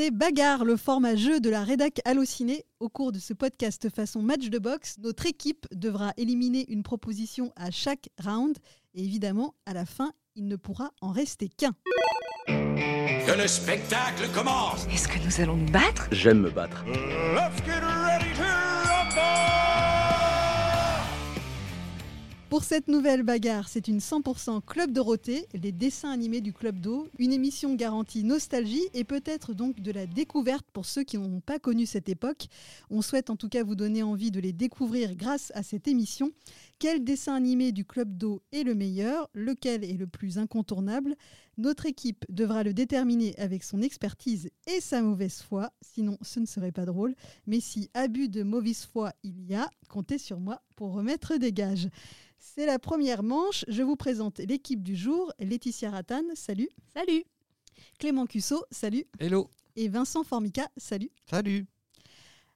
C'est 0.00 0.12
Bagarre, 0.12 0.64
le 0.64 0.76
format 0.76 1.16
jeu 1.16 1.40
de 1.40 1.50
la 1.50 1.64
rédac 1.64 2.00
Allociné. 2.04 2.64
Au 2.78 2.88
cours 2.88 3.10
de 3.10 3.18
ce 3.18 3.32
podcast 3.34 3.88
façon 3.92 4.22
match 4.22 4.48
de 4.48 4.60
boxe, 4.60 4.94
notre 5.02 5.26
équipe 5.26 5.66
devra 5.74 6.12
éliminer 6.16 6.66
une 6.68 6.84
proposition 6.84 7.52
à 7.56 7.72
chaque 7.72 8.08
round. 8.24 8.56
Et 8.94 9.02
évidemment, 9.02 9.56
à 9.66 9.72
la 9.72 9.84
fin, 9.84 10.12
il 10.36 10.46
ne 10.46 10.54
pourra 10.54 10.92
en 11.00 11.10
rester 11.10 11.48
qu'un. 11.48 11.72
Que 12.46 13.42
le 13.42 13.48
spectacle 13.48 14.28
commence 14.32 14.86
Est-ce 14.86 15.08
que 15.08 15.18
nous 15.24 15.40
allons 15.40 15.56
nous 15.56 15.72
battre? 15.72 16.06
J'aime 16.12 16.42
me 16.42 16.50
battre. 16.50 16.84
Let's 16.86 17.60
get 17.66 17.82
Pour 22.48 22.64
cette 22.64 22.88
nouvelle 22.88 23.24
bagarre, 23.24 23.68
c'est 23.68 23.88
une 23.88 23.98
100% 23.98 24.62
Club 24.64 24.90
Dorothée, 24.90 25.46
les 25.52 25.70
dessins 25.70 26.10
animés 26.10 26.40
du 26.40 26.54
Club 26.54 26.80
d'eau, 26.80 27.06
une 27.18 27.34
émission 27.34 27.74
garantie 27.74 28.24
nostalgie 28.24 28.88
et 28.94 29.04
peut-être 29.04 29.52
donc 29.52 29.80
de 29.80 29.92
la 29.92 30.06
découverte 30.06 30.64
pour 30.72 30.86
ceux 30.86 31.04
qui 31.04 31.18
n'ont 31.18 31.40
pas 31.40 31.58
connu 31.58 31.84
cette 31.84 32.08
époque. 32.08 32.46
On 32.88 33.02
souhaite 33.02 33.28
en 33.28 33.36
tout 33.36 33.50
cas 33.50 33.62
vous 33.62 33.74
donner 33.74 34.02
envie 34.02 34.30
de 34.30 34.40
les 34.40 34.54
découvrir 34.54 35.14
grâce 35.14 35.52
à 35.54 35.62
cette 35.62 35.88
émission. 35.88 36.32
Quel 36.78 37.04
dessin 37.04 37.34
animé 37.34 37.70
du 37.70 37.84
Club 37.84 38.16
d'eau 38.16 38.40
est 38.50 38.62
le 38.62 38.74
meilleur? 38.74 39.28
Lequel 39.34 39.84
est 39.84 39.98
le 39.98 40.06
plus 40.06 40.38
incontournable? 40.38 41.16
Notre 41.58 41.84
équipe 41.84 42.24
devra 42.30 42.62
le 42.62 42.72
déterminer 42.72 43.34
avec 43.36 43.62
son 43.62 43.82
expertise 43.82 44.48
et 44.66 44.80
sa 44.80 45.02
mauvaise 45.02 45.42
foi, 45.42 45.70
sinon 45.82 46.16
ce 46.22 46.40
ne 46.40 46.46
serait 46.46 46.72
pas 46.72 46.86
drôle. 46.86 47.14
Mais 47.46 47.60
si 47.60 47.90
abus 47.92 48.30
de 48.30 48.42
mauvaise 48.42 48.86
foi 48.86 49.12
il 49.22 49.38
y 49.44 49.54
a, 49.54 49.68
comptez 49.90 50.16
sur 50.16 50.40
moi 50.40 50.62
pour 50.78 50.92
remettre 50.92 51.38
des 51.38 51.52
gages. 51.52 51.88
C'est 52.38 52.64
la 52.64 52.78
première 52.78 53.24
manche. 53.24 53.64
Je 53.66 53.82
vous 53.82 53.96
présente 53.96 54.38
l'équipe 54.38 54.80
du 54.80 54.94
jour. 54.94 55.32
Laetitia 55.40 55.90
Rattan, 55.90 56.22
salut. 56.34 56.68
Salut 56.94 57.24
Clément 57.98 58.26
Cusso, 58.26 58.64
salut. 58.70 59.04
Hello. 59.18 59.50
Et 59.74 59.88
Vincent 59.88 60.22
Formica, 60.22 60.68
salut. 60.76 61.10
Salut. 61.28 61.66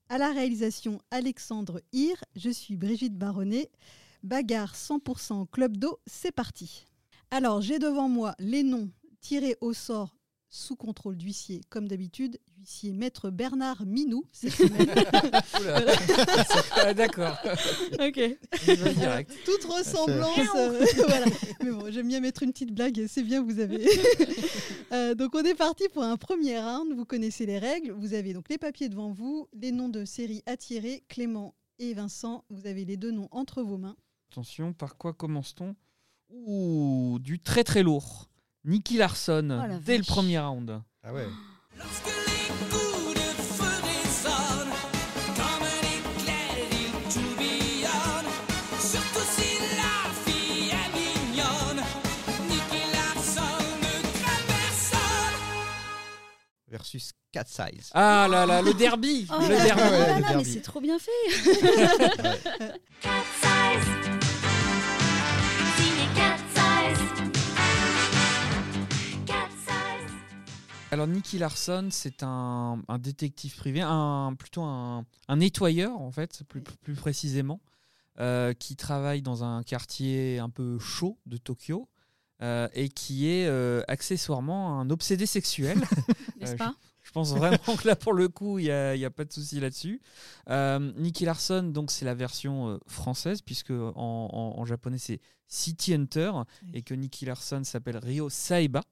À 0.08 0.18
la 0.18 0.30
réalisation, 0.30 1.00
Alexandre 1.10 1.80
Hir. 1.92 2.14
Je 2.36 2.50
suis 2.50 2.76
Brigitte 2.76 3.18
Baronnet. 3.18 3.72
Bagarre 4.22 4.76
100% 4.76 5.48
Club 5.50 5.76
d'eau, 5.76 5.98
c'est 6.06 6.30
parti. 6.30 6.84
Alors, 7.32 7.60
j'ai 7.60 7.80
devant 7.80 8.08
moi 8.08 8.36
les 8.38 8.62
noms 8.62 8.88
tirés 9.20 9.56
au 9.60 9.72
sort 9.72 10.14
sous 10.54 10.76
contrôle 10.76 11.16
d'huissier, 11.16 11.62
comme 11.70 11.88
d'habitude. 11.88 12.38
Huissier 12.58 12.92
maître 12.92 13.30
Bernard 13.30 13.86
Minou, 13.86 14.24
cette 14.32 14.52
semaine. 14.52 14.86
Ah, 16.76 16.92
D'accord. 16.92 17.36
ok. 17.98 18.20
Direct. 18.94 19.32
Toute 19.46 19.64
ressemblance. 19.64 20.38
euh, 20.54 20.84
voilà. 21.08 21.26
Mais 21.64 21.70
bon, 21.70 21.90
j'aime 21.90 22.06
bien 22.06 22.20
mettre 22.20 22.42
une 22.42 22.52
petite 22.52 22.72
blague, 22.74 23.06
c'est 23.08 23.22
bien, 23.22 23.42
vous 23.42 23.58
avez. 23.58 23.84
Euh, 24.92 25.14
donc, 25.14 25.34
on 25.34 25.42
est 25.42 25.54
parti 25.54 25.88
pour 25.88 26.02
un 26.02 26.18
premier 26.18 26.60
round. 26.60 26.92
Vous 26.92 27.06
connaissez 27.06 27.46
les 27.46 27.58
règles. 27.58 27.92
Vous 27.92 28.12
avez 28.12 28.34
donc 28.34 28.50
les 28.50 28.58
papiers 28.58 28.90
devant 28.90 29.10
vous, 29.10 29.48
les 29.54 29.72
noms 29.72 29.88
de 29.88 30.04
séries 30.04 30.42
à 30.44 30.58
tirer. 30.58 31.02
Clément 31.08 31.54
et 31.78 31.94
Vincent, 31.94 32.44
vous 32.50 32.66
avez 32.66 32.84
les 32.84 32.98
deux 32.98 33.10
noms 33.10 33.28
entre 33.30 33.62
vos 33.62 33.78
mains. 33.78 33.96
Attention, 34.30 34.74
par 34.74 34.98
quoi 34.98 35.14
commence-t-on? 35.14 35.74
Ouh, 36.28 37.18
du 37.22 37.40
très 37.40 37.64
très 37.64 37.82
lourd. 37.82 38.28
Nicky 38.64 38.96
Larson, 38.96 39.48
Oh 39.62 39.66
la 39.68 39.78
dès 39.78 39.98
le 39.98 40.04
premier 40.04 40.38
round. 40.38 40.80
Ah 41.02 41.12
ouais. 41.12 41.26
Versus 56.68 57.12
Cat 57.32 57.44
Size. 57.46 57.90
Ah 57.92 58.26
là 58.30 58.46
là, 58.46 58.62
le 58.62 58.72
derby 58.72 59.26
Oh 59.30 59.42
Le 59.42 59.48
là 59.54 59.64
derby 59.64 59.80
là 59.80 59.90
là 59.90 60.06
le 60.08 60.22
mais 60.22 60.28
derby. 60.28 60.44
c'est 60.52 60.60
trop 60.62 60.80
bien 60.80 60.98
fait 60.98 61.10
Cat 63.00 63.10
size. 63.40 64.01
Alors 70.92 71.06
Nicky 71.06 71.38
Larson, 71.38 71.88
c'est 71.90 72.22
un, 72.22 72.82
un 72.86 72.98
détective 72.98 73.56
privé, 73.56 73.80
un, 73.80 74.34
plutôt 74.38 74.62
un, 74.62 75.06
un 75.26 75.36
nettoyeur 75.36 75.98
en 75.98 76.10
fait, 76.10 76.42
plus, 76.48 76.60
plus 76.60 76.94
précisément, 76.94 77.60
euh, 78.20 78.52
qui 78.52 78.76
travaille 78.76 79.22
dans 79.22 79.42
un 79.42 79.62
quartier 79.62 80.38
un 80.38 80.50
peu 80.50 80.78
chaud 80.78 81.18
de 81.24 81.38
Tokyo 81.38 81.88
euh, 82.42 82.68
et 82.74 82.90
qui 82.90 83.26
est 83.26 83.46
euh, 83.46 83.82
accessoirement 83.88 84.78
un 84.80 84.90
obsédé 84.90 85.24
sexuel. 85.24 85.78
N'est-ce 86.40 86.56
pas? 86.56 86.74
Je 87.02 87.10
pense 87.10 87.30
vraiment 87.34 87.76
que 87.80 87.88
là, 87.88 87.96
pour 87.96 88.12
le 88.12 88.28
coup, 88.28 88.58
il 88.58 88.64
n'y 88.66 88.70
a, 88.70 88.94
il 88.94 89.00
y 89.00 89.04
a 89.06 89.10
pas 89.10 89.24
de 89.24 89.32
souci 89.32 89.60
là-dessus. 89.60 90.00
Nicky 90.48 91.24
Larson, 91.24 91.62
donc 91.64 91.90
c'est 91.90 92.04
la 92.04 92.14
version 92.14 92.78
française, 92.86 93.40
puisque 93.40 93.70
en, 93.72 93.92
en- 93.96 94.60
en 94.60 94.64
japonais 94.66 94.98
c'est 94.98 95.20
City 95.48 95.94
Hunter, 95.94 96.32
et 96.74 96.82
que 96.82 96.92
Nicky 96.94 97.24
Larson 97.24 97.64
s'appelle 97.64 97.96
Ryo 97.96 98.28
Saiba. 98.30 98.82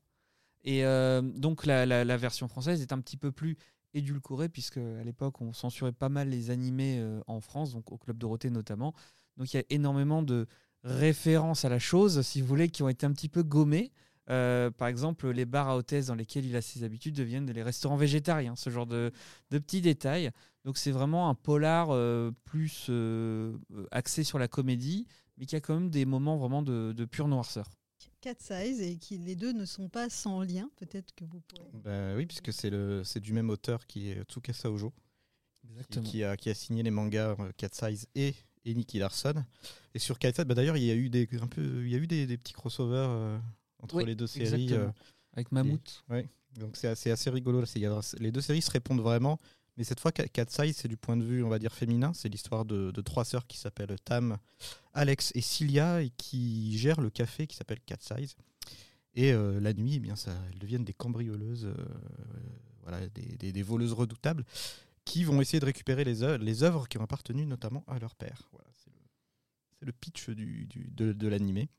Et 0.65 0.85
euh, 0.85 1.23
donc 1.23 1.67
la, 1.67 2.17
version 2.17 2.49
française 2.49 2.83
est 2.83 2.93
un 2.93 3.01
petit 3.01 3.17
peu 3.17 3.33
plus 3.33 3.57
édulcorée, 3.95 4.49
puisque 4.49 4.77
à 4.77 5.03
l'époque 5.05 5.41
on 5.41 5.53
censurait 5.53 5.93
pas 5.93 6.09
mal 6.09 6.29
les 6.29 6.51
animés 6.51 6.99
euh, 7.01 7.21
en 7.27 7.41
France, 7.41 7.73
donc 7.73 7.91
au 7.91 7.99
Club 7.99 8.19
Dorothée 8.19 8.51
notamment. 8.51 8.95
Donc 9.37 9.53
il 9.53 9.57
y 9.57 9.61
a 9.61 9.65
énormément 9.71 10.23
de 10.23 10.47
références 10.85 11.65
à 11.65 11.69
la 11.69 11.79
chose, 11.79 12.23
si 12.23 12.41
vous 12.41 12.47
voulez, 12.47 12.69
qui 12.69 12.83
ont 12.83 12.89
été 12.89 13.07
un 13.07 13.13
petit 13.13 13.29
peu 13.29 13.43
gommées. 13.43 13.93
Euh, 14.29 14.71
par 14.71 14.87
exemple, 14.87 15.29
les 15.31 15.45
bars 15.45 15.69
à 15.69 15.77
hôtesse 15.77 16.07
dans 16.07 16.15
lesquels 16.15 16.47
il 16.47 16.55
a 16.55 16.63
ses 16.63 16.85
habitudes 16.85 17.17
deviennent 17.17 17.51
les 17.51 17.63
restaurants 17.63 17.97
végétariens, 17.97 18.55
ce 18.55 18.71
genre 18.71 18.87
de, 18.87 19.11
petits 19.51 19.81
détails. 19.81 20.31
Donc 20.65 20.79
c'est 20.79 20.93
vraiment 20.93 21.29
un 21.29 21.35
polar 21.35 21.89
plus 22.45 22.91
axé 23.91 24.23
sur 24.23 24.39
la 24.39 24.47
comédie, 24.47 25.07
mais 25.37 25.47
qui 25.47 25.57
a 25.57 25.61
quand 25.61 25.75
même 25.75 25.91
des 25.91 26.05
moments 26.05 26.37
vraiment 26.37 26.63
de 26.63 27.05
pure 27.07 27.29
noirceur. 27.29 27.67
Cat 28.21 28.35
Size 28.39 28.81
et 28.81 28.97
qui 28.97 29.19
les 29.19 29.35
deux 29.37 29.53
ne 29.53 29.65
sont 29.65 29.89
pas 29.89 30.09
sans 30.11 30.43
lien. 30.43 30.71
Peut-être 30.77 31.15
que 31.15 31.25
vous 31.25 31.41
pourrez. 31.41 31.71
Bah 31.75 32.15
oui, 32.17 32.27
puisque 32.27 32.53
c'est 32.53 32.71
le 32.71 33.03
c'est 33.05 33.21
du 33.21 33.33
même 33.33 33.51
auteur 33.51 33.87
qui 33.87 34.11
est 34.11 34.23
Tsukasa 34.25 34.71
Ojo, 34.71 34.93
qui, 35.91 36.01
qui 36.03 36.25
a, 36.25 36.37
qui 36.37 36.51
a 36.51 36.55
signé 36.55 36.83
les 36.83 36.91
mangas 36.91 37.37
euh, 37.41 37.51
Cat 37.57 37.69
Size 37.73 38.07
et, 38.15 38.35
et 38.65 38.75
Nicky 38.75 38.99
Larson. 38.99 39.45
Et 39.95 39.99
sur 39.99 40.19
Cat 40.19 40.33
Size, 40.35 40.45
bah 40.45 40.55
d'ailleurs, 40.55 40.77
il 40.77 40.85
y 40.85 40.91
a 40.91 40.95
eu 40.95 41.09
des 41.09 41.29
un 41.41 41.47
peu 41.47 41.63
il 41.85 41.91
y 41.91 41.95
a 41.95 41.99
eu 41.99 42.07
des, 42.07 42.27
des 42.27 42.37
petits 42.37 42.53
crossovers 42.53 43.09
euh, 43.11 43.39
entre 43.81 43.97
Oui, 43.97 44.05
les 44.05 44.15
deux 44.15 44.27
séries. 44.27 44.73
euh, 44.75 44.89
Avec 45.33 45.51
Mammouth. 45.53 46.05
donc 46.59 46.77
c'est 46.77 46.89
assez, 46.89 47.11
assez 47.11 47.31
rigolo. 47.31 47.61
là. 47.61 47.67
C'est- 47.67 47.79
il 47.79 47.83
y 47.83 47.87
a- 47.87 48.01
les 48.19 48.33
deux 48.33 48.41
séries 48.41 48.63
se 48.63 48.71
répondent 48.71 49.01
vraiment. 49.01 49.39
Mais 49.81 49.85
cette 49.85 49.99
fois, 49.99 50.13
Size, 50.47 50.77
c'est 50.77 50.89
du 50.89 50.99
point 50.99 51.17
de 51.17 51.25
vue, 51.25 51.43
on 51.43 51.49
va 51.49 51.59
dire, 51.59 51.73
féminin. 51.73 52.13
C'est 52.13 52.29
l'histoire 52.29 52.67
de, 52.67 53.01
trois 53.01 53.25
sœurs 53.25 53.47
qui 53.47 53.57
s'appellent 53.57 53.97
Tam, 54.05 54.37
Alex 54.93 55.33
et 55.35 55.41
Cilia 55.41 56.03
et 56.03 56.11
qui 56.19 56.77
gèrent 56.77 57.01
le 57.01 57.09
café 57.09 57.47
qui 57.47 57.57
s'appelle 57.57 57.81
Cat 57.87 57.97
Size. 57.99 58.37
Et 59.15 59.33
euh, 59.33 59.59
la 59.59 59.73
nuit, 59.73 59.95
eh 59.95 59.99
bien, 59.99 60.17
ça, 60.17 60.33
elles 60.53 60.59
deviennent 60.59 60.85
des 60.85 60.93
cambrioleuses, 60.93 61.65
euh, 61.65 61.75
voilà, 62.83 63.09
des, 63.09 63.63
voleuses 63.63 63.95
redoutables 63.95 64.45
qui 65.07 65.25
vont 65.25 65.41
essayer 65.41 65.61
de 65.61 65.65
récupérer 65.65 66.05
les 66.05 66.23
œuvres, 66.23 66.87
qui 66.87 66.99
ont 66.99 67.03
appartenu 67.03 67.47
notamment 67.47 67.83
à 67.87 67.99
leur 67.99 68.15
père. 68.15 68.51
Voilà, 68.53 68.69
c'est 68.85 69.87
le, 69.87 69.93
pitch 69.93 70.29
du, 70.29 70.69
de, 70.69 71.27
l'animé. 71.27 71.71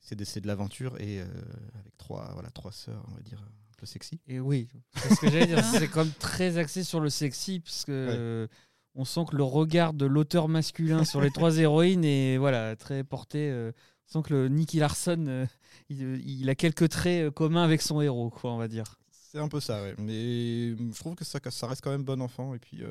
C'est 0.00 0.16
de, 0.16 0.46
l'aventure 0.46 0.98
et 0.98 1.20
euh, 1.20 1.26
avec 1.74 1.94
trois, 1.98 2.30
voilà, 2.32 2.50
trois 2.52 2.72
sœurs, 2.72 3.04
on 3.10 3.14
va 3.14 3.20
dire, 3.20 3.46
peu 3.78 3.86
sexy. 3.86 4.20
Et 4.26 4.40
oui, 4.40 4.68
c'est 4.96 5.14
ce 5.14 5.20
que 5.20 5.30
j'allais 5.30 5.46
dire. 5.46 5.64
C'est 5.64 5.88
même 5.94 6.12
très 6.18 6.58
axé 6.58 6.84
sur 6.84 7.00
le 7.00 7.08
sexy, 7.10 7.60
parce 7.60 7.84
que 7.84 7.92
Ouais. 7.92 8.14
euh, 8.18 8.46
on 8.94 9.04
sent 9.04 9.20
que 9.30 9.36
le 9.36 9.44
regard 9.44 9.94
de 9.94 10.04
l'auteur 10.06 10.48
masculin 10.48 11.04
sur 11.04 11.20
les 11.20 11.30
trois 11.30 11.56
héroïnes 11.58 12.04
est 12.04 12.36
voilà, 12.36 12.76
très 12.76 13.04
porté. 13.04 13.48
euh, 13.50 13.72
on 14.08 14.22
sent 14.22 14.28
que 14.28 14.34
le 14.34 14.48
Nicky 14.48 14.78
Larson, 14.78 15.24
euh, 15.28 15.46
il, 15.88 16.20
il 16.40 16.48
a 16.50 16.54
quelques 16.54 16.88
traits 16.88 17.26
euh, 17.26 17.30
communs 17.30 17.62
avec 17.62 17.80
son 17.82 18.00
héros, 18.00 18.30
quoi, 18.30 18.52
on 18.52 18.58
va 18.58 18.68
dire. 18.68 18.98
C'est 19.10 19.38
un 19.38 19.48
peu 19.48 19.60
ça, 19.60 19.82
ouais. 19.82 19.94
Mais 19.98 20.70
je 20.70 20.98
trouve 20.98 21.14
que 21.14 21.24
ça, 21.24 21.38
ça 21.50 21.66
reste 21.66 21.82
quand 21.82 21.90
même 21.90 22.02
bon 22.04 22.20
enfant. 22.22 22.54
Et 22.54 22.58
puis, 22.58 22.82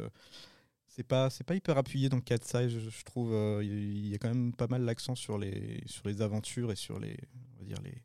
c'est 0.87 1.03
pas, 1.03 1.29
c'est 1.31 1.43
pas 1.43 1.55
hyper 1.55 1.77
appuyé 1.77 2.09
dans 2.09 2.19
Cat 2.21 2.37
Size, 2.43 2.69
je, 2.69 2.89
je 2.89 3.03
trouve. 3.03 3.33
euh, 3.33 3.61
il 3.63 4.07
y 4.07 4.13
a 4.15 4.17
quand 4.19 4.29
même 4.29 4.53
pas 4.53 4.67
mal 4.67 4.83
l'accent 4.83 5.15
sur 5.15 5.37
les, 5.39 5.81
sur 5.87 6.07
les 6.07 6.21
aventures 6.21 6.71
et 6.71 6.75
sur 6.75 6.99
les, 6.99 7.17
on 7.55 7.59
va 7.59 7.65
dire 7.65 7.79
les, 7.83 8.03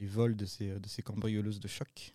les, 0.00 0.06
vols 0.06 0.36
de 0.36 0.46
ces, 0.46 0.78
de 0.78 0.88
ces 0.88 1.02
cambrioleuses 1.02 1.60
de 1.60 1.68
choc. 1.68 2.14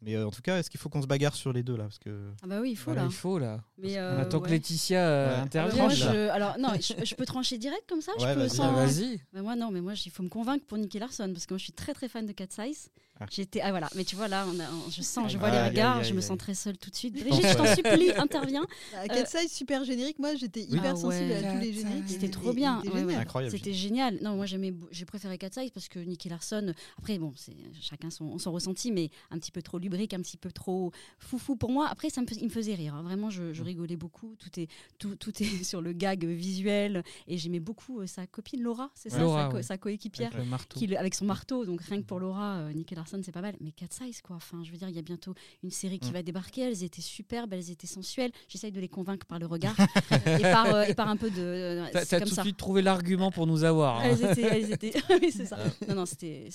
Mais 0.00 0.16
euh, 0.16 0.26
en 0.26 0.30
tout 0.30 0.42
cas, 0.42 0.58
est-ce 0.58 0.68
qu'il 0.68 0.78
faut 0.80 0.88
qu'on 0.90 1.00
se 1.00 1.06
bagarre 1.06 1.34
sur 1.34 1.52
les 1.52 1.62
deux 1.62 1.76
là? 1.76 1.84
Parce 1.84 1.98
que 1.98 2.30
Ah 2.42 2.46
bah 2.46 2.60
oui, 2.60 2.72
il 2.72 2.76
faut 2.76 2.86
Voilà, 2.90 3.02
là. 3.02 3.08
il 3.08 3.14
faut 3.14 3.38
là. 3.38 3.64
Mais 3.78 3.94
on 3.98 4.02
euh, 4.02 4.24
que. 4.24 4.50
Laetitia 4.50 5.08
euh, 5.08 5.34
Ouais. 5.36 5.40
intervienne. 5.42 5.84
Moi, 5.84 5.94
je, 5.94 6.28
alors 6.28 6.58
non, 6.58 6.70
je, 6.74 7.04
je 7.04 7.14
peux 7.14 7.24
trancher 7.24 7.56
direct 7.56 7.84
comme 7.88 8.02
ça? 8.02 8.12
je 8.18 8.24
Ouais, 8.24 8.34
peux 8.34 8.40
vas-y. 8.40 8.50
sans- 8.50 8.72
Bah, 8.72 8.84
Vas-y. 8.84 9.20
Bah, 9.32 9.40
moi 9.42 9.56
non, 9.56 9.70
mais 9.70 9.80
moi 9.80 9.94
il 9.94 10.10
faut 10.10 10.22
me 10.22 10.28
convaincre 10.28 10.66
pour 10.66 10.76
Nicky 10.76 10.98
Larson 10.98 11.30
parce 11.32 11.46
que 11.46 11.54
moi 11.54 11.58
je 11.58 11.64
suis 11.64 11.72
très 11.72 11.94
très 11.94 12.08
fan 12.08 12.26
de 12.26 12.32
Cat 12.32 12.48
Size 12.50 12.90
Ah. 13.20 13.26
J'étais 13.30 13.60
ah 13.60 13.70
voilà, 13.70 13.88
mais 13.94 14.04
tu 14.04 14.16
vois 14.16 14.26
là, 14.26 14.44
on 14.52 14.58
a- 14.58 14.68
on- 14.70 14.90
je 14.90 15.00
sens, 15.00 15.30
je 15.30 15.38
vois 15.38 15.48
les 15.50 15.62
regards, 15.68 16.02
je 16.02 16.12
me 16.14 16.20
sens 16.20 16.36
très 16.36 16.54
seule 16.54 16.76
tout 16.76 16.90
de 16.90 16.96
suite. 16.96 17.14
Brigitte, 17.14 17.46
je 17.46 17.54
t'en 17.56 17.74
supplie, 17.74 18.10
interviens. 18.16 18.66
Ah, 18.96 19.06
Cat 19.06 19.26
Size, 19.26 19.52
super 19.52 19.84
générique. 19.84 20.18
Moi, 20.18 20.34
j'étais 20.34 20.62
hyper 20.62 20.94
Ah 20.94 20.96
sensible 20.96 21.30
ouais. 21.30 21.44
à 21.46 21.52
tous 21.52 21.60
les 21.60 21.72
génériques. 21.72 22.04
C'était 22.08 22.28
trop 22.28 22.52
bien. 22.52 22.82
ouais, 22.82 23.04
ouais. 23.04 23.12
génial. 23.14 23.50
C'était 23.50 23.72
génial. 23.72 24.18
Non, 24.20 24.34
moi 24.34 24.46
j'aimais, 24.46 24.74
j'ai 24.90 25.04
préféré 25.04 25.38
Cat 25.38 25.50
Size 25.52 25.70
parce 25.70 25.88
que 25.88 26.00
Nicky 26.00 26.28
Larson. 26.28 26.74
Après 26.98 27.18
bon, 27.18 27.32
c'est 27.36 27.54
chacun 27.80 28.10
son, 28.10 28.36
son 28.38 28.50
ressenti, 28.50 28.90
mais 28.90 29.10
un 29.30 29.38
petit 29.38 29.52
peu 29.52 29.62
trop 29.62 29.78
lubrique, 29.78 30.12
un 30.12 30.20
petit 30.20 30.36
peu 30.36 30.50
trop 30.50 30.90
foufou 31.20 31.54
pour 31.54 31.70
moi. 31.70 31.86
Après, 31.88 32.10
ça 32.10 32.20
me, 32.20 32.26
il 32.36 32.44
me 32.46 32.48
faisait 32.50 32.74
rire. 32.74 32.94
hein. 32.96 33.02
Vraiment, 33.04 33.30
je, 33.30 33.52
je 33.52 33.62
Mm. 33.62 33.66
rigolais 33.66 33.96
beaucoup. 33.96 34.34
Tout 34.40 34.58
est, 34.60 34.68
tout, 34.98 35.14
tout 35.14 35.32
est 35.40 35.44
sur 35.64 35.80
le 35.80 35.92
gag 35.92 36.24
visuel 36.24 37.04
et 37.28 37.38
j'aimais 37.38 37.60
beaucoup 37.60 38.00
euh, 38.00 38.06
sa 38.08 38.26
copine 38.26 38.60
Laura, 38.60 38.90
c'est 38.96 39.10
ça, 39.10 39.20
Laura, 39.20 39.44
sa, 39.44 39.48
co- 39.50 39.56
ouais. 39.56 39.62
sa 39.62 39.78
coéquipière. 39.78 40.32
Avec 40.34 40.68
qui 40.68 40.96
avec 40.96 41.14
son 41.14 41.26
marteau, 41.26 41.64
donc 41.64 41.80
rien 41.82 41.98
que 42.00 42.06
pour 42.06 42.18
Laura, 42.18 42.56
euh, 42.56 42.72
Nicky 42.72 42.94
Larson, 42.96 43.03
c'est 43.06 43.32
pas 43.32 43.40
mal. 43.40 43.54
Mais 43.60 43.72
Cat 43.72 43.86
Size, 43.90 44.20
quoi. 44.22 44.36
Enfin, 44.36 44.62
je 44.64 44.70
veux 44.70 44.76
dire, 44.76 44.88
il 44.88 44.94
y 44.94 44.98
a 44.98 45.02
bientôt 45.02 45.34
une 45.62 45.70
série 45.70 45.98
qui 45.98 46.10
Mm. 46.10 46.12
va 46.14 46.22
débarquer. 46.22 46.62
Elles 46.62 46.82
étaient 46.84 47.02
superbes, 47.02 47.52
elles 47.52 47.70
étaient 47.70 47.86
sensuelles. 47.86 48.32
J'essaye 48.48 48.72
de 48.72 48.80
les 48.80 48.88
convaincre 48.88 49.26
par 49.26 49.38
le 49.38 49.46
regard 49.46 49.74
et, 50.38 50.42
par, 50.42 50.74
euh, 50.74 50.82
et 50.84 50.94
par 50.94 51.08
un 51.08 51.16
peu 51.16 51.30
de. 51.30 51.84
T'as 51.92 52.00
c'est 52.04 52.18
t'as 52.18 52.24
tout 52.26 52.34
de 52.34 52.40
suite 52.40 52.56
trouvé 52.56 52.82
l'argument 52.82 53.30
pour 53.30 53.46
nous 53.46 53.64
avoir. 53.64 54.00
hein. 54.00 54.02
Elles 54.04 54.24
étaient, 54.24 54.42
elles 54.42 54.72
étaient- 54.72 54.92
oui, 55.22 55.30
c'est 55.30 55.46
ça. 55.46 55.58
Non, 55.88 55.94
non, 55.94 56.06
c'était, 56.06 56.48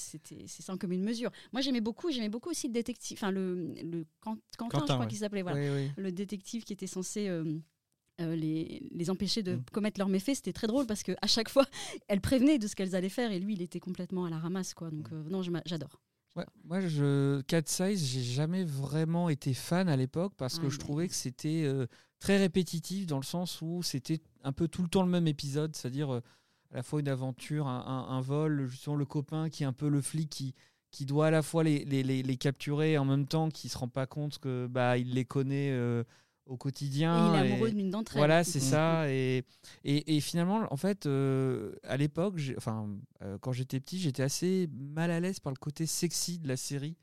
sans 0.48 0.78
commune 0.78 1.04
mesure. 1.04 1.32
Moi, 1.54 1.62
j'aimais 1.62 1.82
beaucoup, 1.82 2.12
j'aimais 2.12 2.30
beaucoup 2.30 2.50
aussi 2.50 2.68
le 2.68 2.74
détective, 2.74 3.18
enfin 3.18 3.32
le, 3.32 3.74
le 3.84 4.06
Quentin, 4.22 4.40
je 4.80 4.84
crois 4.86 4.98
ouais. 5.00 5.08
qu'il 5.08 5.18
s'appelait, 5.18 5.42
voilà, 5.42 5.60
Oui, 5.60 5.70
oui. 5.86 5.92
le 5.98 6.12
détective 6.12 6.64
qui 6.64 6.74
était 6.74 6.88
censé. 6.88 7.28
euh, 7.28 7.44
euh, 8.22 8.36
les, 8.36 8.82
les 8.92 9.10
empêcher 9.10 9.44
de 9.44 9.54
Mm. 9.56 9.64
commettre 9.72 9.98
leurs 9.98 10.10
méfaits, 10.10 10.36
c'était 10.36 10.52
très 10.52 10.68
drôle 10.68 10.86
parce 10.86 11.04
que 11.04 11.14
à 11.22 11.28
chaque 11.28 11.48
fois, 11.48 11.66
elles 12.10 12.20
prévenaient 12.20 12.58
de 12.60 12.68
ce 12.68 12.76
qu'elles 12.76 12.94
allaient 12.94 13.08
faire 13.08 13.32
et 13.32 13.40
lui, 13.40 13.54
il 13.54 13.62
était 13.62 13.80
complètement 13.80 14.26
à 14.26 14.30
la 14.30 14.38
ramasse, 14.38 14.74
quoi. 14.74 14.90
Donc, 14.92 15.08
euh, 15.14 15.24
non, 15.30 15.42
j'adore. 15.66 16.02
Ouais, 16.40 16.46
moi, 16.64 16.80
je, 16.82 17.42
Cat 17.42 17.64
Size, 17.66 18.06
j'ai 18.08 18.22
jamais 18.24 18.64
vraiment 18.64 19.30
été 19.30 19.54
fan 19.54 19.90
à 19.90 19.96
l'époque 19.98 20.34
parce 20.38 20.58
que 20.60 20.68
Ah, 20.68 20.70
je 20.70 20.78
trouvais 20.78 21.08
que 21.08 21.14
c'était 21.14 21.64
euh, 21.66 21.86
très 22.20 22.38
répétitif 22.38 23.06
dans 23.08 23.18
le 23.18 23.24
sens 23.26 23.62
où 23.62 23.84
c'était 23.84 24.22
un 24.44 24.52
peu 24.54 24.68
tout 24.68 24.82
le 24.82 24.88
temps 24.90 25.04
le 25.04 25.10
même 25.10 25.28
épisode, 25.28 25.76
c'est-à-dire 25.76 26.14
euh, 26.14 26.22
à 26.72 26.78
la 26.78 26.84
fois 26.84 27.00
une 27.02 27.08
aventure, 27.10 27.68
un, 27.68 27.80
un- 27.86 28.16
un 28.16 28.22
vol, 28.22 28.68
justement 28.68 28.96
le 28.96 29.06
copain 29.06 29.50
qui 29.50 29.64
est 29.64 29.66
un 29.66 29.74
peu 29.74 29.90
le 29.90 30.02
flic 30.02 30.30
qui, 30.30 30.56
qui 30.92 31.06
doit 31.06 31.28
à 31.28 31.32
la 31.32 31.42
fois 31.42 31.64
les, 31.64 31.84
les, 31.86 32.04
les, 32.04 32.24
les 32.24 32.38
capturer 32.38 32.94
et 32.94 32.98
en 32.98 33.06
même 33.06 33.26
temps 33.28 33.50
qui 33.50 33.68
se 33.70 33.78
rend 33.78 33.88
pas 33.90 34.06
compte 34.08 34.38
que 34.40 34.68
bah 34.68 34.98
il 34.98 35.14
les 35.14 35.26
connaît 35.26 35.72
euh, 35.72 36.04
au 36.50 36.56
Et 36.56 36.58
quotidien. 36.58 37.34
il 37.34 37.46
est 37.46 37.50
et- 37.50 37.52
amoureux 37.54 37.72
d'une 37.72 37.90
d'entre 37.90 38.14
elles. 38.16 38.20
Voilà, 38.20 38.44
c'est 38.44 38.60
ça. 38.60 39.10
Et, 39.10 39.44
et, 39.86 40.18
et 40.18 40.20
finalement, 40.20 40.68
en 40.72 40.78
fait, 40.78 41.06
euh, 41.06 41.74
à 41.84 41.96
l'époque, 41.96 42.36
enfin, 42.58 42.90
euh, 43.22 43.38
quand 43.40 43.52
j'étais 43.54 43.80
petit, 43.80 44.00
j'étais 44.00 44.24
assez 44.24 44.68
mal 44.74 45.12
à 45.12 45.20
l'aise 45.20 45.40
par 45.40 45.54
le 45.54 45.58
côté 45.58 45.86
sexy 45.86 46.40
de 46.40 46.48
la 46.48 46.58
série. 46.58 46.98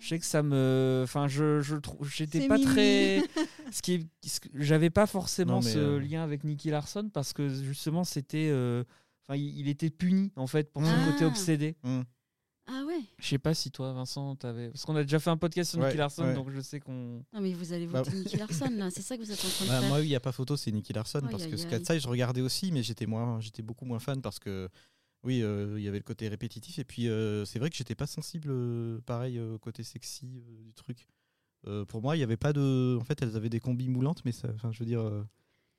Je 0.00 0.08
sais 0.08 0.18
que 0.20 0.24
ça 0.26 0.44
me, 0.44 1.00
enfin, 1.02 1.26
je, 1.26 1.60
je 1.60 1.74
j'étais 2.08 2.46
pas 2.46 2.56
mimi. 2.56 2.66
très, 2.70 3.20
ce 3.72 3.82
qui, 3.82 4.06
j'avais 4.54 4.90
pas 4.90 5.06
forcément 5.06 5.54
Non, 5.54 5.62
ce 5.62 5.76
euh, 5.78 5.98
lien 5.98 6.22
avec 6.22 6.44
Nicky 6.44 6.70
Larson 6.70 7.10
parce 7.12 7.32
que 7.32 7.48
justement, 7.48 8.04
c'était, 8.04 8.48
euh, 8.52 8.84
enfin, 9.26 9.36
il, 9.36 9.58
il 9.58 9.68
était 9.68 9.90
puni 9.90 10.30
en 10.36 10.46
fait 10.46 10.70
pour 10.72 10.84
son 10.84 10.90
Ah. 10.92 11.10
côté 11.12 11.24
obsédé. 11.24 11.74
Ah 12.70 12.84
ouais 12.86 13.00
Je 13.18 13.26
sais 13.26 13.38
pas 13.38 13.54
si 13.54 13.70
toi, 13.70 13.92
Vincent, 13.94 14.36
t'avais, 14.36 14.68
parce 14.68 14.84
qu'on 14.84 14.94
a 14.96 15.02
déjà 15.02 15.18
fait 15.18 15.30
un 15.30 15.36
podcast 15.38 15.70
sur 15.70 15.80
Ouais, 15.80 15.86
Nicky 15.86 15.96
Larson, 15.98 16.24
ouais. 16.24 16.34
donc 16.34 16.50
je 16.50 16.60
sais 16.60 16.80
qu'on. 16.80 17.24
Non, 17.32 17.40
mais 17.40 17.52
vous 17.54 17.72
allez 17.72 17.86
Bah, 17.86 18.02
voter 18.02 18.16
Nicky 18.16 18.36
Larson, 18.38 18.70
là. 18.76 18.90
C'est 18.90 19.00
ça 19.02 19.16
que 19.16 19.22
vous 19.22 19.30
êtes 19.32 19.42
en 19.44 19.48
train 19.48 19.64
de 19.64 19.70
Bah, 19.70 19.80
faire. 19.80 19.88
moi, 19.88 19.98
oui, 20.00 20.04
il 20.04 20.08
n'y 20.10 20.14
a 20.16 20.20
pas 20.20 20.32
photo, 20.32 20.56
c'est 20.56 20.70
Nicky 20.70 20.92
Larson. 20.92 21.22
Parce 21.30 21.46
que 21.46 21.56
Size, 21.56 22.02
je 22.02 22.08
regardais 22.08 22.42
aussi, 22.42 22.70
mais 22.70 22.82
j'étais 22.82 23.06
moins, 23.06 23.40
j'étais 23.40 23.62
beaucoup 23.62 23.84
moins 23.86 23.98
fan 23.98 24.20
parce 24.20 24.38
que, 24.38 24.68
oui, 25.24 25.42
euh, 25.42 25.74
il 25.78 25.82
y 25.84 25.88
avait 25.88 25.98
le 25.98 26.04
côté 26.04 26.28
répétitif. 26.28 26.78
Et 26.78 26.84
puis, 26.84 27.08
euh, 27.08 27.44
c'est 27.46 27.58
vrai 27.58 27.70
que 27.70 27.76
j'étais 27.76 27.94
pas 27.94 28.06
sensible, 28.06 28.48
euh, 28.50 29.00
pareil, 29.06 29.38
euh, 29.38 29.54
au 29.54 29.58
côté 29.58 29.82
sexy 29.82 30.26
euh, 30.46 30.62
du 30.62 30.72
truc. 30.74 31.06
Euh, 31.66 31.84
pour 31.86 32.02
moi, 32.02 32.14
il 32.16 32.18
n'y 32.20 32.24
avait 32.24 32.36
pas 32.36 32.52
de. 32.52 32.96
En 33.00 33.04
fait, 33.04 33.20
elles 33.22 33.34
avaient 33.34 33.48
des 33.48 33.60
combis 33.60 33.88
moulantes, 33.88 34.22
mais 34.24 34.32
ça, 34.32 34.48
enfin, 34.54 34.70
je 34.72 34.78
veux 34.78 34.84
dire, 34.86 35.00
euh, 35.00 35.24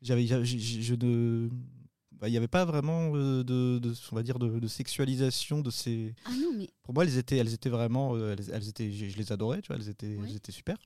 j'avais, 0.02 0.26
je 0.28 0.96
ne. 0.96 1.50
Bah, 2.20 2.28
Il 2.28 2.32
n'y 2.32 2.38
avait 2.38 2.48
pas 2.48 2.66
vraiment 2.66 3.12
euh, 3.16 3.44
de, 3.44 3.80
de- 3.80 3.94
on 4.12 4.16
va 4.16 4.24
dire, 4.24 4.40
de, 4.40 4.60
de 4.60 4.68
sexualisation 4.68 5.62
de 5.62 5.72
ces. 5.72 6.14
Ah 6.26 6.32
non, 6.40 6.52
mais 6.58 6.70
Pour 6.84 6.94
moi, 6.94 7.04
elles 7.06 7.18
étaient, 7.18 7.38
elles 7.38 7.54
étaient 7.54 7.70
vraiment, 7.70 8.16
euh, 8.16 8.34
elles, 8.38 8.46
elles 8.54 8.68
étaient, 8.70 8.92
je, 8.92 9.08
je 9.08 9.18
les 9.18 9.32
adorais, 9.32 9.62
tu 9.62 9.68
vois, 9.68 9.78
elles 9.78 9.90
étaient, 9.90 10.08
Ouais. 10.16 10.26
elles 10.28 10.36
étaient 10.36 10.52
super. 10.52 10.78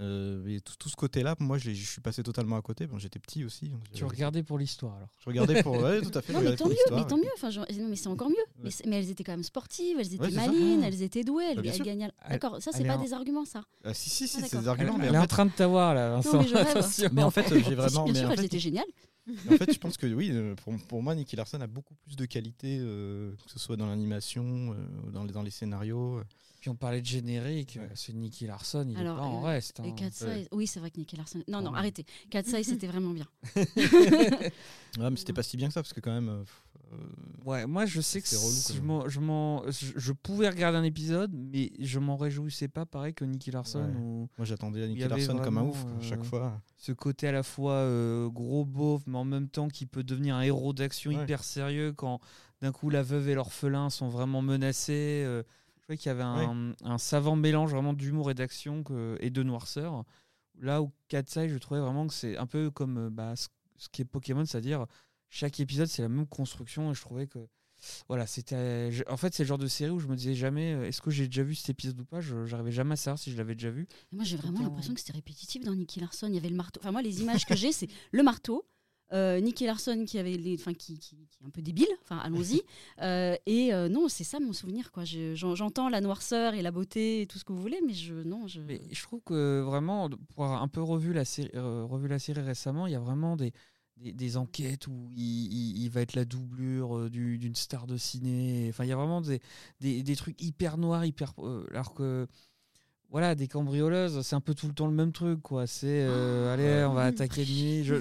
Euh, 0.00 0.46
et 0.46 0.60
tout, 0.60 0.74
tout 0.78 0.88
ce 0.88 0.94
côté-là, 0.94 1.34
moi, 1.40 1.58
je, 1.58 1.72
je 1.72 1.84
suis 1.90 2.00
passé 2.00 2.22
totalement 2.22 2.56
à 2.56 2.62
côté. 2.62 2.86
Bon, 2.86 2.98
j'étais 2.98 3.18
petit 3.18 3.44
aussi. 3.44 3.68
donc 3.68 3.80
Tu 3.92 4.04
regardais 4.04 4.44
pour 4.44 4.56
l'histoire 4.56 4.94
alors. 4.94 5.08
Je 5.18 5.26
regardais 5.28 5.60
pour, 5.60 5.72
ouais, 5.82 6.00
tout 6.02 6.16
à 6.16 6.22
fait. 6.22 6.32
Non, 6.32 6.40
mais 6.40 6.54
tant 6.54 6.66
pour 6.66 6.68
mieux, 6.72 6.76
mais 6.96 7.04
tant 7.04 7.16
mieux. 7.16 7.24
Enfin, 7.34 7.50
genre- 7.50 7.66
non, 7.76 7.88
mais 7.88 7.96
c'est 7.96 8.06
encore 8.06 8.28
mieux. 8.30 8.36
Mais, 8.58 8.66
Ouais. 8.66 8.70
c'est- 8.70 8.86
mais 8.86 9.00
elles 9.00 9.10
étaient 9.10 9.24
quand 9.24 9.32
même 9.32 9.42
sportives, 9.42 9.96
elles 9.98 10.14
étaient 10.14 10.22
Ouais, 10.22 10.30
malines, 10.30 10.84
elles 10.84 11.02
étaient 11.02 11.24
douées, 11.24 11.46
elles, 11.50 11.56
Bah, 11.56 11.62
elles 11.74 11.82
gagnaient. 11.82 12.12
D'accord, 12.30 12.62
ça, 12.62 12.70
c'est 12.72 12.84
est 12.84 12.86
pas 12.86 12.96
en- 12.96 13.02
des 13.02 13.12
arguments, 13.12 13.44
ça. 13.44 13.64
Ah, 13.82 13.92
si, 13.92 14.08
si, 14.08 14.28
si, 14.28 14.38
Ah, 14.40 14.46
c'est 14.48 14.60
des 14.60 14.68
arguments. 14.68 14.92
Elle, 14.94 15.00
mais 15.00 15.06
elle 15.08 15.14
est 15.16 15.18
en 15.18 15.26
train 15.26 15.46
de 15.46 15.50
t'avoir 15.50 15.92
là, 15.94 16.10
Vincent. 16.10 16.42
mais 16.42 16.46
je 16.46 16.54
rêve. 16.54 17.10
Mais 17.12 17.22
en 17.24 17.30
fait, 17.32 17.46
j'ai 17.48 17.74
vraiment. 17.74 18.04
Bien 18.04 18.12
mais 18.12 18.18
sûr, 18.20 18.30
elles 18.30 18.44
étaient 18.44 18.58
géniales. 18.60 18.86
En 19.50 19.56
fait, 19.56 19.72
je 19.72 19.78
pense 19.78 19.96
que 19.96 20.06
oui, 20.06 20.30
euh, 20.32 20.54
pour, 20.56 20.74
pour 20.88 21.02
moi, 21.02 21.14
Nicky 21.14 21.36
Larson 21.36 21.60
a 21.60 21.66
beaucoup 21.66 21.94
plus 21.94 22.16
de 22.16 22.24
qualité, 22.26 22.78
euh, 22.80 23.32
que 23.44 23.50
ce 23.50 23.58
soit 23.58 23.76
dans 23.76 23.86
l'animation, 23.86 24.72
euh, 24.74 25.10
dans, 25.10 25.24
les, 25.24 25.32
dans 25.32 25.42
les 25.42 25.50
scénarios. 25.50 26.22
Puis 26.60 26.70
on 26.70 26.74
parlait 26.74 27.00
de 27.00 27.06
générique, 27.06 27.78
Ouais. 27.80 27.88
c'est 27.94 28.12
Nicky 28.12 28.46
Larson, 28.46 28.84
il 28.90 28.96
Alors, 28.96 29.16
est 29.16 29.20
pas 29.20 29.26
en 29.26 29.40
reste. 29.42 29.78
Et 29.80 29.90
hein. 29.90 29.94
Cat 29.96 30.10
Size, 30.10 30.48
oui, 30.50 30.66
c'est 30.66 30.80
vrai 30.80 30.90
que 30.90 30.98
Nicky 30.98 31.16
Larson. 31.16 31.42
Non, 31.46 31.60
non, 31.62 31.70
Ouais. 31.70 31.78
arrêtez. 31.78 32.04
Cat 32.30 32.42
Size, 32.42 32.66
c'était 32.66 32.88
vraiment 32.88 33.10
bien. 33.12 33.26
Ouais, 34.98 35.10
mais 35.10 35.16
c'était 35.16 35.32
pas 35.34 35.42
si 35.44 35.56
bien 35.56 35.68
que 35.68 35.74
ça, 35.74 35.82
parce 35.82 35.92
que 35.92 36.00
quand 36.00 36.12
même. 36.12 36.44
Ouais, 37.44 37.66
moi 37.66 37.86
je 37.86 38.00
sais 38.00 38.20
que 38.20 38.28
relou, 38.36 39.08
je, 39.08 39.20
m'en- 39.20 39.62
je, 39.70 40.12
pouvais 40.12 40.48
regarder 40.48 40.76
un 40.78 40.82
épisode, 40.84 41.30
mais 41.34 41.70
je 41.78 41.98
m'en 41.98 42.16
réjouissais 42.16 42.68
pas 42.68 42.84
pareil 42.86 43.14
que 43.14 43.24
Nicky 43.24 43.50
Larson 43.50 43.80
Ouais. 43.84 44.00
ou 44.00 44.28
moi, 44.36 44.44
j'attendais 44.44 44.86
Nicky 44.88 45.06
Larson 45.08 45.38
comme 45.38 45.58
un 45.58 45.62
ouf, 45.64 45.82
quoi, 45.82 45.92
chaque 46.00 46.20
euh, 46.20 46.24
fois. 46.24 46.60
ce 46.76 46.92
côté 46.92 47.28
à 47.28 47.32
la 47.32 47.42
fois 47.42 47.72
euh, 47.72 48.28
gros 48.28 48.64
beauf, 48.64 49.02
mais 49.06 49.16
en 49.18 49.24
même 49.24 49.48
temps 49.48 49.68
qui 49.68 49.86
peut 49.86 50.02
devenir 50.02 50.34
un 50.36 50.42
héros 50.42 50.72
d'action 50.72 51.10
Ouais. 51.12 51.22
hyper 51.22 51.42
sérieux 51.44 51.92
quand 51.92 52.20
d'un 52.60 52.72
coup 52.72 52.90
la 52.90 53.02
veuve 53.02 53.28
et 53.28 53.34
l'orphelin 53.34 53.88
sont 53.90 54.08
vraiment 54.08 54.42
menacés. 54.42 55.22
euh, 55.24 55.42
je 55.76 55.82
trouvais 55.82 55.96
qu'il 55.96 56.08
y 56.08 56.12
avait 56.12 56.22
un, 56.22 56.74
un 56.84 56.98
savant 56.98 57.36
mélange 57.36 57.70
vraiment 57.70 57.94
d'humour 57.94 58.30
et 58.30 58.34
d'action 58.34 58.84
et 59.20 59.30
de 59.30 59.42
noirceur. 59.42 60.04
Là 60.60 60.82
où 60.82 60.90
Size, 61.10 61.48
je 61.52 61.56
trouvais 61.58 61.80
vraiment 61.80 62.06
que 62.06 62.12
c'est 62.12 62.36
un 62.36 62.46
peu 62.46 62.70
comme 62.70 63.08
bah, 63.10 63.36
ce, 63.36 63.48
ce 63.76 63.88
qui 63.88 64.02
est 64.02 64.04
Pokémon, 64.04 64.44
c'est-à-dire 64.44 64.84
chaque 65.30 65.60
épisode 65.60 65.86
c'est 65.86 66.02
la 66.02 66.08
même 66.08 66.26
construction 66.26 66.90
et 66.90 66.94
je 66.94 67.00
trouvais 67.00 67.26
que 67.26 67.38
voilà 68.08 68.26
c'était 68.26 68.90
en 69.08 69.16
fait 69.16 69.32
c'est 69.34 69.44
le 69.44 69.48
genre 69.48 69.58
de 69.58 69.68
série 69.68 69.90
où 69.92 70.00
je 70.00 70.08
me 70.08 70.16
disais 70.16 70.34
jamais 70.34 70.72
euh, 70.74 70.84
est-ce 70.88 71.00
que 71.00 71.10
j'ai 71.10 71.26
déjà 71.26 71.42
vu 71.44 71.54
cet 71.54 71.70
épisode 71.70 72.00
ou 72.00 72.04
pas? 72.04 72.20
Je- 72.20 72.44
j'arrivais 72.44 72.72
jamais 72.72 72.94
à 72.94 72.96
savoir 72.96 73.18
si 73.18 73.30
je 73.30 73.36
l'avais 73.36 73.54
déjà 73.54 73.70
vu 73.70 73.86
Et 74.12 74.16
moi, 74.16 74.24
j'ai 74.24 74.36
vraiment 74.36 74.58
le 74.58 74.64
l'impression 74.64 74.94
que 74.94 75.00
c'était 75.00 75.12
répétitif 75.12 75.62
dans 75.64 75.74
Nicky 75.76 76.00
Larson. 76.00 76.26
Il 76.28 76.34
y 76.34 76.38
avait 76.38 76.48
le 76.48 76.56
marteau. 76.56 76.80
Enfin, 76.80 76.90
moi, 76.90 77.02
les 77.02 77.20
images 77.22 77.44
que 77.46 77.54
j'ai, 77.54 77.70
c'est 77.70 77.88
le 78.10 78.22
marteau. 78.24 78.66
euh, 79.12 79.40
Nicky 79.40 79.64
Larson 79.64 80.04
qui 80.06 80.18
avait 80.18 80.36
les, 80.36 80.56
enfin 80.58 80.74
qui, 80.74 80.98
qui- 80.98 81.16
qui 81.30 81.42
est 81.42 81.46
un 81.46 81.50
peu 81.50 81.62
débile, 81.62 81.86
enfin 82.02 82.18
allons-y. 82.18 82.62
Euh, 83.00 83.36
et 83.46 83.72
euh, 83.72 83.88
non, 83.88 84.08
c'est 84.08 84.24
ça 84.24 84.40
mon 84.40 84.52
souvenir 84.52 84.90
quoi. 84.90 85.04
Je- 85.04 85.34
j'en- 85.36 85.54
J'entends 85.54 85.88
la 85.88 86.00
noirceur 86.00 86.54
et 86.54 86.62
la 86.62 86.72
beauté 86.72 87.20
et 87.22 87.26
tout 87.28 87.38
ce 87.38 87.44
que 87.44 87.52
vous 87.52 87.62
voulez, 87.62 87.80
mais 87.86 87.94
je 87.94 88.12
non, 88.14 88.48
je. 88.48 88.60
Mais 88.60 88.80
je 88.90 89.02
trouve 89.04 89.20
que 89.24 89.60
vraiment, 89.64 90.10
pour 90.34 90.44
avoir 90.44 90.62
un 90.62 90.68
peu 90.68 90.82
revu 90.82 91.12
la 91.12 91.24
série, 91.24 91.50
euh, 91.54 91.84
revu 91.84 92.08
la 92.08 92.18
série 92.18 92.40
récemment, 92.40 92.86
il 92.88 92.92
y 92.92 92.96
a 92.96 93.00
vraiment 93.00 93.36
des, 93.36 93.52
des, 94.00 94.36
enquêtes 94.36 94.86
où 94.86 95.10
il, 95.16 95.88
va 95.90 96.00
être 96.02 96.14
la 96.14 96.24
doublure 96.24 96.96
euh, 96.96 97.10
du- 97.10 97.38
d'une 97.38 97.54
star 97.54 97.86
de 97.86 97.96
ciné. 97.96 98.66
Enfin, 98.70 98.84
il 98.84 98.88
y 98.88 98.92
a 98.92 98.96
vraiment 98.96 99.20
des, 99.20 99.40
des, 99.80 100.02
des 100.02 100.16
trucs 100.16 100.40
hyper 100.42 100.78
noirs, 100.78 101.04
hyper. 101.04 101.32
euh, 101.38 101.66
alors 101.70 101.94
que. 101.94 102.26
Voilà, 103.10 103.34
des 103.34 103.48
cambrioleuses, 103.48 104.20
c'est 104.20 104.36
un 104.36 104.40
peu 104.42 104.52
tout 104.52 104.66
le 104.66 104.74
temps 104.74 104.86
le 104.86 104.92
même 104.92 105.12
truc, 105.12 105.40
quoi. 105.40 105.66
C'est, 105.66 105.86
euh, 106.06 106.52
allez, 106.52 106.84
on 106.84 106.92
va 106.92 107.04
attaquer 107.04 107.42
de 107.42 107.50
nuit. 107.50 107.82
Je, 107.82 107.94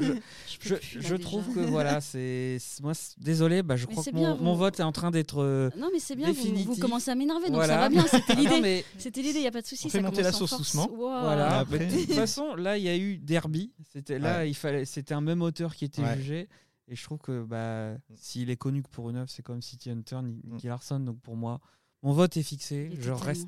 je, 0.59 0.75
je 0.99 1.15
trouve 1.15 1.47
que 1.53 1.61
voilà, 1.61 2.01
c'est 2.01 2.57
moi. 2.81 2.93
c'est- 2.93 3.17
Désolé, 3.17 3.63
bah, 3.63 3.77
je 3.77 3.85
Mais 3.87 3.93
crois 3.93 4.03
que 4.03 4.11
bien, 4.11 4.31
mon, 4.31 4.35
vous- 4.35 4.43
mon 4.43 4.55
vote 4.55 4.77
est 4.81 4.83
en 4.83 4.91
train 4.91 5.09
d'être. 5.09 5.41
euh, 5.41 5.69
Non, 5.77 5.87
mais 5.93 5.99
c'est 5.99 6.17
bien. 6.17 6.29
Vous, 6.33 6.53
vous 6.63 6.75
commencez 6.75 7.09
à 7.09 7.15
m'énerver, 7.15 7.45
donc 7.47 7.55
Voilà. 7.55 7.75
ça 7.75 7.79
va 7.79 7.89
bien. 7.89 8.05
C'était 8.05 8.23
Ah 8.29 8.33
l'idée. 8.35 8.59
mais 8.61 8.83
C'était 8.97 9.21
l'idée. 9.21 9.39
Il 9.39 9.43
y 9.45 9.47
a 9.47 9.51
pas 9.51 9.61
de 9.61 9.67
souci. 9.67 9.85
On 9.85 9.89
ça 9.89 9.99
fait 9.99 10.03
monter 10.03 10.23
la 10.23 10.33
sauce 10.33 10.57
doucement. 10.57 10.89
Wow. 10.91 10.97
Voilà. 11.21 11.59
Après- 11.59 11.85
De 11.87 12.05
toute 12.05 12.13
façon, 12.13 12.55
là, 12.55 12.77
il 12.77 12.83
y 12.83 12.89
a 12.89 12.97
eu 12.97 13.17
Derby. 13.17 13.71
C'était 13.93 14.19
là, 14.19 14.45
il 14.45 14.55
fallait. 14.55 14.83
C'était 14.83 15.13
un 15.13 15.21
même 15.21 15.41
auteur 15.41 15.73
qui 15.73 15.85
était 15.85 16.01
Ouais. 16.01 16.17
jugé. 16.17 16.49
Et 16.89 16.95
je 16.97 17.03
trouve 17.03 17.19
que 17.19 17.43
bah, 17.43 17.97
s'il 18.15 18.49
est 18.49 18.55
connu 18.57 18.81
que 18.83 18.89
pour 18.89 19.09
une 19.09 19.15
œuvre, 19.17 19.29
c'est 19.29 19.43
comme 19.43 19.61
City 19.61 19.89
Hunter, 19.89 20.19
Ni- 20.21 20.41
Nicky 20.43 20.67
Larson. 20.67 20.99
Donc 20.99 21.19
pour 21.21 21.37
moi, 21.37 21.61
mon 22.03 22.11
vote 22.11 22.35
est 22.35 22.43
fixé. 22.43 22.89
Je 22.99 23.11
reste. 23.11 23.47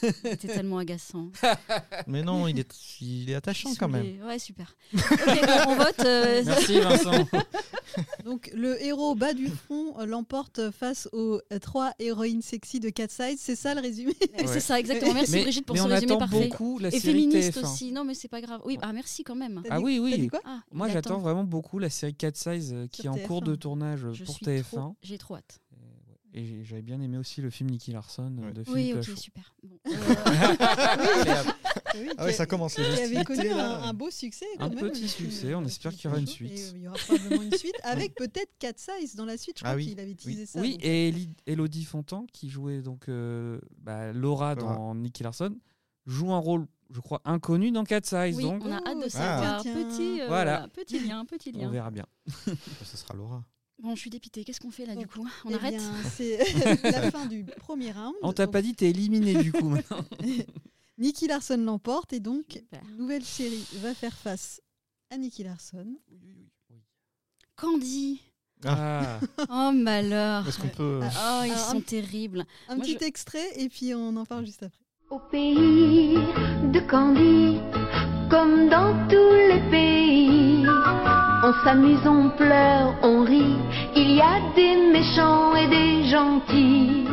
Tellement- 0.00 0.12
il 0.24 0.30
était 0.32 0.48
tellement 0.48 0.78
agaçant. 0.78 1.30
Mais 2.06 2.22
non, 2.22 2.48
il 2.48 2.58
est, 2.58 2.74
il 3.00 3.30
est 3.30 3.34
attachant 3.34 3.70
quand 3.78 3.88
même. 3.88 4.22
Ouais, 4.24 4.38
super. 4.38 4.74
Ok, 4.94 5.00
bon, 5.10 5.52
on 5.68 5.76
vote. 5.76 6.00
euh, 6.04 6.42
Merci 6.46 6.80
Vincent. 6.80 7.26
Donc 8.24 8.50
le 8.54 8.82
héros 8.82 9.14
bas 9.14 9.32
du 9.32 9.48
front 9.48 9.98
euh, 10.00 10.06
l'emporte 10.06 10.70
face 10.70 11.08
aux 11.12 11.40
trois 11.62 11.92
héroïnes 11.98 12.42
sexy 12.42 12.80
de 12.80 12.90
Cat 12.90 13.08
Size. 13.08 13.38
C'est 13.40 13.56
ça 13.56 13.74
le 13.74 13.80
résumé 13.80 14.12
C'est 14.46 14.60
ça, 14.60 14.78
exactement. 14.78 15.14
Merci 15.14 15.32
mais, 15.32 15.42
Brigitte 15.42 15.66
pour 15.66 15.74
mais 15.76 15.80
ce 15.82 15.86
on 15.86 15.88
résumé 15.90 16.12
attend 16.12 16.18
parfait. 16.18 16.48
beaucoup 16.48 16.78
la 16.78 16.88
Et 16.88 16.98
série 17.00 17.22
féministe 17.30 17.56
TF1. 17.56 17.62
aussi. 17.62 17.92
Non, 17.92 18.04
mais 18.04 18.14
c'est 18.14 18.28
pas 18.28 18.40
grave. 18.40 18.60
Oui, 18.64 18.78
ah 18.82 18.92
merci 18.92 19.24
quand 19.24 19.34
même. 19.36 19.62
Ah 19.70 19.80
oui, 19.80 19.98
oui. 19.98 20.28
quoi 20.28 20.40
Ah, 20.44 20.60
Moi, 20.72 20.88
il 20.88 20.92
j'attends 20.92 21.14
attend. 21.14 21.20
vraiment 21.22 21.44
beaucoup 21.44 21.78
la 21.78 21.90
série 21.90 22.14
Cat 22.14 22.32
Size 22.34 22.72
euh, 22.74 22.86
qui 22.88 23.06
est 23.06 23.08
en 23.10 23.16
cours 23.18 23.42
de 23.42 23.54
TF1. 23.54 23.58
tournage 23.58 24.04
euh, 24.04 24.12
Je 24.12 24.24
pour 24.24 24.34
suis 24.34 24.44
TF1. 24.46 24.62
trop- 24.64 24.96
J'ai 25.02 25.18
trop 25.18 25.36
hâte. 25.36 25.60
Et 26.38 26.62
j'avais 26.64 26.82
bien 26.82 27.00
aimé 27.00 27.16
aussi 27.16 27.40
le 27.40 27.48
film 27.48 27.70
Nicky 27.70 27.92
Larson 27.92 28.36
euh, 28.38 28.46
Ouais. 28.46 28.52
de 28.52 28.62
Oui, 28.68 28.92
Philippe 28.92 28.96
ok, 28.96 28.96
Lachaud. 29.06 29.16
super. 29.16 29.54
Bon, 29.62 29.78
Oui, 31.94 32.10
Ah 32.18 32.24
ouais, 32.26 32.32
ça 32.32 32.42
a- 32.42 32.46
commence 32.46 32.74
qui 32.74 32.82
avait 32.82 33.24
connu 33.24 33.48
un, 33.50 33.94
beau 33.94 34.10
succès. 34.10 34.44
Un 34.58 34.68
même, 34.68 34.78
petit 34.78 35.08
succès, 35.08 35.54
on 35.54 35.62
euh, 35.62 35.66
espère 35.66 35.92
qu'il 35.92 36.04
y 36.04 36.08
aura 36.08 36.18
une 36.18 36.26
Lachaud. 36.26 36.36
suite. 36.36 36.58
Euh, 36.58 36.72
il 36.76 36.82
y 36.82 36.88
aura 36.88 36.98
probablement 36.98 37.42
une 37.42 37.52
suite 37.56 37.74
avec 37.84 38.14
peut-être 38.14 38.52
Cat 38.58 38.72
Size 38.76 39.14
dans 39.14 39.24
la 39.24 39.38
suite. 39.38 39.56
Je 39.58 39.62
crois 39.64 39.72
Ah 39.72 39.76
oui, 39.76 39.86
qu'il 39.88 39.98
avait 40.00 40.14
teasé 40.14 40.44
ça. 40.46 40.60
Oui, 40.60 40.72
donc, 40.72 40.84
et 40.84 41.14
Elodie 41.46 41.84
Fontan, 41.84 42.26
qui 42.32 42.50
jouait 42.50 42.82
donc 42.82 43.08
euh, 43.08 43.58
bah, 43.78 44.12
Laura 44.12 44.54
dans 44.56 44.94
Nicky 44.94 45.22
Larson, 45.22 45.56
joue 46.04 46.32
un 46.32 46.38
rôle, 46.38 46.66
je 46.90 47.00
crois, 47.00 47.22
inconnu 47.24 47.70
dans 47.70 47.84
Cat 47.84 48.00
Size. 48.04 48.36
oui, 48.36 48.42
donc, 48.42 48.62
on 48.62 48.72
a 48.72 48.76
hâte 48.76 48.98
de 48.98 49.04
Oh, 49.06 49.08
savoir. 49.08 49.62
tiens. 49.62 49.74
Petit, 49.74 50.20
euh, 50.20 50.26
Voilà. 50.28 50.68
petit 50.74 50.98
lien, 51.00 51.24
petit 51.24 51.52
on 51.54 51.60
lien. 51.60 51.70
verra 51.70 51.90
bien. 51.90 52.04
Ce 52.84 52.96
sera 52.98 53.14
Laura. 53.14 53.42
Bon, 53.78 53.94
je 53.94 54.00
suis 54.00 54.10
dépitée. 54.10 54.42
Qu'est-ce 54.44 54.60
qu'on 54.60 54.70
fait 54.70 54.86
là 54.86 54.96
du 54.96 55.06
coup? 55.06 55.26
On 55.44 55.50
eh 55.50 55.54
arrête? 55.54 55.80
C'est 56.16 56.38
la 56.82 57.10
fin 57.10 57.26
du 57.26 57.44
premier 57.58 57.92
round. 57.92 58.14
On 58.22 58.32
t'a 58.32 58.46
Donc, 58.46 58.52
pas 58.54 58.62
dit, 58.62 58.74
t'es 58.74 58.90
éliminé 58.90 59.34
du 59.42 59.52
coup 59.52 59.68
maintenant. 59.68 60.04
Nicky 60.98 61.26
Larson 61.26 61.58
l'emporte 61.58 62.14
et 62.14 62.20
donc 62.20 62.44
Super. 62.50 62.82
nouvelle 62.96 63.24
série 63.24 63.64
va 63.82 63.92
faire 63.94 64.16
face 64.16 64.62
à 65.10 65.18
Nicky 65.18 65.44
Larson. 65.44 65.94
Candy. 67.56 68.20
Ah, 68.64 69.20
Oh 69.50 69.70
malheur. 69.74 70.48
Est-ce 70.48 70.58
qu'on 70.58 70.68
peut. 70.68 71.00
euh, 71.02 71.08
Oh, 71.08 71.42
ils 71.44 71.50
Alors, 71.52 71.58
sont 71.70 71.76
un- 71.76 71.80
terrible. 71.82 72.46
Un 72.68 72.76
Moi, 72.76 72.84
petit 72.84 72.96
je- 72.98 73.04
extrait 73.04 73.46
et 73.60 73.68
puis 73.68 73.94
on 73.94 74.16
en 74.16 74.24
parle 74.24 74.46
juste 74.46 74.62
après. 74.62 74.78
Au 75.10 75.18
pays 75.20 76.14
de 76.72 76.80
Candy, 76.90 77.58
comme 78.30 78.68
dans 78.70 79.06
tous 79.08 79.32
les 79.54 79.60
pays, 79.70 80.55
on 81.46 81.52
s'amuse, 81.64 82.04
on 82.06 82.30
pleure, 82.36 82.98
on 83.04 83.22
rit. 83.24 83.54
Il 83.94 84.16
y 84.16 84.20
a 84.20 84.52
des 84.56 84.90
méchants 84.90 85.54
et 85.54 85.68
des 85.68 86.08
gentils. 86.08 87.06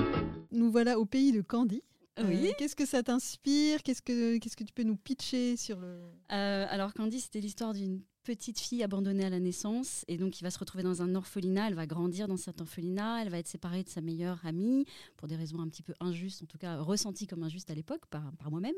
Nous 0.52 0.72
voilà 0.72 0.98
au 0.98 1.06
pays 1.06 1.32
de 1.32 1.42
Candy. 1.42 1.84
Euh, 2.20 2.24
Oui. 2.28 2.52
Qu'est-ce 2.58 2.76
que 2.76 2.86
ça 2.88 3.04
t'inspire? 3.04 3.84
Qu'est-ce 3.84 4.02
que 4.02 4.38
qu'est-ce 4.40 4.58
que 4.58 4.64
tu 4.64 4.74
peux 4.74 4.84
nous 4.84 4.96
pitcher 4.96 5.56
sur 5.56 5.80
le 5.80 6.00
Euh, 6.32 6.66
alors 6.70 6.94
Candy, 6.96 7.20
c'était 7.20 7.42
l'histoire 7.42 7.74
d'une 7.74 8.02
petite 8.24 8.60
fille 8.60 8.84
abandonnée 8.84 9.26
à 9.26 9.30
la 9.30 9.40
naissance 9.40 10.06
et 10.08 10.18
donc 10.18 10.32
qui 10.32 10.44
va 10.44 10.50
se 10.50 10.60
retrouver 10.60 10.84
dans 10.84 11.02
un 11.02 11.16
orphelinat. 11.16 11.68
Elle 11.68 11.76
va 11.76 11.86
grandir 11.86 12.28
dans 12.28 12.38
cet 12.38 12.62
orphelinat. 12.62 13.22
Elle 13.22 13.30
va 13.30 13.40
être 13.40 13.48
séparée 13.48 13.84
de 13.84 13.90
sa 13.90 14.02
meilleure 14.02 14.46
amie 14.46 14.86
pour 15.18 15.28
des 15.28 15.36
raisons 15.36 15.60
un 15.60 15.68
petit 15.68 15.84
peu 15.84 15.94
injustes, 16.00 16.44
en 16.44 16.46
tout 16.46 16.58
cas 16.58 16.78
ressenties 16.78 17.28
comme 17.28 17.44
injustes 17.44 17.70
à 17.70 17.76
l'époque 17.76 18.06
par, 18.08 18.32
par 18.34 18.50
moi-même. 18.50 18.74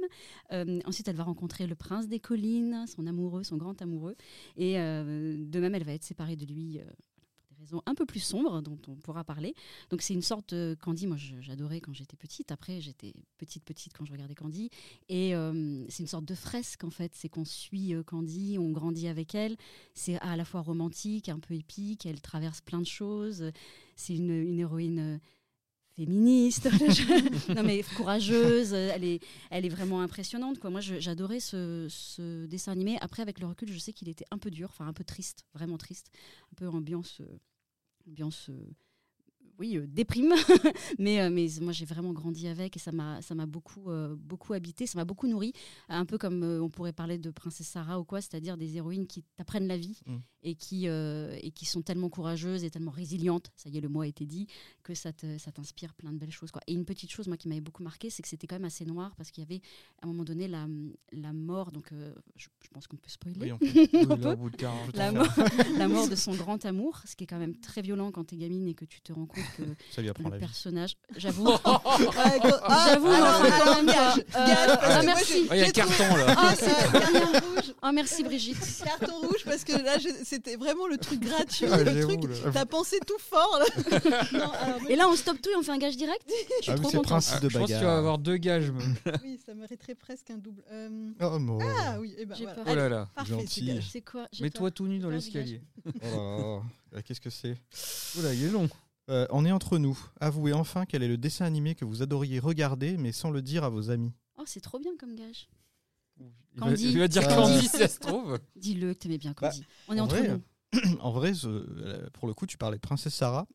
Euh, 0.52 0.80
ensuite, 0.86 1.08
elle 1.08 1.16
va 1.16 1.24
rencontrer 1.24 1.68
le 1.68 1.76
prince 1.76 2.08
des 2.08 2.20
collines, 2.20 2.86
son 2.88 3.08
amoureux, 3.08 3.44
son 3.44 3.58
grand 3.58 3.82
amoureux. 3.82 4.16
Et 4.58 4.80
euh, 4.80 5.36
de 5.38 5.60
même, 5.60 5.76
elle 5.76 5.86
va 5.86 5.94
être 5.94 6.04
séparée 6.04 6.36
de 6.36 6.46
lui. 6.46 6.80
Euh, 7.74 7.80
un 7.86 7.96
peu 7.96 8.06
plus 8.06 8.20
sombres 8.20 8.62
dont 8.62 8.78
on 8.88 8.96
pourra 8.96 9.24
parler. 9.24 9.54
Donc 9.90 10.02
c'est 10.02 10.14
une 10.14 10.22
sorte 10.22 10.54
de 10.54 10.76
Candy, 10.82 11.08
moi 11.08 11.18
j'adorais 11.18 11.82
quand 11.82 11.94
j'étais 11.94 12.18
petite, 12.18 12.52
après 12.52 12.82
j'étais 12.82 13.14
petite 13.38 13.64
petite 13.64 13.94
quand 13.94 14.06
je 14.06 14.12
regardais 14.12 14.36
Candy, 14.36 14.70
et 15.10 15.36
euh, 15.36 15.86
c'est 15.90 16.04
une 16.04 16.08
sorte 16.08 16.26
de 16.26 16.36
fresque 16.36 16.84
en 16.84 16.90
fait, 16.90 17.12
c'est 17.16 17.30
qu'on 17.30 17.46
suit 17.46 17.94
euh, 17.94 18.04
Candy, 18.04 18.58
on 18.60 18.72
grandit 18.72 19.08
avec 19.08 19.36
elle, 19.36 19.56
c'est 19.94 20.20
à 20.20 20.36
la 20.36 20.46
fois 20.46 20.62
romantique, 20.62 21.30
un 21.30 21.40
peu 21.40 21.54
épique, 21.54 22.06
elle 22.06 22.22
traverse 22.22 22.62
plein 22.62 22.80
de 22.82 22.86
choses, 22.88 23.52
c'est 23.96 24.16
une, 24.16 24.32
une 24.32 24.60
héroïne 24.60 25.00
euh, 25.00 25.18
féministe, 25.96 26.70
non 27.56 27.64
mais 27.64 27.82
courageuse, 27.96 28.74
euh, 28.74 28.92
elle 28.94 29.04
est, 29.06 29.24
elle 29.50 29.66
est 29.66 29.70
vraiment 29.70 30.02
impressionnante. 30.02 30.60
Quoi. 30.60 30.70
Moi 30.70 30.82
j'adorais 30.82 31.40
ce, 31.40 31.88
ce 31.90 32.46
dessin 32.46 32.74
animé, 32.74 32.98
après 33.02 33.22
avec 33.22 33.40
le 33.40 33.48
recul 33.48 33.72
je 33.72 33.80
sais 33.80 33.94
qu'il 33.94 34.10
était 34.10 34.26
un 34.32 34.38
peu 34.38 34.52
dur, 34.52 34.70
enfin 34.72 34.88
un 34.88 34.94
peu 34.94 35.04
triste, 35.04 35.46
vraiment 35.54 35.78
triste, 35.78 36.12
un 36.52 36.56
peu 36.56 36.68
ambiance... 36.68 37.22
euh, 37.22 37.38
ambiance 38.08 38.50
euh, 38.50 38.74
oui, 39.60 39.78
euh, 39.78 39.86
déprime, 39.88 40.34
mais, 41.00 41.22
euh, 41.22 41.30
mais 41.30 41.48
moi 41.62 41.72
j'ai 41.74 41.86
vraiment 41.86 42.14
grandi 42.14 42.48
avec 42.48 42.76
et 42.76 42.80
ça 42.80 42.92
m'a 42.92 43.20
beaucoup 43.46 43.90
euh, 43.90 44.16
beaucoup 44.16 44.54
habité, 44.54 44.86
ça 44.88 44.98
m'a 44.98 45.06
beaucoup 45.06 45.28
nourri, 45.28 45.54
un 45.90 46.06
peu 46.06 46.18
comme 46.18 46.44
euh, 46.44 46.62
on 46.62 46.70
pourrait 46.70 46.94
parler 46.94 47.18
de 47.18 47.30
Princesse 47.32 47.68
Sarah 47.68 48.00
ou 48.00 48.04
quoi, 48.04 48.22
c'est-à-dire 48.22 48.58
des 48.58 48.78
héroïnes 48.78 49.08
qui 49.08 49.24
t'apprennent 49.36 49.68
la 49.68 49.78
vie 49.78 50.00
Mm. 50.06 50.18
et 50.44 50.56
qui 50.56 50.88
euh, 50.88 51.38
et 51.42 51.52
qui 51.52 51.66
sont 51.66 51.82
tellement 51.82 52.10
courageuses 52.10 52.64
et 52.64 52.70
tellement 52.70 52.92
résilientes, 52.92 53.52
ça 53.56 53.70
y 53.70 53.78
est 53.78 53.82
le 53.82 53.90
mot 53.90 54.02
a 54.02 54.08
été 54.08 54.26
dit, 54.26 54.48
que 54.84 54.94
ça 54.94 55.14
te- 55.14 55.38
ça 55.38 55.52
t'inspire 55.52 55.94
plein 55.94 56.12
de 56.12 56.18
belles 56.18 56.32
choses 56.32 56.52
quoi. 56.52 56.62
Et 56.68 56.74
une 56.74 56.86
petite 56.86 57.12
chose 57.12 57.28
moi 57.28 57.38
qui 57.38 57.48
m'avait 57.48 57.62
beaucoup 57.62 57.84
marqué, 57.84 58.10
c'est 58.10 58.22
que 58.22 58.28
c'était 58.30 58.48
quand 58.48 58.56
même 58.56 58.66
assez 58.66 58.86
noir 58.86 59.16
parce 59.16 59.32
qu'il 59.32 59.44
y 59.44 59.48
avait 59.48 59.62
à 60.02 60.06
un 60.06 60.10
moment 60.10 60.24
donné 60.24 60.48
la, 60.48 60.68
la 61.12 61.34
mort, 61.34 61.72
donc 61.72 61.92
je, 62.36 62.48
je 62.64 62.68
pense 62.72 62.88
qu'on 62.88 62.98
peut 62.98 63.10
spoiler. 63.10 63.40
Oui, 63.40 63.52
on 63.54 63.58
peut. 63.58 63.66
oui, 63.76 63.90
On 64.06 64.08
là, 64.10 64.18
peut 64.18 64.32
au 64.34 64.36
bout 64.36 64.50
de 64.50 64.58
40 64.58 64.96
La 64.98 65.12
mort, 65.12 65.28
la 65.78 65.88
mort 65.88 66.08
de 66.10 66.16
son 66.16 66.34
grand 66.36 66.64
amour, 66.66 67.02
ce 67.06 67.16
qui 67.16 67.24
est 67.24 67.28
quand 67.28 67.40
même 67.40 67.56
très 67.58 67.82
violent 67.82 68.12
quand 68.12 68.26
t'es 68.26 68.38
gamine 68.38 68.68
et 68.68 68.74
que 68.74 68.86
tu 68.86 69.02
te 69.02 69.14
rends 69.14 69.26
compte 69.26 69.44
que 69.58 69.64
Ça 69.94 70.02
lui 70.02 70.10
apprend 70.10 70.26
le 70.26 70.32
la 70.32 70.38
vie. 70.38 70.46
personnage, 70.46 70.96
j'avoue, 71.18 71.48
Ah, 71.64 71.82
J'avoue, 72.90 73.08
Euh, 73.08 74.26
ah, 74.34 75.02
merci. 75.06 75.48
Ah, 75.50 75.56
Il 75.56 75.60
y 75.60 75.64
a 75.64 75.72
carton 75.72 76.16
là. 76.16 76.36
Ah, 76.38 76.54
c'est 76.58 76.92
carton 76.92 77.32
rouge. 77.32 77.74
oh 77.84 77.90
merci 77.94 78.24
Brigitte. 78.24 78.58
Carton 78.84 79.20
rouge 79.22 79.44
parce 79.46 79.64
que 79.64 79.74
là 79.74 79.98
c'était 80.24 80.56
vraiment 80.56 80.88
le 80.88 80.98
truc 80.98 81.20
gratuit, 81.22 81.66
Ah, 81.72 81.78
le 81.84 82.02
truc. 82.06 82.22
T'as 82.54 82.66
pensé 82.66 82.98
tout 83.06 83.18
fort 83.20 83.60
là. 83.60 84.78
Et 84.90 84.96
là 84.96 85.08
on 85.10 85.16
stoppe 85.16 85.42
tout 85.42 85.50
et 85.50 85.56
on 85.56 85.64
fait 85.64 85.72
un 85.72 85.78
gage 85.78 85.98
direct. 85.98 86.24
Je 86.60 86.64
suis 86.64 86.72
Ah 86.72 86.76
trop 86.76 86.90
c'est 86.90 86.98
le 86.98 87.04
contente. 87.04 87.06
principe 87.08 87.42
de 87.42 87.50
je 87.50 87.58
pense 87.60 87.70
que 87.70 87.78
tu 87.78 87.84
vas 87.84 87.98
avoir 87.98 88.18
deux 88.18 88.38
gages. 88.38 88.72
même. 88.72 88.96
oui, 89.24 89.40
ça 89.46 89.54
mériterait 89.54 89.96
presque 89.96 90.30
un 90.30 90.38
double. 90.38 90.64
Euh, 90.72 90.90
Oh, 91.22 91.40
mon- 91.40 91.60
Ah 91.62 91.98
oui, 92.00 92.14
et 92.18 92.26
ben. 92.26 92.36
Oh 92.68 92.76
là 92.76 92.90
là. 92.90 93.10
Parfait, 93.16 93.32
Gentil. 93.34 93.80
c'est 93.92 94.02
quoi 94.02 94.28
Mets-toi 94.40 94.72
tout 94.72 94.88
nu 94.88 95.00
dans 95.00 95.10
l'escalier. 95.10 95.62
Oh 95.86 95.90
là 96.04 96.10
là. 96.12 96.18
Euh, 96.96 97.02
Qu'est-ce 97.04 97.20
que 97.22 97.30
c'est 97.30 97.56
Oula, 98.18 98.34
il 98.34 98.46
est 98.46 98.50
long. 98.50 98.70
Euh, 99.10 99.28
On 99.30 99.46
est 99.46 99.52
entre 99.52 99.78
nous. 99.78 99.98
Avouez 100.20 100.54
enfin 100.54 100.86
quel 100.86 101.04
est 101.04 101.08
le 101.08 101.18
dessin 101.18 101.46
animé 101.46 101.76
que 101.76 101.86
vous 101.86 102.02
adoriez 102.02 102.40
regarder, 102.40 102.98
mais 102.98 103.12
sans 103.12 103.30
le 103.30 103.42
dire 103.42 103.64
à 103.64 103.70
vos 103.70 103.90
amis. 103.92 104.12
Oh 104.38 104.44
c'est 104.46 104.62
trop 104.62 104.80
bien 104.80 104.96
comme 104.98 105.16
gage. 105.16 105.48
Candy. 106.58 106.92
il 106.92 107.00
va 107.00 107.08
dire 107.08 107.24
Ah. 107.30 107.36
Candy 107.36 107.60
si 107.68 107.68
ça 107.68 107.88
se 107.88 108.00
trouve. 108.00 108.40
Dis-le 108.56 108.94
que 108.94 109.00
t'aimais 109.00 109.18
bien 109.18 109.34
Candy. 109.34 109.64
on 109.88 109.96
est 109.96 110.00
en 110.00 110.06
entre 110.06 110.16
vrai, 110.18 110.28
nous. 110.74 110.98
en 111.02 111.12
vrai, 111.12 111.34
ce- 111.34 111.48
euh, 111.48 112.10
pour 112.14 112.28
le 112.28 112.34
coup, 112.34 112.46
tu 112.46 112.58
parlais 112.58 112.78
de 112.78 112.82
Princesse 112.82 113.14
Sarah. 113.14 113.48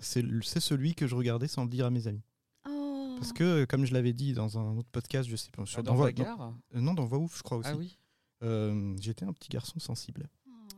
C'est 0.00 0.22
celui 0.60 0.94
que 0.94 1.06
je 1.06 1.14
regardais 1.14 1.48
sans 1.48 1.62
le 1.64 1.70
dire 1.70 1.86
à 1.86 1.90
mes 1.90 2.06
amis. 2.08 2.22
Oh. 2.68 3.14
Parce 3.18 3.32
que, 3.32 3.64
comme 3.66 3.84
je 3.84 3.92
l'avais 3.94 4.12
dit 4.12 4.32
dans 4.32 4.58
un 4.58 4.76
autre 4.76 4.88
podcast, 4.90 5.28
je 5.28 5.36
sais 5.36 5.50
pas, 5.50 5.64
sur- 5.64 5.78
Ah, 5.78 5.82
dans 5.82 5.92
Dans 5.92 5.96
Voix- 5.98 6.12
dans- 6.12 6.54
euh, 6.74 6.80
non, 6.80 6.92
dans 6.94 7.04
Voix 7.06 7.18
Ouf, 7.18 7.38
je 7.38 7.42
crois 7.42 7.58
aussi. 7.58 7.68
Ah 7.72 7.76
oui. 7.76 7.98
Euh, 8.42 8.94
J'étais 9.00 9.24
un 9.24 9.32
petit 9.32 9.48
garçon 9.48 9.78
sensible. 9.78 10.28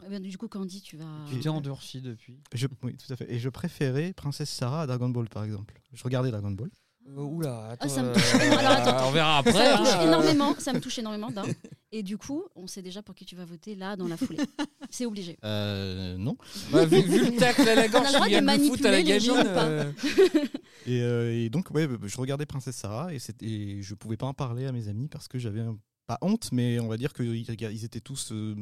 Eh 0.04 0.08
bien, 0.10 0.20
du 0.20 0.36
coup 0.36 0.48
Candy 0.48 0.82
tu 0.82 0.96
vas. 0.96 1.04
Tu 1.30 1.38
t'es 1.40 1.48
endurci 1.48 2.00
depuis. 2.00 2.38
Je, 2.52 2.66
oui, 2.82 2.96
tout 2.96 3.12
à 3.12 3.16
fait. 3.16 3.30
Et 3.32 3.38
je 3.38 3.48
préférais 3.48 4.12
Princesse 4.12 4.50
Sarah 4.50 4.82
à 4.82 4.86
Dragon 4.86 5.08
Ball, 5.08 5.28
par 5.28 5.44
exemple. 5.44 5.80
Je 5.92 6.02
regardais 6.04 6.30
Dragon 6.30 6.50
Ball. 6.50 6.70
Euh, 7.06 7.20
oula, 7.20 7.66
attends. 7.66 7.84
Ah, 7.86 7.88
ça 7.88 8.02
me 8.02 8.08
euh, 8.08 8.14
touche 8.14 8.34
énormément. 8.34 8.56
Alors, 8.58 8.70
attends, 8.72 8.96
attends. 8.96 9.08
on 9.08 9.12
verra 9.12 9.38
après. 9.38 9.52
Ça 9.52 9.72
me 9.72 9.76
touche 9.84 9.94
hein. 9.94 10.06
énormément, 10.06 10.54
ça 10.58 10.72
me 10.72 10.80
touche 10.80 10.98
énormément 10.98 11.30
d'un. 11.30 11.42
Et 11.92 12.02
du 12.02 12.16
coup, 12.16 12.44
on 12.56 12.66
sait 12.66 12.80
déjà 12.80 13.02
pour 13.02 13.14
qui 13.14 13.26
tu 13.26 13.36
vas 13.36 13.44
voter 13.44 13.74
là 13.74 13.94
dans 13.94 14.08
la 14.08 14.16
foulée. 14.16 14.38
C'est 14.90 15.04
obligé. 15.04 15.36
Euh, 15.44 16.16
non. 16.16 16.36
Bah, 16.72 16.86
vu, 16.86 17.02
vu 17.02 17.30
le 17.30 17.36
tacle 17.36 17.68
à 17.68 17.74
la 17.74 17.88
gorge, 17.88 18.08
il 18.26 18.32
y 18.32 18.36
a 18.36 18.40
de 18.40 18.46
le 18.46 18.68
foot 18.68 18.84
à 18.86 18.90
la 18.90 19.02
gamine. 19.02 19.30
euh, 19.36 19.92
Et, 20.86 21.02
euh, 21.02 21.32
et 21.44 21.50
donc, 21.50 21.70
ouais, 21.70 21.88
je 22.02 22.16
regardais 22.18 22.46
Princesse 22.46 22.76
Sarah 22.76 23.12
et, 23.14 23.18
et 23.42 23.82
je 23.82 23.94
pouvais 23.94 24.16
pas 24.16 24.26
en 24.26 24.34
parler 24.34 24.66
à 24.66 24.72
mes 24.72 24.88
amis 24.88 25.08
parce 25.08 25.28
que 25.28 25.38
j'avais 25.38 25.60
un- 25.60 25.78
pas 26.06 26.18
honte, 26.20 26.50
mais 26.52 26.78
on 26.80 26.88
va 26.88 26.96
dire 26.96 27.12
qu'ils 27.12 27.34
ils 27.36 27.84
étaient 27.84 28.00
tous 28.00 28.30
euh, 28.32 28.54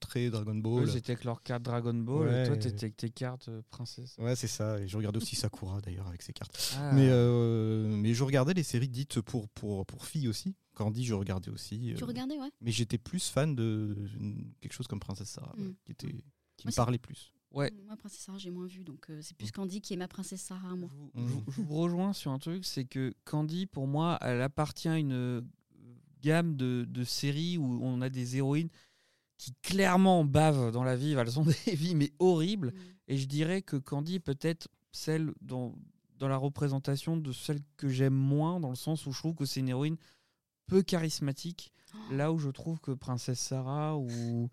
très 0.00 0.30
Dragon 0.30 0.54
Ball. 0.56 0.84
Eux, 0.84 0.86
c'était 0.88 1.12
avec 1.12 1.24
leur 1.24 1.42
carte 1.42 1.62
Dragon 1.62 1.94
Ball. 1.94 2.28
Ouais. 2.28 2.42
Et 2.42 2.46
toi, 2.46 2.56
t'étais 2.56 2.84
avec 2.86 2.96
tes 2.96 3.10
cartes 3.10 3.48
euh, 3.48 3.62
princesse. 3.70 4.16
Ouais, 4.18 4.34
c'est 4.34 4.48
ça. 4.48 4.80
Et 4.80 4.88
je 4.88 4.96
regardais 4.96 5.18
aussi 5.18 5.36
Sakura 5.36 5.80
d'ailleurs 5.80 6.08
avec 6.08 6.22
ses 6.22 6.32
cartes. 6.32 6.74
Ah. 6.78 6.92
Mais, 6.92 7.08
euh, 7.08 7.86
mais 7.88 8.14
je 8.14 8.24
regardais 8.24 8.52
les 8.54 8.62
séries 8.64 8.88
dites 8.88 9.20
pour, 9.20 9.48
pour, 9.50 9.86
pour 9.86 10.06
filles 10.06 10.28
aussi. 10.28 10.56
Candy, 10.74 11.04
je 11.04 11.14
regardais 11.14 11.50
aussi. 11.50 11.94
Tu 11.96 12.02
euh, 12.02 12.06
regardais, 12.06 12.38
ouais. 12.38 12.50
mais 12.60 12.70
j'étais 12.72 12.98
plus 12.98 13.28
fan 13.28 13.54
de 13.54 13.96
quelque 14.60 14.72
chose 14.72 14.86
comme 14.86 15.00
Princesse 15.00 15.30
Sarah, 15.30 15.54
Mm. 15.56 15.62
ouais, 15.66 15.74
qui, 15.84 15.92
était, 15.92 16.06
qui 16.56 16.66
Moi, 16.66 16.70
me 16.70 16.74
parlait 16.76 16.98
plus. 16.98 17.32
Ouais. 17.50 17.72
Moi, 17.86 17.96
Princesse 17.96 18.20
Sarah, 18.20 18.38
j'ai 18.38 18.50
moins 18.50 18.66
vu, 18.66 18.84
donc 18.84 19.06
euh, 19.10 19.20
c'est 19.22 19.36
plus 19.36 19.50
Candy 19.50 19.80
qui 19.80 19.94
est 19.94 19.96
ma 19.96 20.06
Princesse 20.06 20.42
Sarah, 20.42 20.76
moi. 20.76 20.90
Je 20.92 20.96
vous, 20.98 21.10
Mm. 21.14 21.28
je 21.28 21.32
vous- 21.32 21.44
je 21.52 21.60
vous 21.62 21.74
rejoins 21.74 22.12
sur 22.12 22.30
un 22.30 22.38
truc, 22.38 22.64
c'est 22.64 22.84
que 22.84 23.12
Candy, 23.24 23.66
pour 23.66 23.86
moi, 23.88 24.18
elle 24.20 24.42
appartient 24.42 24.88
à 24.88 24.98
une 24.98 25.48
gamme 26.22 26.56
de, 26.56 26.84
de 26.88 27.04
séries 27.04 27.58
où 27.58 27.80
on 27.82 28.00
a 28.00 28.08
des 28.08 28.36
héroïnes 28.36 28.68
qui 29.36 29.52
clairement 29.62 30.24
bavent 30.24 30.72
dans 30.72 30.84
la 30.84 30.96
vie. 30.96 31.12
Elles 31.12 31.38
ont 31.38 31.44
des 31.66 31.74
vies 31.74 31.94
mais 31.94 32.12
horribles. 32.18 32.72
Et 33.06 33.16
je 33.16 33.26
dirais 33.26 33.62
que 33.62 33.76
Candy 33.76 34.16
est 34.16 34.20
peut-être 34.20 34.68
celle 34.92 35.32
dans, 35.40 35.74
dans 36.18 36.28
la 36.28 36.36
représentation 36.36 37.16
de 37.16 37.32
celle 37.32 37.60
que 37.76 37.88
j'aime 37.88 38.14
moins, 38.14 38.58
dans 38.60 38.70
le 38.70 38.76
sens 38.76 39.06
où 39.06 39.12
je 39.12 39.18
trouve 39.18 39.34
que 39.34 39.44
c'est 39.44 39.60
une 39.60 39.68
héroïne 39.68 39.96
peu 40.66 40.82
charismatique. 40.82 41.72
Oh. 41.94 42.12
Là 42.12 42.32
où 42.32 42.38
je 42.38 42.50
trouve 42.50 42.80
que 42.80 42.90
Princesse 42.90 43.40
Sarah 43.40 43.96
ou, 43.96 44.50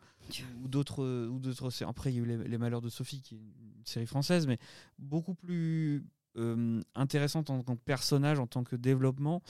ou 0.63 0.67
d'autres 0.69 1.27
ou 1.27 1.39
d'autres 1.39 1.69
sé- 1.69 1.83
après 1.83 2.13
il 2.13 2.15
y 2.15 2.19
a 2.19 2.21
eu 2.21 2.25
les, 2.25 2.47
Les 2.47 2.57
Malheurs 2.57 2.79
de 2.81 2.87
Sophie 2.89 3.21
qui 3.21 3.35
est 3.35 3.39
une 3.39 3.85
série 3.85 4.05
française 4.05 4.47
mais 4.47 4.57
beaucoup 4.97 5.33
plus 5.35 6.05
euh, 6.37 6.81
intéressante 6.95 7.49
en 7.49 7.61
tant 7.63 7.75
que 7.75 7.81
personnage 7.83 8.39
en 8.39 8.47
tant 8.47 8.63
que 8.63 8.75
développement 8.75 9.41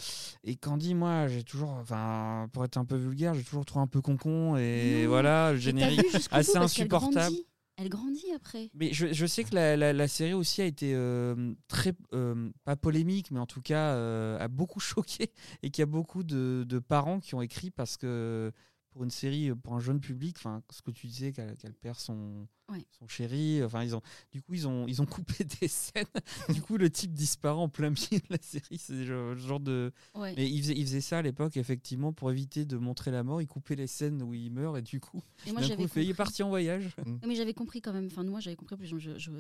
et 0.44 0.56
Candy 0.56 0.94
moi 0.96 1.28
j'ai 1.28 1.44
toujours 1.44 1.72
enfin 1.72 2.48
pour 2.54 2.64
être 2.66 2.78
un 2.78 2.86
peu 2.86 2.96
vulgaire 2.96 3.34
j'ai 3.34 3.44
toujours 3.44 3.66
trouvé 3.66 3.84
un 3.84 3.88
peu 3.88 4.02
concon 4.02 4.56
et 4.58 5.02
Non. 5.04 5.10
voilà 5.10 5.56
générique 5.56 6.06
assez 6.32 6.58
insupportable. 6.58 7.36
Elle 7.78 7.90
grandit 7.90 8.32
après. 8.34 8.70
Mais 8.74 8.94
je, 8.94 9.12
je 9.12 9.26
sais 9.26 9.44
que 9.44 9.54
la, 9.54 9.76
la- 9.76 9.92
la 9.92 10.08
série 10.08 10.32
aussi 10.34 10.62
a 10.62 10.66
été 10.66 10.94
euh, 10.96 11.54
très, 11.68 11.92
euh, 12.14 12.50
pas 12.64 12.78
polémique, 12.78 13.32
mais 13.32 13.40
en 13.42 13.46
tout 13.46 13.62
cas 13.62 13.90
euh, 13.96 14.40
a 14.40 14.48
beaucoup 14.48 14.80
choqué 14.80 15.30
et 15.62 15.70
qu'il 15.72 15.82
y 15.82 15.84
a 15.84 15.86
beaucoup 15.86 16.24
de, 16.24 16.64
de 16.66 16.80
parents 16.80 17.20
qui 17.20 17.36
ont 17.36 17.42
écrit 17.42 17.72
parce 17.72 17.98
que 17.98 18.54
pour 18.96 19.04
une 19.04 19.12
série, 19.12 19.50
euh, 19.50 19.56
pour 19.56 19.74
un 19.76 19.82
jeune 19.82 20.00
public, 20.00 20.38
enfin, 20.38 20.64
ce 20.70 20.82
que 20.82 20.90
tu 20.90 21.06
disais 21.08 21.34
qu'elle 21.34 21.74
perd 21.82 22.00
son, 22.00 22.48
Ouais. 22.72 22.86
son 22.98 23.10
chéri, 23.10 23.62
enfin, 23.62 23.84
ils 23.84 23.94
ont, 23.94 24.02
du 24.32 24.42
coup, 24.42 24.54
ils 24.54 24.66
ont, 24.70 24.88
ils 24.88 25.02
ont 25.02 25.06
coupé 25.44 25.44
des 25.44 25.68
scènes. 25.68 26.06
du 26.48 26.62
coup, 26.62 26.78
le 26.78 26.90
type 26.90 27.12
disparaît 27.12 27.60
en 27.60 27.68
plein 27.68 27.90
milieu 27.90 28.20
de 28.20 28.26
la 28.30 28.38
série. 28.42 28.78
C'est 28.78 28.94
le 29.04 29.36
genre- 29.36 29.60
de. 29.60 29.92
Ouais. 30.16 30.34
Mais 30.38 30.50
ils 30.50 30.62
faisaient, 30.62 30.76
ils 30.78 30.86
faisaient 30.86 31.02
ça 31.02 31.18
à 31.18 31.22
l'époque, 31.22 31.58
effectivement, 31.58 32.14
pour 32.14 32.32
éviter 32.32 32.64
de 32.66 32.78
montrer 32.78 33.12
la 33.12 33.24
mort. 33.24 33.42
Ils 33.42 33.48
coupaient 33.48 33.76
les 33.76 33.88
scènes 33.88 34.24
où 34.24 34.34
il 34.34 34.50
meurt 34.50 34.78
et 34.78 34.82
du 34.82 35.02
coup, 35.02 35.22
Et 35.46 35.52
moi, 35.52 35.62
coup, 35.62 35.68
il 35.78 35.88
fait, 35.90 36.04
il 36.06 36.12
est 36.12 36.14
parti 36.14 36.42
en 36.42 36.48
voyage. 36.48 36.96
Mais 37.28 37.36
j'avais 37.36 37.54
compris 37.54 37.82
quand 37.82 37.92
même. 37.92 38.06
Enfin, 38.08 38.24
moi, 38.24 38.40
j'avais 38.40 38.56
compris. 38.56 38.78
Je- 38.88 38.98
je- 38.98 39.18
je- 39.18 39.32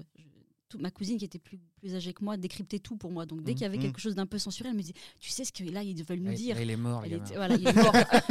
toute 0.67 0.81
ma 0.81 0.89
cousine 0.91 1.17
qui 1.17 1.25
était 1.25 1.37
plus, 1.39 1.59
plus 1.77 1.95
âgée 1.95 2.13
que 2.13 2.23
moi 2.23 2.37
décryptait 2.37 2.79
tout 2.79 2.97
pour 2.97 3.11
moi. 3.11 3.25
Donc, 3.25 3.43
dès 3.43 3.51
Mhm. 3.51 3.55
qu'il 3.55 3.61
y 3.63 3.65
avait 3.67 3.77
Mhm. 3.77 3.83
quelque 3.83 3.99
chose 4.01 4.15
d'un 4.15 4.25
peu 4.25 4.39
censuré, 4.39 4.69
elle 4.69 4.75
me 4.75 4.81
disait 4.81 4.93
Tu 5.19 5.29
sais 5.29 5.45
ce 5.45 5.51
que 5.53 5.63
là, 5.63 5.83
ils 5.83 6.03
veulent 6.03 6.19
nous 6.19 6.29
Ouais, 6.29 6.35
dire 6.35 6.55
là, 6.55 6.61
il 6.63 6.69
est 6.71 6.75
mort, 6.77 7.03
Elle 7.05 7.13
était- 7.13 7.35
voilà, 7.35 7.55
il 7.55 7.67
est 7.67 7.73
mort. 7.75 7.93
Ah, 7.93 8.21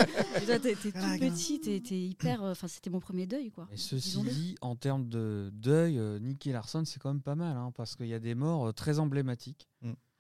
tout 1.19 1.26
petit, 1.31 1.61
t'es 1.61 1.81
t'es 1.81 2.00
hyper. 2.00 2.43
euh, 2.43 2.53
Enfin, 2.53 2.69
c'était 2.69 2.91
mon 2.91 3.00
premier 3.00 3.26
deuil, 3.26 3.50
quoi. 3.50 3.69
Et 3.73 3.76
ceci 3.76 4.23
dit, 4.23 4.55
en 4.61 4.76
termes 4.76 5.09
de 5.09 5.50
deuil, 5.53 5.99
euh, 5.99 6.19
Nicky 6.19 6.50
Larson, 6.53 6.85
c'est 6.85 6.99
quand 7.00 7.12
même 7.12 7.23
pas 7.23 7.35
mal, 7.35 7.57
hein, 7.57 7.73
parce 7.76 7.97
qu'il 7.97 8.07
y 8.07 8.14
a 8.14 8.19
des 8.21 8.35
morts 8.35 8.69
euh, 8.69 8.73
très 8.73 8.99
emblématiques. 8.99 9.69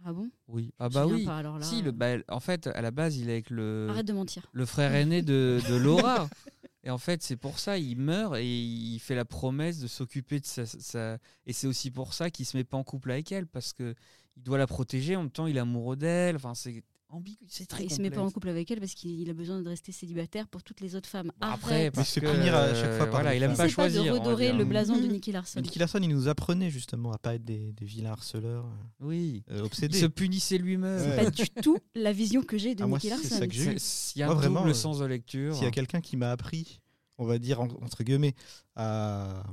Ah 0.06 0.12
bon? 0.12 0.30
Oui. 0.48 0.70
Ah 0.78 0.90
bah 0.90 1.06
oui. 1.06 1.24
pas, 1.24 1.38
alors 1.38 1.58
là, 1.58 1.64
si, 1.64 1.80
le, 1.80 1.90
bah, 1.90 2.16
en 2.28 2.40
fait, 2.40 2.66
à 2.66 2.82
la 2.82 2.90
base, 2.90 3.16
il 3.16 3.30
est 3.30 3.32
avec 3.32 3.48
le, 3.50 3.86
Arrête 3.88 4.06
de 4.06 4.12
mentir. 4.12 4.46
le 4.52 4.66
frère 4.66 4.94
aîné 4.94 5.22
de, 5.22 5.60
de 5.68 5.74
Laura. 5.76 6.28
Et 6.84 6.90
en 6.90 6.98
fait, 6.98 7.22
c'est 7.22 7.36
pour 7.36 7.58
ça, 7.58 7.78
il 7.78 7.96
meurt 7.96 8.36
et 8.36 8.44
il 8.44 8.98
fait 8.98 9.14
la 9.14 9.24
promesse 9.24 9.80
de 9.80 9.86
s'occuper 9.86 10.38
de 10.38 10.44
sa, 10.44 11.18
Et 11.46 11.52
c'est 11.54 11.66
aussi 11.66 11.90
pour 11.90 12.12
ça 12.12 12.30
qu'il 12.30 12.44
se 12.44 12.56
met 12.56 12.64
pas 12.64 12.76
en 12.76 12.84
couple 12.84 13.10
avec 13.10 13.32
elle, 13.32 13.46
parce 13.46 13.72
que 13.72 13.94
il 14.36 14.42
doit 14.42 14.58
la 14.58 14.66
protéger, 14.66 15.16
en 15.16 15.22
même 15.22 15.30
temps, 15.30 15.46
il 15.46 15.56
est 15.56 15.60
amoureux 15.60 15.96
d'elle. 15.96 16.36
Enfin, 16.36 16.54
c'est 16.54 16.82
ambigu, 17.08 17.44
c'est 17.48 17.66
très 17.66 17.84
il 17.84 17.90
se 17.92 18.02
met 18.02 18.10
pas 18.10 18.16
en 18.16 18.22
complexe. 18.22 18.34
couple 18.34 18.48
avec 18.48 18.70
elle 18.70 18.80
parce 18.80 18.94
qu'il 18.94 19.28
a 19.30 19.32
besoin 19.34 19.62
de 19.62 19.68
rester 19.68 19.92
célibataire 19.92 20.48
pour 20.48 20.62
toutes 20.62 20.80
les 20.80 20.96
autres 20.96 21.08
femmes. 21.08 21.30
Bon, 21.40 21.46
Après. 21.46 21.84
Mais 21.84 21.90
parce 21.90 22.08
c'est 22.08 22.20
que, 22.20 22.26
punir 22.26 22.54
à 22.54 22.74
chaque 22.74 22.84
fois 22.92 22.92
euh, 22.92 22.98
par 22.98 23.10
voilà, 23.10 23.34
il 23.36 23.42
aime 23.42 23.54
pas 23.56 23.64
N'essaie 23.64 23.76
pas 23.76 23.88
de 23.88 23.94
choisir. 23.94 24.14
redorer 24.14 24.52
le 24.52 24.64
blason 24.64 24.96
de 24.96 25.02
Mhm. 25.06 25.12
Nicky 25.12 25.30
Larson. 25.32 25.52
Mais 25.56 25.62
Nicky 25.62 25.78
Larson, 25.78 25.98
il 26.02 26.08
nous 26.08 26.26
apprenait 26.28 26.70
justement 26.70 27.12
à 27.12 27.18
pas 27.18 27.34
être 27.36 27.44
des, 27.44 27.72
des 27.72 27.84
vilains 27.84 28.10
harceleurs 28.12 28.66
Oui. 29.00 29.44
euh, 29.50 29.58
Il 29.58 29.62
obsédés. 29.62 29.98
se 30.00 30.06
punissait 30.06 30.58
lui-même. 30.58 31.00
Ouais. 31.10 31.24
Pas 31.24 31.30
du 31.30 31.48
tout 31.62 31.78
la 31.94 32.12
vision 32.12 32.42
que 32.42 32.58
j'ai 32.58 32.74
de 32.74 32.82
Ah, 32.82 32.86
moi, 32.86 32.98
Nicky 32.98 33.08
c'est 33.10 33.14
Larson. 33.22 33.38
ça 33.38 33.46
que 33.46 33.52
j'ai. 33.54 33.78
C'est- 33.78 34.16
Il 34.16 34.18
y 34.18 34.22
a 34.22 34.26
Moi, 34.26 34.34
un 34.34 34.38
vraiment, 34.38 34.60
double 34.60 34.70
euh, 34.70 34.74
sens 34.74 34.98
de 34.98 35.04
lecture. 35.06 35.54
S'il 35.54 35.64
y 35.64 35.68
a 35.68 35.70
quelqu'un 35.70 36.00
qui 36.00 36.16
m'a 36.16 36.30
appris, 36.32 36.80
on 37.18 37.26
va 37.26 37.38
dire 37.38 37.60
en- 37.60 37.68
entre 37.82 38.02
guillemets, 38.02 38.34
à, 38.74 39.44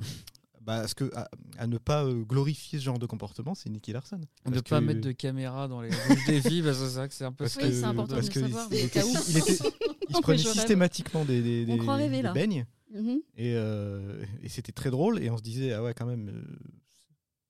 bah, 0.64 0.76
à 0.82 0.88
ce 0.88 0.96
que, 0.96 1.10
à, 1.16 1.28
à 1.58 1.68
ne 1.68 1.78
pas 1.78 2.04
euh, 2.06 2.22
glorifier 2.24 2.80
ce 2.80 2.84
genre 2.86 3.00
de 3.00 3.06
comportement, 3.06 3.56
c'est 3.56 3.70
Nicky 3.70 3.92
Larson. 3.94 4.22
ne 4.50 4.60
pas 4.62 4.80
que- 4.80 4.86
mettre 4.86 5.02
de 5.02 5.12
caméra 5.12 5.68
dans 5.68 5.82
les 5.82 5.90
bouches 5.90 6.26
des 6.28 6.42
filles, 6.50 6.62
parce 6.62 6.78
que 6.80 6.86
c'est 6.88 6.96
vrai 6.96 7.08
que 7.10 7.14
c'est 7.16 7.26
un 7.26 7.32
peu 7.32 7.46
Parce 7.46 7.56
Oui, 7.56 7.64
que, 7.64 7.72
c'est 7.72 7.84
important 7.86 8.16
parce 8.16 8.30
de 8.30 8.40
le 8.40 8.48
savoir, 8.48 8.68
il, 8.72 8.78
était- 8.86 9.02
il 9.30 9.38
était- 9.38 9.70
il 10.10 10.16
se 10.16 10.22
prenait 10.22 10.38
systématiquement 10.54 11.26
des, 11.26 11.42
des, 11.42 11.66
rêver, 11.96 12.22
Mhm. 12.94 13.22
et, 13.38 13.54
euh, 13.56 14.24
et 14.44 14.50
c'était 14.50 14.74
très 14.74 14.92
drôle 14.92 15.24
et 15.24 15.30
on 15.30 15.38
se 15.38 15.42
disait 15.42 15.72
ah 15.72 15.82
ouais 15.82 15.94
quand 15.94 16.06
même 16.06 16.28
euh, 16.30 16.44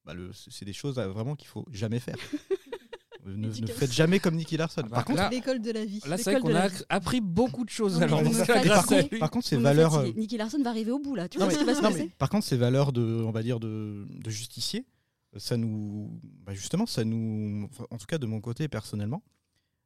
bah, 0.06 0.14
c'est 0.50 0.66
des 0.66 0.74
choses 0.74 0.96
vraiment 1.00 1.36
qu'il 1.36 1.48
faut 1.48 1.66
jamais 1.72 2.00
faire. 2.00 2.16
Euh, 3.28 3.36
ne, 3.36 3.52
faites 3.68 3.92
jamais 3.92 4.20
comme 4.20 4.36
Nicky 4.36 4.58
Larson. 4.58 4.82
Ah 4.84 4.88
bah, 4.88 4.96
par 4.96 5.06
contre, 5.06 5.20
là- 5.20 5.30
L'école 5.30 5.62
de 5.62 5.72
la 5.72 5.86
vie. 5.86 6.02
Là, 6.08 6.18
c'est 6.18 6.32
vrai 6.32 6.42
qu'on 6.42 6.56
a 6.56 6.68
appris 6.90 7.22
beaucoup 7.22 7.64
de 7.64 7.70
choses. 7.70 8.02
Alors, 8.02 8.24
grâce 8.24 8.50
à 8.50 8.86
Par 8.88 9.00
lui. 9.00 9.20
par 9.20 9.30
contre, 9.30 9.46
ces 9.48 9.58
valeurs, 9.58 9.94
fatiguez. 9.94 10.20
Nicky 10.20 10.38
Larson 10.38 10.62
va 10.64 10.70
arriver 10.72 10.92
au 10.92 11.00
bout 11.00 11.16
là. 11.16 11.30
Tu 11.30 11.38
vois 11.38 11.48
Non, 11.48 11.54
ce 11.54 11.60
qui 11.60 11.66
va 11.66 11.76
se 11.76 11.82
Non, 11.82 11.90
passer 11.90 12.04
mais 12.04 12.10
par 12.18 12.30
contre, 12.30 12.46
ces 12.46 12.58
valeurs 12.58 12.92
de, 12.92 13.02
on 13.26 13.32
va 13.32 13.44
dire, 13.44 13.60
de, 13.60 14.08
de 14.10 14.30
justicier, 14.30 14.86
ça 15.38 15.56
nous, 15.58 16.20
bah, 16.46 16.54
justement, 16.54 16.86
ça 16.86 17.04
nous, 17.04 17.70
en 17.90 17.98
tout 17.98 18.06
cas 18.08 18.18
de 18.18 18.26
mon 18.26 18.42
côté 18.42 18.68
personnellement, 18.68 19.24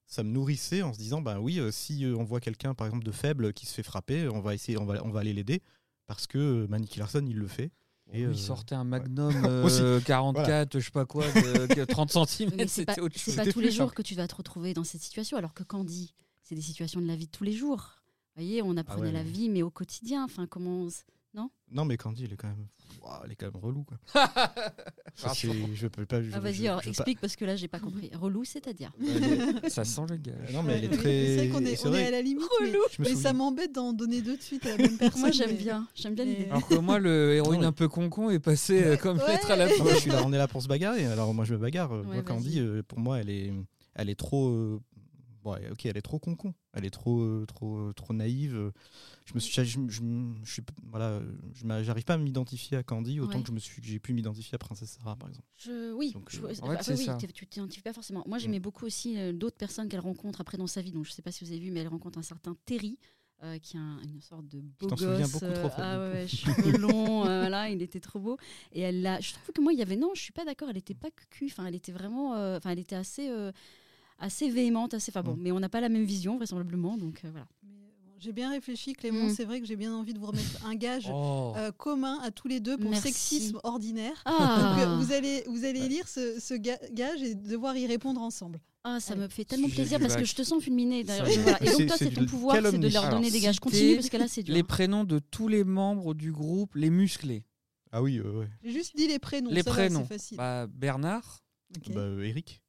ça 0.08 0.24
me 0.24 0.30
nourrissait 0.30 0.82
en 0.82 0.94
se 0.94 1.00
disant, 1.00 1.22
bah 1.22 1.39
oui, 1.39 1.60
euh, 1.60 1.72
si 1.72 2.06
euh, 2.06 2.15
on 2.15 2.24
voit 2.24 2.39
quelqu'un, 2.39 2.74
par 2.74 2.88
exemple, 2.88 3.06
de 3.06 3.12
faible 3.12 3.54
qui 3.54 3.65
se 3.65 3.74
fait 3.74 3.84
frapper, 3.84 4.27
on 4.30 4.39
va 4.39 4.54
essayer, 4.54 4.77
on 4.77 4.86
va, 4.86 5.04
on 5.04 5.10
va 5.10 5.20
aller 5.22 5.34
l'aider 5.34 5.62
parce 6.08 6.27
que 6.27 6.38
euh, 6.38 6.68
bah, 6.70 6.77
Nicky 6.80 7.00
Larson, 7.00 7.25
il 7.27 7.38
le 7.38 7.48
fait. 7.48 7.72
Et 8.13 8.24
euh, 8.24 8.31
il 8.31 8.38
sortait 8.38 8.75
un 8.75 8.83
Magnum 8.83 9.33
euh, 9.45 9.63
Aussi. 9.63 9.81
44, 10.05 10.79
je 10.79 10.85
sais 10.85 10.91
pas 10.91 11.05
quoi, 11.05 11.25
de 11.25 11.85
30 11.85 12.12
cm, 12.27 12.51
Mais 12.55 12.67
c'est 12.67 12.85
pas, 12.85 12.93
c'était 12.93 13.01
autre 13.05 13.17
chose. 13.17 13.35
pas 13.35 13.45
tous 13.45 13.59
les 13.59 13.71
jours 13.71 13.88
simple. 13.88 13.95
que 13.95 14.01
tu 14.01 14.15
vas 14.15 14.27
te 14.27 14.35
retrouver 14.35 14.74
dans 14.74 14.83
cette 14.83 15.01
situation, 15.01 15.38
alors 15.38 15.53
que 15.53 15.63
Candy, 15.63 16.13
c'est 16.43 16.55
des 16.55 16.62
situations 16.62 17.01
de 17.01 17.07
la 17.07 17.15
vie 17.15 17.25
de 17.25 17.31
tous 17.31 17.43
les 17.43 17.53
jours. 17.53 17.95
Vous 18.35 18.43
voyez, 18.43 18.62
on 18.62 18.77
apprenait 18.77 19.07
ouais, 19.07 19.12
la 19.12 19.24
vie, 19.24 19.50
mais 19.50 19.63
au 19.63 19.69
quotidien. 19.69 20.24
Enfin, 20.24 20.45
comment 20.45 20.88
on 21.44 21.46
s- 21.46 21.51
Non, 21.72 21.86
mais 21.86 21.98
Candy, 21.98 22.24
il 22.25 22.34
est 22.34 22.36
quand 22.38 22.48
même, 22.48 22.68
Ouah, 23.03 23.22
elle 23.25 23.31
est 23.31 23.36
quand 23.36 23.46
même 23.53 23.62
relou, 23.62 23.83
quoi. 23.83 23.98
Ça, 25.16 25.27
Pardon. 25.27 25.36
c'est- 25.36 25.75
je 25.75 25.88
peux 25.88 26.05
pas. 26.05 26.22
je- 26.22 26.29
Ah, 26.33 26.40
vas-y, 26.40 26.53
je- 26.55 26.66
alors 26.66 26.81
je 26.81 26.88
veux 26.88 26.92
pas- 26.94 26.98
explique 27.00 27.20
parce 27.22 27.36
que 27.36 27.46
là, 27.46 27.55
j'ai 27.55 27.68
pas 27.68 27.79
compris. 27.79 28.09
Relou, 28.14 28.44
c'est-à-dire? 28.44 28.92
Ça 29.70 29.83
sent 29.86 30.01
le 30.09 30.18
gage. 30.18 30.51
Non, 30.53 30.64
mais 30.64 30.74
elle 30.74 30.86
est 30.86 30.90
Oui, 30.90 30.98
très. 30.98 31.25
C'est 31.25 31.36
vrai 31.38 31.48
qu'on 31.50 31.66
est, 31.66 31.86
on 31.86 31.94
est 31.94 32.05
à 32.07 32.12
la 32.12 32.22
limite. 32.22 32.44
Mais, 32.62 32.68
je 32.92 33.01
me 33.01 33.07
mais 33.07 33.16
ça 33.16 33.31
m'embête 33.33 33.74
d'en 33.74 33.94
donner 33.94 34.22
deux 34.22 34.36
de 34.38 34.42
suite 34.42 34.66
à 34.66 34.70
la 34.72 34.77
même 34.77 34.98
personne. 34.98 35.22
Moi, 35.22 35.31
j'aime 35.31 35.51
mais- 35.51 35.57
bien. 35.57 35.88
J'aime 35.96 36.16
bien 36.16 36.25
mais- 36.25 36.31
l'idée. 36.33 36.50
Alors 36.50 36.68
que 36.68 36.75
moi, 36.75 37.00
le 37.00 37.33
héroïne 37.36 37.62
Non, 37.62 37.68
un 37.68 37.72
peu 37.72 37.88
concon 37.88 38.29
est 38.29 38.40
passé 38.40 38.83
euh, 38.83 38.98
comme 38.98 39.18
Ouais. 39.20 39.27
lettre 39.27 39.51
à 39.51 39.55
la 39.55 39.66
Ah 39.66 39.68
ouais, 39.68 39.74
je 39.77 39.83
poste. 39.83 40.00
suis 40.01 40.12
là, 40.12 40.22
on 40.25 40.33
est 40.33 40.38
là 40.38 40.48
pour 40.48 40.62
se 40.62 40.68
bagarrer. 40.68 41.05
Alors 41.05 41.33
moi 41.33 41.46
je 41.46 41.53
me 41.53 41.59
bagarre. 41.59 41.92
Ouais, 41.92 42.03
moi 42.03 42.22
Candy, 42.24 42.59
euh, 42.59 42.81
pour 42.88 43.00
moi 43.00 43.20
elle 43.20 43.29
est, 43.29 43.53
elle 43.96 44.09
est 44.09 44.16
trop, 44.16 44.50
euh, 44.50 44.79
bon, 45.46 45.53
ok, 45.72 45.86
elle 45.86 45.96
est 45.96 46.01
trop 46.01 46.20
concon. 46.20 46.53
Elle 46.74 46.84
est 46.84 46.90
trop, 46.90 47.22
euh, 47.22 47.46
trop, 47.48 47.77
euh, 47.77 47.94
trop 47.94 48.14
naïve. 48.14 48.72
Je 49.25 49.34
me 49.34 49.40
suis, 49.40 49.53
je, 49.53 49.64
je- 49.64 49.79
je- 49.88 50.01
je 50.44 50.51
suis, 50.51 50.62
voilà, 50.92 51.22
je 51.53 51.84
j'arrive 51.84 52.03
pas 52.03 52.16
à 52.16 52.18
m'identifier 52.18 52.77
à 52.77 52.84
Candy 52.84 53.20
autant 53.22 53.38
Ouais. 53.38 53.42
que 53.44 53.48
je 53.48 53.53
me 53.53 53.60
suis, 53.60 53.81
j'ai 53.84 54.00
pu 54.00 54.14
m'identifier 54.14 54.55
à 54.55 54.58
Princesse 54.58 54.98
Sarah 54.98 55.16
par 55.16 55.29
exemple. 55.29 55.48
Je, 55.58 55.94
oui, 55.94 56.12
Donc, 56.12 56.29
je- 56.31 56.42
euh, 56.42 56.50
en 56.62 56.68
fait, 56.72 56.75
ah, 56.79 56.84
c'est 56.84 56.98
oui, 56.98 57.05
ça. 57.05 57.16
t'es- 57.16 57.27
tu 57.27 57.48
t'identifies 57.48 57.81
pas 57.84 57.94
forcément. 57.94 58.24
Moi, 58.27 58.38
j'aimais 58.40 58.60
beaucoup 58.60 58.86
aussi 58.86 59.18
euh, 59.18 59.31
d'autres 59.31 59.58
personnes 59.58 59.88
qu'elle 59.88 60.00
rencontre 60.01 60.42
après 60.42 60.58
dans 60.58 60.68
sa 60.68 60.81
vie. 60.81 60.92
Donc, 60.92 61.05
je 61.05 61.12
sais 61.12 61.22
pas 61.22 61.31
si 61.31 61.46
vous 61.46 61.51
avez 61.51 61.60
vu, 61.62 61.72
mais 61.72 61.79
elle 61.79 61.88
rencontre 61.88 62.18
un 62.20 62.24
certain 62.24 62.55
Terry. 62.66 62.98
euh, 63.44 63.60
qui 63.60 63.75
est 63.75 63.79
un- 63.81 64.00
une 64.01 64.22
sorte 64.22 64.48
de 64.48 64.62
beau 64.62 64.88
t'en 64.88 64.96
gosse. 64.96 65.00
souviens 65.01 65.27
beaucoup 65.27 65.53
trop, 65.70 65.70
ah 65.77 66.00
ouais, 66.10 66.25
cheveux 66.72 66.77
longs, 66.77 67.25
euh, 67.25 67.42
voilà, 67.42 67.70
il 67.70 67.81
était 67.81 68.00
trop 68.00 68.18
beau. 68.18 68.38
Et 68.72 68.79
elle 68.79 69.01
l'a. 69.01 69.20
Je 69.20 69.34
trouve 69.34 69.51
que 69.53 69.60
moi, 69.60 69.74
il 69.74 69.77
y 69.77 69.81
avait 69.81 69.98
non, 69.98 70.12
je 70.16 70.22
suis 70.22 70.31
pas 70.31 70.46
d'accord. 70.46 70.70
Elle 70.70 70.77
était 70.77 70.94
pas 70.94 71.12
cucu. 71.12 71.48
Enfin, 71.51 71.66
elle 71.66 71.75
était 71.75 71.92
vraiment. 71.92 72.36
euh, 72.36 72.55
Enfin, 72.58 72.70
elle 72.70 72.79
était 72.79 72.96
assez, 72.96 73.27
euh, 73.29 73.51
assez 74.20 74.50
véhémente, 74.50 74.94
assez. 74.94 75.12
Enfin 75.12 75.24
bon, 75.24 75.36
Mm. 75.36 75.42
mais 75.42 75.51
on 75.51 75.60
n'a 75.60 75.70
pas 75.70 75.82
la 75.82 75.90
même 75.90 76.06
vision 76.06 76.38
vraisemblablement, 76.38 76.98
donc 76.98 77.22
euh, 77.25 77.30
voilà. 77.32 77.48
J'ai 78.18 78.32
bien 78.32 78.50
réfléchi, 78.50 78.94
Clément. 78.94 79.25
Mm. 79.25 79.34
C'est 79.36 79.44
vrai 79.46 79.60
que 79.60 79.68
j'ai 79.68 79.75
bien 79.75 79.94
envie 79.94 80.14
de 80.14 80.20
vous 80.20 80.25
remettre 80.28 80.66
un 80.66 80.74
gage 80.75 81.10
Oh. 81.14 81.54
euh, 81.58 81.72
commun 81.72 82.18
à 82.24 82.32
tous 82.32 82.48
les 82.48 82.60
deux 82.60 82.78
pour 82.78 82.90
Merci. 82.90 83.10
sexisme 83.10 83.60
ordinaire. 83.64 84.22
Ah, 84.25 84.75
Donc, 84.78 84.84
euh, 84.88 84.96
vous 84.98 85.12
allez, 85.12 85.44
vous 85.48 85.66
allez 85.66 85.88
lire 85.88 86.08
ce, 86.08 86.40
ce 86.40 86.54
ga- 86.56 86.80
gage 86.94 87.22
et 87.22 87.36
devoir 87.36 87.75
y 87.78 87.86
répondre 87.86 88.22
ensemble. 88.22 88.60
ah, 88.86 89.00
ça 89.00 89.14
Allez. 89.14 89.24
me 89.24 89.28
fait 89.28 89.44
tellement 89.46 89.68
plaisir 89.68 90.00
parce 90.00 90.16
que 90.16 90.24
je 90.25 90.34
te 90.34 90.44
sens 90.44 90.64
fulminer. 90.64 91.04
d'ailleurs. 91.04 91.28
Ça- 91.28 91.40
Voilà. 91.42 91.62
Et 91.62 91.66
donc 91.66 91.75
c'est- 91.75 91.86
toi, 91.88 91.98
c'est 91.98 92.12
ton 92.12 92.25
pouvoir, 92.25 92.56
c'est 92.64 92.78
de 92.80 92.88
leur 92.88 93.04
Alors, 93.06 93.16
donner 93.20 93.30
des 93.32 93.40
gages. 93.42 93.60
Continue 93.60 93.96
parce 93.96 94.10
que 94.10 94.18
là, 94.18 94.28
c'est 94.28 94.44
dur. 94.44 94.56
Les 94.56 94.64
prénoms 94.64 95.04
de 95.04 95.20
tous 95.20 95.48
les 95.50 95.64
membres 95.64 96.14
du 96.14 96.32
groupe, 96.32 96.74
les 96.75 96.90
musclés. 96.90 97.44
Ah 97.92 98.01
oui, 98.01 98.18
euh, 98.20 98.40
ouais. 98.40 98.48
J'ai 98.64 98.72
juste 98.72 98.96
dit 98.96 99.08
les 99.08 99.20
prénoms. 99.20 99.51
les 99.51 99.62
ça 99.64 99.72
prénoms. 99.72 100.06
facile. 100.06 100.38
Bah, 100.38 100.68
Bernard. 100.68 101.44
Bah, 101.94 102.01
Eric. 102.24 102.62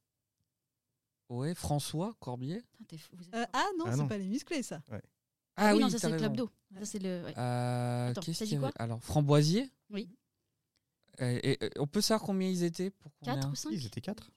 Ouais, 1.29 1.55
François, 1.55 2.15
Corbier. 2.21 2.63
Putain, 2.73 2.85
t'es 2.89 2.99
fou, 2.99 3.11
vous 3.17 3.25
êtes 3.29 3.35
Euh, 3.35 3.45
ah 3.53 3.65
non, 3.79 3.85
Ah 3.89 3.97
c'est 3.97 4.09
pas 4.09 4.19
les 4.19 4.29
musclés, 4.29 4.63
ça. 4.63 4.83
Ah 5.57 5.75
oui, 5.75 5.81
non, 5.81 5.87
t'as 5.89 5.93
ça 5.93 5.99
c'est 6.01 6.07
le 6.09 6.13
raison. 6.15 6.25
club 6.27 6.37
d'eau. 6.37 6.51
Ça 6.79 6.85
c'est 6.85 6.99
le. 6.99 7.25
ouais. 7.25 7.35
Euh, 7.39 8.11
Attends, 8.11 8.21
qu'est-ce 8.21 8.39
t'as 8.41 8.45
dit 8.45 8.49
qu'il 8.51 8.59
y 8.59 8.61
quoi? 8.61 8.69
Avait 8.75 8.83
Alors, 8.85 9.03
Framboisier? 9.03 9.71
Oui. 9.91 10.09
Euh, 11.23 11.41
et, 11.43 11.57
euh, 11.63 11.71
on 11.79 11.87
peut 11.87 12.03
savoir 12.03 12.27
combien 12.27 12.49
ils 12.49 12.63
étaient 12.63 12.91
pour 12.91 13.11
qu'on 13.15 13.27
ait 13.33 13.35
4 13.35 13.47
un- 13.47 13.51
ou 13.51 13.55
5 13.55 13.71
Ils 13.73 13.87
étaient 13.87 14.03
quatre. 14.03 14.31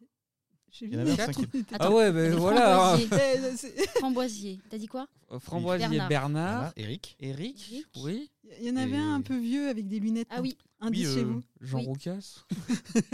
J'ai 0.72 0.86
Il 0.86 0.94
y 0.94 0.98
en 0.98 1.00
avait 1.02 1.12
un 1.12 1.16
quatre, 1.18 1.34
cinquième. 1.42 1.66
Ah 1.80 1.92
ouais, 1.92 2.12
ben 2.14 2.32
les 2.32 2.38
voilà. 2.38 2.96
Framboisiers. 2.96 3.10
Eh, 3.52 3.58
c'est- 3.58 3.90
Framboisier. 3.98 4.60
T'as 4.70 4.78
dit 4.78 4.88
quoi? 4.88 5.08
Euh, 5.32 5.40
Framboisier, 5.40 5.88
Bernard. 5.90 6.08
Bernard, 6.10 6.58
Voilà, 6.58 6.74
Eric. 6.78 7.18
Eric, 7.20 7.70
Eric. 7.74 7.86
oui, 7.98 8.32
Il 8.62 8.68
y 8.68 8.72
en 8.72 8.76
avait 8.78 8.96
un 8.98 9.16
un 9.16 9.22
peu 9.22 9.38
vieux 9.38 9.68
avec 9.68 9.88
des 9.88 10.00
lunettes. 10.00 10.28
Ah 10.30 10.42
oui, 10.42 10.58
Indice 10.80 11.08
Oui, 11.10 11.14
chez 11.16 11.20
euh, 11.22 11.26
vous. 11.26 11.44
Jean 11.60 11.80
Oui. 11.80 11.86
Roucas. 11.88 12.46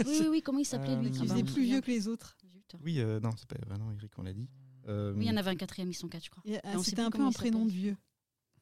oui, 0.06 0.18
oui, 0.20 0.26
oui, 0.30 0.42
comment 0.42 0.58
il 0.60 0.64
s'appelait 0.66 0.92
Euh, 0.94 1.00
lui 1.02 1.10
Qui 1.10 1.18
Ah 1.22 1.24
bah, 1.24 1.34
faisait 1.34 1.46
se 1.46 1.52
plus 1.52 1.64
vieux 1.64 1.80
que 1.80 1.90
les 1.90 2.06
autres. 2.06 2.36
Oui, 2.82 3.00
euh, 3.00 3.20
non, 3.20 3.30
c'est 3.36 3.46
pas 3.48 3.56
ah 3.70 3.78
non, 3.78 3.90
Eric, 3.92 4.12
on 4.18 4.22
l'a 4.22 4.32
dit. 4.32 4.48
Euh, 4.88 5.12
Oui, 5.14 5.24
il 5.24 5.28
y 5.28 5.30
en 5.30 5.36
avait 5.36 5.50
un 5.50 5.56
quatrième, 5.56 5.90
ils 5.90 5.94
sont 5.94 6.08
quatre, 6.08 6.24
je 6.24 6.30
crois. 6.30 6.42
Ah, 6.64 6.78
sait 6.78 6.90
C'était 6.90 7.02
un 7.02 7.10
peu 7.10 7.22
un 7.22 7.32
prénom 7.32 7.64
de 7.64 7.70
vieux. 7.70 7.96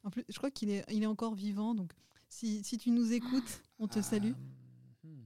En 0.03 0.09
plus, 0.11 0.23
je 0.29 0.37
crois 0.37 0.51
qu'il 0.51 0.69
est, 0.69 0.83
il 0.91 1.01
est 1.03 1.07
encore 1.07 1.35
vivant, 1.35 1.73
donc 1.75 1.91
si, 2.29 2.63
si 2.63 2.77
tu 2.77 2.91
nous 2.91 3.11
écoutes, 3.13 3.61
on 3.79 3.87
te 3.87 4.01
salue. 4.01 4.33
Hmm. 5.03 5.23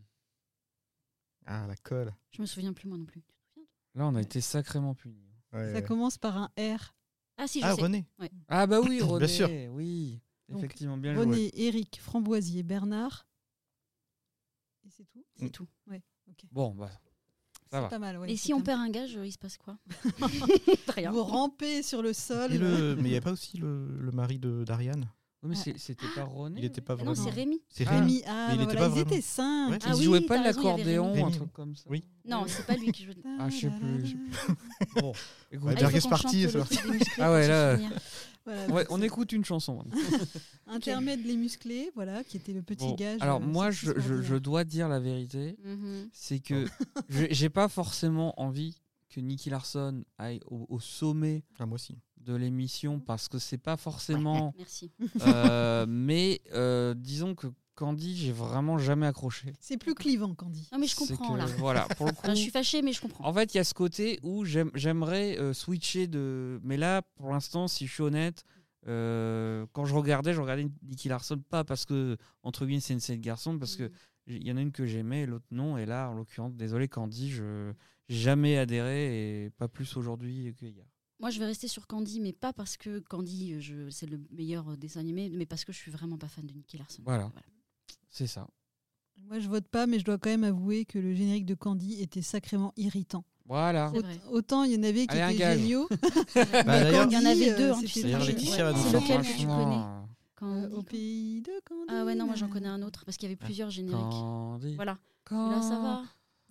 Ah, 1.45 1.65
la 1.67 1.75
colle. 1.77 2.13
Je 2.31 2.41
me 2.41 2.45
souviens 2.47 2.73
plus 2.73 2.87
moi 2.87 2.97
non 2.97 3.05
plus. 3.05 3.23
Là, 3.95 4.07
on 4.07 4.15
a 4.15 4.21
été 4.21 4.39
sacrément 4.41 4.93
punis. 4.95 5.25
Ouais, 5.51 5.67
Ça 5.73 5.79
ouais. 5.79 5.83
commence 5.83 6.17
par 6.17 6.37
un 6.37 6.45
R. 6.57 6.93
Ah 7.37 7.47
si, 7.47 7.59
je 7.61 7.65
Ah, 7.65 7.75
sais. 7.75 7.81
René. 7.81 8.05
Ah 8.47 8.67
bah 8.67 8.79
oui, 8.81 9.01
René, 9.01 9.27
sûr. 9.27 9.49
oui, 9.71 10.21
Donc, 10.47 10.59
effectivement, 10.59 10.97
bien 10.97 11.13
joué. 11.15 11.23
René, 11.25 11.51
Eric, 11.59 11.99
Framboisier, 12.01 12.63
Bernard. 12.63 13.25
Et 14.85 14.89
c'est 14.89 15.05
tout 15.05 15.25
C'est 15.35 15.49
tout. 15.49 15.67
Bon, 16.51 16.75
bah, 16.75 16.91
ça 17.71 17.82
va. 17.82 17.88
pas 17.88 17.99
mal, 17.99 18.17
ouais. 18.17 18.32
Et 18.32 18.36
si 18.38 18.53
on 18.53 18.62
perd 18.62 18.79
un 18.82 18.89
gage, 18.89 19.15
euh, 19.17 19.25
il 19.25 19.32
se 19.32 19.38
passe 19.38 19.58
quoi 19.58 19.77
Rien. 20.95 21.12
Vous 21.12 21.23
rampez 21.23 21.84
sur 21.84 22.01
le 22.01 22.13
sol. 22.13 22.51
Et 22.53 22.58
le... 22.58 22.95
Mais 22.95 23.10
il 23.10 23.12
n'y 23.12 23.17
a 23.17 23.21
pas 23.21 23.32
aussi 23.32 23.58
le, 23.58 23.88
le 23.99 24.12
mari 24.12 24.39
de 24.39 24.63
d'Ariane 24.63 25.05
Oui, 25.43 25.49
mais 25.51 25.55
Ah. 25.58 25.71
c'était 25.77 26.08
pas 26.15 26.23
René 26.23 26.60
Il 26.60 26.65
était 26.65 26.82
pas 26.82 26.93
Ah 26.93 26.95
vraiment. 26.97 27.13
non, 27.15 27.23
c'est 27.23 27.29
Rémi. 27.29 27.62
C'est 27.69 27.86
Ah. 27.88 27.99
Rémi. 27.99 28.23
Ah, 28.27 28.47
Mais 28.49 28.53
il 28.55 28.58
bah 28.58 28.63
était 28.63 28.73
voilà, 28.73 28.79
pas 28.79 28.86
ils 28.88 28.89
vraiment- 29.01 29.12
étaient 29.12 29.21
cinq. 29.21 29.69
Ouais. 29.71 29.77
Ah 29.84 29.88
Il 29.89 29.95
oui, 29.95 30.03
jouait 30.03 30.21
t'as 30.21 30.27
pas 30.27 30.36
de 30.38 30.39
il 30.41 30.45
l'accordéon 30.45 31.08
un 31.10 31.13
Rémi. 31.13 31.32
truc 31.32 31.53
comme 31.53 31.75
ça 31.75 31.84
Oui. 31.89 32.03
Non, 32.25 32.43
c'est 32.47 32.65
pas 32.65 32.75
lui 32.75 32.91
qui 32.91 33.05
joue. 33.05 33.12
Ah, 33.39 33.49
je 33.49 33.55
sais 33.58 33.69
plus, 33.69 34.05
je 34.05 34.12
sais 34.12 34.53
Bon, 35.01 35.12
écoute. 35.51 35.67
Ouais, 35.67 35.73
Ah, 35.75 35.79
il 35.79 35.82
Berg 35.82 35.95
est 35.95 36.10
parti, 36.10 36.47
Ah 37.19 37.32
ouais, 37.32 37.47
là. 37.47 37.77
Voilà, 38.45 38.67
Ouais, 38.67 38.84
donc 38.86 38.91
on 38.97 39.02
écoute 39.02 39.32
une 39.32 39.45
chanson. 39.45 39.84
Intermède 40.67 41.25
les 41.25 41.36
musclés, 41.36 41.91
voilà, 41.95 42.23
qui 42.23 42.38
était 42.38 42.54
le 42.54 42.62
petit 42.62 42.86
Bon, 42.88 42.95
gage. 42.95 43.21
alors 43.21 43.38
euh, 43.41 43.45
moi, 43.45 43.71
je, 43.71 43.88
je- 43.88 43.91
je 43.93 43.97
extraordinaire. 43.99 44.41
dois 44.41 44.63
dire 44.63 44.88
la 44.89 44.99
vérité, 44.99 45.58
Mhm. 45.63 46.10
c'est 46.13 46.39
que 46.39 46.65
je- 47.10 47.28
j'ai 47.30 47.49
pas 47.49 47.67
forcément 47.67 48.39
envie 48.39 48.75
que 49.10 49.19
Nicky 49.19 49.49
Larson 49.49 50.04
aille 50.17 50.39
au, 50.45 50.65
au 50.69 50.80
sommet 50.80 51.43
Ah, 51.60 51.65
moi 51.65 51.75
aussi. 51.75 51.97
de 52.17 52.36
l'émission 52.36 52.99
parce 52.99 53.28
que 53.28 53.39
c'est 53.39 53.58
pas 53.58 53.78
forcément. 53.78 54.54
Merci. 54.58 54.91
euh, 55.21 55.86
mais 55.88 56.41
euh, 56.54 56.93
disons 56.93 57.34
que 57.36 57.47
Candy, 57.79 58.17
j'ai 58.17 58.33
vraiment 58.33 58.77
jamais 58.77 59.07
accroché. 59.07 59.53
C'est 59.61 59.77
plus 59.77 59.95
clivant, 59.95 60.35
Candy. 60.35 60.67
Non, 60.73 60.79
mais 60.79 60.87
je 60.87 60.95
comprends 60.97 61.33
que, 61.33 61.37
là. 61.37 61.45
Voilà, 61.57 61.87
pour 61.95 62.05
le 62.07 62.11
coup. 62.13 62.19
Enfin, 62.23 62.35
je 62.35 62.41
suis 62.41 62.51
fâchée, 62.51 62.81
mais 62.81 62.91
je 62.91 62.99
comprends. 62.99 63.25
En 63.25 63.33
fait, 63.33 63.53
il 63.53 63.57
y 63.57 63.59
a 63.61 63.63
ce 63.63 63.73
côté 63.73 64.19
où 64.21 64.43
j'aime- 64.43 64.71
j'aimerais 64.75 65.37
euh, 65.39 65.53
switcher 65.53 66.07
de. 66.07 66.59
Mais 66.63 66.75
là, 66.75 67.01
pour 67.15 67.29
l'instant, 67.31 67.69
si 67.69 67.87
je 67.87 67.93
suis 67.93 68.03
honnête, 68.03 68.43
euh, 68.87 69.65
quand 69.71 69.85
je 69.85 69.95
regardais, 69.95 70.33
je 70.33 70.41
regardais 70.41 70.67
Nicky 70.83 71.07
Larson 71.07 71.37
pas 71.49 71.63
parce 71.63 71.85
que, 71.85 72.17
entre 72.43 72.65
guillemets, 72.65 72.81
c'est 72.81 72.93
une 72.93 72.99
série 72.99 73.19
de 73.19 73.23
garçons, 73.23 73.57
parce 73.57 73.75
que 73.77 73.89
il 74.27 74.45
y 74.45 74.51
en 74.51 74.57
a 74.57 74.61
une 74.61 74.71
que 74.73 74.85
j'aimais 74.85 75.21
et 75.21 75.25
l'autre 75.25 75.45
non. 75.51 75.77
Et 75.77 75.85
là, 75.85 76.09
en 76.09 76.13
l'occurrence, 76.15 76.53
désolé, 76.55 76.87
Candy, 76.89 77.31
je 77.31 77.71
jamais 78.09 78.57
adhéré 78.57 79.45
et 79.45 79.49
pas 79.51 79.67
plus 79.69 79.95
aujourd'hui 79.95 80.53
qu'hier. 80.59 80.85
Moi, 81.21 81.29
je 81.31 81.39
vais 81.39 81.45
rester 81.45 81.67
sur 81.67 81.85
Candy, 81.87 82.19
mais 82.21 82.31
pas 82.33 82.53
parce 82.53 82.77
que 82.77 82.99
Candy, 82.99 83.53
euh, 83.53 83.59
je- 83.59 83.89
c'est 83.89 84.05
le 84.05 84.19
meilleur 84.31 84.69
euh, 84.69 84.75
dessin 84.77 85.01
animé, 85.01 85.29
mais 85.29 85.45
parce 85.45 85.65
que 85.65 85.71
je 85.73 85.77
suis 85.77 85.91
vraiment 85.91 86.17
pas 86.17 86.27
fan 86.29 86.45
de 86.45 86.53
Nicky 86.53 86.77
Larson. 86.77 87.01
Voilà. 87.05 87.29
C'est 88.10 88.28
ça. 88.28 88.48
Moi, 89.28 89.39
je 89.39 89.48
vote 89.48 89.67
pas, 89.67 89.86
mais 89.86 90.00
je 90.00 90.06
dois 90.06 90.17
quand 90.17 90.30
même 90.30 90.43
avouer 90.43 90.86
que 90.86 90.98
le 90.98 91.13
générique 91.13 91.45
de 91.45 91.54
Candy 91.56 92.02
était 92.02 92.22
sacrément 92.22 92.74
irritant. 92.78 93.24
Voilà. 93.45 93.91
Aut-. 93.93 94.02
Autant 94.32 94.63
il 94.63 94.74
y 94.74 94.78
en 94.78 94.84
avait 94.84 95.06
qui 95.08 95.17
Allez, 95.17 95.36
étaient 95.36 95.58
géniaux. 95.60 95.88
Bah, 96.36 96.63
d'ailleurs- 96.65 97.08
Il 97.10 97.13
y 97.13 97.17
en 97.17 97.26
avait 97.26 97.34
Candy, 97.34 97.45
deux, 97.58 97.69
euh, 97.69 97.74
hein, 97.74 97.82
tu. 97.86 98.02
D'ailleurs. 98.02 98.26
Laetitia 98.26 98.72
va 98.72 98.74
nous 98.74 98.91
lequel 98.93 99.22
que 99.22 99.38
tu 99.39 99.45
connais 99.48 99.84
Candy, 100.36 100.65
Euh, 100.65 100.78
Au 100.78 100.84
pays 100.84 101.41
de 101.41 101.52
Candy. 101.65 101.86
Ah 101.89 102.06
ouais, 102.06 102.15
non, 102.15 102.26
moi 102.28 102.36
j'en 102.36 102.48
connais 102.48 102.67
un 102.67 102.82
autre, 102.82 103.04
parce 103.06 103.17
qu'il 103.17 103.28
y 103.28 103.32
avait 103.32 103.36
plusieurs 103.43 103.69
génériques. 103.72 104.00
Candy. 104.00 104.76
Voilà. 104.76 104.98
Quand- 105.26 105.50
Là, 105.50 105.62
ça 105.62 105.80
va. 105.80 106.04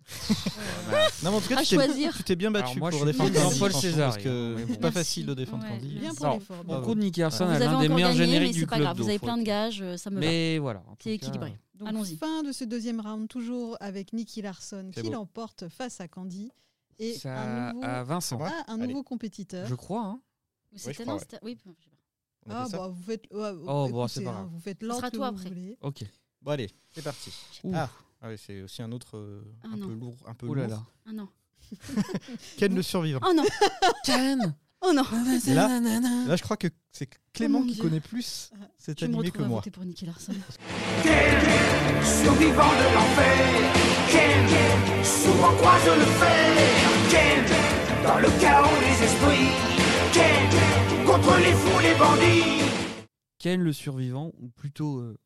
Non, 1.23 1.31
mais 1.33 1.37
en 1.37 1.41
tout 1.41 1.49
cas, 1.49 1.59
À 1.59 1.63
tu 1.63 1.71
t'es- 1.71 1.75
choisir. 1.85 2.17
tu 2.17 2.23
t'es 2.25 2.37
bien 2.37 2.49
Alors, 2.55 2.63
battu 2.69 2.79
moi, 2.79 2.91
pour 2.91 3.01
je 3.01 3.05
suis 3.05 3.13
défendre 3.13 3.35
Jean-Paul 3.35 3.71
franchement, 3.71 3.81
César, 3.81 4.11
parce 4.13 4.23
que 4.23 4.55
mais 4.57 4.63
bon. 4.65 4.69
c'est 4.73 4.81
pas 4.81 4.87
Merci. 4.89 4.99
facile 4.99 5.27
de 5.27 5.35
défendre 5.35 5.65
Ouais. 5.65 5.71
Candy. 5.71 5.99
Bien 5.99 6.15
pour 6.15 6.31
l'effort. 6.33 6.65
Bravo. 6.65 6.81
le 6.81 6.87
coup, 6.87 6.95
Nicky 7.01 7.21
Larson 7.21 7.45
Vous 7.47 7.51
a 7.51 7.55
avez 7.57 7.65
l'un 7.65 7.71
des 7.71 7.75
encore 7.87 7.97
meilleurs 7.97 8.11
gagné, 8.13 8.25
génériques 8.27 8.49
mais 8.49 8.53
du 8.55 8.61
c'est 8.61 8.67
pas 8.67 8.77
club 8.77 8.85
grave. 8.85 8.97
Vous 8.97 9.03
d'eau, 9.03 9.09
avez 9.09 9.19
faut 9.19 9.27
plein 9.27 9.37
de 9.39 9.43
gages, 9.43 9.83
euh, 9.83 9.97
ça 9.97 10.11
me 10.11 10.15
va. 10.17 10.21
Mais 10.21 10.59
voilà. 10.59 10.81
en 10.87 10.93
tout 10.93 10.97
C'est 11.03 11.19
cas, 11.19 11.27
équilibré. 11.27 11.59
Donc, 11.75 11.89
Allons-y. 11.89 12.17
fin 12.17 12.43
de 12.43 12.53
ce 12.53 12.65
deuxième 12.65 13.01
round, 13.01 13.29
toujours 13.29 13.77
avec 13.81 14.13
Nicky 14.13 14.43
Larson 14.43 14.91
C'est 14.95 15.03
qui 15.03 15.09
beau. 15.09 15.15
l'emporte 15.15 15.69
face 15.69 16.01
à 16.01 16.09
Candy. 16.09 16.51
Et 16.99 17.15
ça 17.15 17.41
un 17.41 17.73
nouveau, 17.75 17.85
à 17.87 18.03
Vincent. 18.05 18.39
Ah, 18.43 18.65
un 18.69 18.77
nouveau 18.79 19.03
compétiteur. 19.03 19.67
Je 19.67 19.75
crois. 19.75 20.03
Hein. 20.05 20.21
C'était 20.75 20.93
je 20.93 21.03
crois, 21.03 21.07
non, 21.07 21.13
ouais. 21.15 21.21
c'était- 21.21 21.39
oui, 21.43 21.57
je 21.65 21.71
sais 21.85 21.91
pas. 21.91 21.97
On 22.47 22.51
a 22.51 22.55
Ah, 22.61 22.65
fait 22.65 22.71
ça 22.71 22.77
bah, 22.79 22.89
vous 22.89 23.03
faites. 23.03 23.23
ouais, 23.33 23.51
Oh, 23.63 23.65
bon, 23.67 23.87
écoutez, 23.89 24.09
c'est 24.15 24.25
pas 24.25 24.31
hein, 24.31 24.33
grave. 24.35 24.49
vous 24.53 24.61
faites 24.61 24.79
Ce 24.81 24.85
l'ordre 24.87 25.01
sera 25.01 25.11
que 25.11 25.17
toi 25.17 25.31
vous 25.31 25.37
après. 25.39 25.49
voulez. 25.51 25.77
Ok. 25.83 26.05
Bon, 26.43 26.51
allez, 26.53 26.71
c'est 26.93 27.03
parti. 27.03 27.33
Ouh. 27.65 27.73
Ah, 27.75 27.89
ah 28.21 28.29
oui, 28.29 28.35
c'est 28.39 28.63
aussi 28.63 28.83
un 28.83 28.91
autre 28.93 29.17
euh, 29.17 29.43
Ah 29.65 29.69
un 29.73 29.79
peu 29.79 29.93
lourd. 29.95 30.17
Un 30.27 30.35
peu 30.35 30.47
Oh 30.49 30.55
là 30.55 30.67
lourd. 30.67 30.77
là. 30.79 30.83
Ah 31.07 31.13
non. 31.13 31.29
Ken 32.57 32.75
le 32.75 32.83
survivant. 32.83 33.21
Oh 33.25 33.33
non. 33.35 33.45
Ken 34.05 34.55
Oh 34.81 34.93
non. 34.95 35.03
Là, 35.49 35.81
là, 35.81 36.37
je 36.37 36.43
crois 36.43 36.57
que 36.57 36.69
c'est 36.93 37.09
Clément 37.33 37.61
Oh 37.63 37.67
qui 37.67 37.75
Dieu. 37.75 37.83
connaît 37.83 38.01
plus 38.01 38.51
cet 38.79 38.99
Tu 38.99 39.09
me 39.09 39.15
animé 39.15 39.31
que 39.33 39.43
moi. 39.43 39.59
voter 39.59 39.71
pour 39.73 39.85
Nicky 39.85 40.07
Larson. 40.07 40.33
Ken, 41.03 41.41
survivant 42.05 42.71
de 42.71 42.95
l'enfer. 42.95 43.73
Ken, 44.11 45.05
souvent 45.05 45.55
croise 45.57 45.85
le 45.87 46.05
fer. 46.05 46.57
Ken, 47.11 47.45
dans 48.05 48.19
le 48.21 48.29
chaos 48.41 48.79
des 48.81 49.05
esprits. 49.05 49.51
Ken, 50.13 51.05
contre 51.07 51.37
les 51.39 51.53
fous, 51.53 51.81
les 51.83 51.95
bandits. 51.99 53.05
Ken 53.39 53.61
le 53.63 53.73
survivant, 53.73 54.33
ou 54.39 54.49
plutôt 54.49 54.99
euh, 54.99 55.19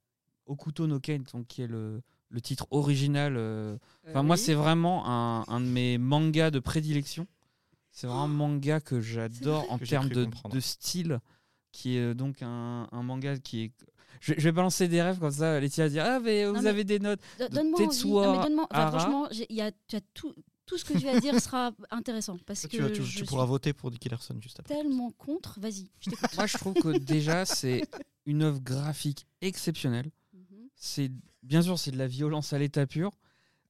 Okuto 0.46 0.86
no 0.86 0.98
Ken, 0.98 1.24
donc, 1.32 1.46
qui 1.46 1.60
est 1.62 1.66
le, 1.66 2.02
le 2.32 2.40
titre 2.40 2.66
original. 2.70 3.34
euh, 3.36 3.76
Enfin, 4.08 4.22
moi, 4.24 4.36
c'est 4.36 4.54
vraiment 4.54 5.06
un, 5.06 5.44
un 5.46 5.60
de 5.60 5.66
mes 5.66 5.98
mangas 5.98 6.50
de 6.50 6.58
prédilection. 6.58 7.26
C'est 7.90 8.06
vraiment 8.06 8.24
un 8.24 8.28
manga 8.28 8.80
que 8.80 9.00
j'adore 9.00 9.70
en 9.70 9.78
termes 9.78 10.08
de, 10.08 10.26
style, 10.60 11.20
qui 11.72 11.96
est 11.96 12.00
euh, 12.00 12.14
donc 12.14 12.42
un, 12.42 12.88
un 12.90 13.02
manga 13.02 13.38
qui 13.38 13.64
est. 13.64 13.72
Je, 14.20 14.34
je 14.36 14.40
vais 14.44 14.52
balancer 14.52 14.88
des 14.88 15.02
rêves 15.02 15.18
comme 15.18 15.30
ça. 15.30 15.60
Laetitia 15.60 15.84
va 15.84 15.90
dire 15.90 16.04
Ah, 16.06 16.20
mais 16.20 16.46
vous 16.46 16.54
Non, 16.54 16.62
mais- 16.62 16.68
avez 16.70 16.84
des 16.84 16.98
notes. 16.98 17.20
De 17.38 17.48
Donne-moi 17.48 17.80
envie. 17.80 17.88
Tetsuo 17.88 18.24
Non, 18.24 18.36
mais 18.38 18.44
donne-moi. 18.44 18.66
Enfin, 18.70 18.90
franchement, 18.90 19.28
il 19.30 19.54
y 19.56 19.60
a, 19.60 19.70
tu 19.88 19.96
as 19.96 20.00
tout, 20.14 20.32
tout 20.64 20.78
ce 20.78 20.84
que 20.86 20.92
tu 20.96 21.04
vas 21.04 21.20
dire 21.20 21.38
sera 21.40 21.72
intéressant 21.90 22.38
parce 22.46 22.60
Toi, 22.62 22.70
que 22.70 22.76
tu, 22.76 22.82
vas- 22.82 22.90
tu- 22.90 23.02
je 23.02 23.18
tu 23.18 23.24
pourras 23.24 23.44
voter 23.44 23.72
pour 23.74 23.90
Nicky 23.90 24.08
Larson 24.08 24.36
juste 24.40 24.58
après. 24.60 24.74
tellement 24.74 25.10
contre. 25.18 25.58
Vas-y, 25.60 25.90
je 26.00 26.10
t'écoute. 26.10 26.30
Moi, 26.36 26.46
je 26.46 26.56
trouve 26.56 26.74
que 26.74 26.96
déjà, 26.98 27.44
c'est 27.44 27.82
une 28.24 28.42
œuvre 28.42 28.60
graphique 28.60 29.26
exceptionnelle. 29.42 30.10
Mhm. 30.32 30.68
c'est 30.76 31.10
bien 31.42 31.62
sûr 31.62 31.78
c'est 31.78 31.90
de 31.90 31.98
la 31.98 32.06
violence 32.06 32.52
à 32.52 32.58
l'état 32.58 32.86
pur 32.86 33.10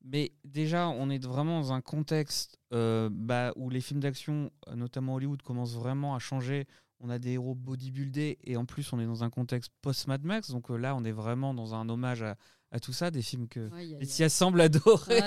mais 0.04 0.32
déjà 0.44 0.88
on 0.88 1.11
est 1.11 1.24
vraiment 1.24 1.61
dans 1.61 1.72
un 1.72 1.80
contexte 1.80 2.58
euh, 2.72 3.08
bah, 3.12 3.52
où 3.56 3.70
les 3.70 3.80
films 3.80 4.00
d'action 4.00 4.50
euh, 4.68 4.74
notamment 4.74 5.14
Hollywood 5.14 5.42
commencent 5.42 5.74
vraiment 5.74 6.14
à 6.14 6.18
changer 6.18 6.66
on 7.00 7.08
a 7.11 7.18
des 7.18 7.32
héros 7.32 7.54
bodybuildés 7.54 8.38
et 8.44 8.56
en 8.56 8.64
plus 8.64 8.92
on 8.92 9.00
est 9.00 9.06
dans 9.06 9.24
un 9.24 9.30
contexte 9.30 9.72
post 9.80 10.06
Mad 10.08 10.24
Max 10.24 10.50
donc 10.50 10.70
euh, 10.70 10.76
là 10.76 10.94
on 10.96 11.04
est 11.04 11.12
vraiment 11.12 11.54
dans 11.54 11.74
un 11.74 11.88
hommage 11.88 12.22
à, 12.22 12.37
à 12.70 12.80
tout 12.80 12.92
ça 12.92 13.11
des 13.11 13.22
films 13.22 13.48
que 13.48 13.72
aïe. 13.74 13.96
Laetitia 14.00 14.28
semble 14.28 14.61
adorer. 14.61 15.18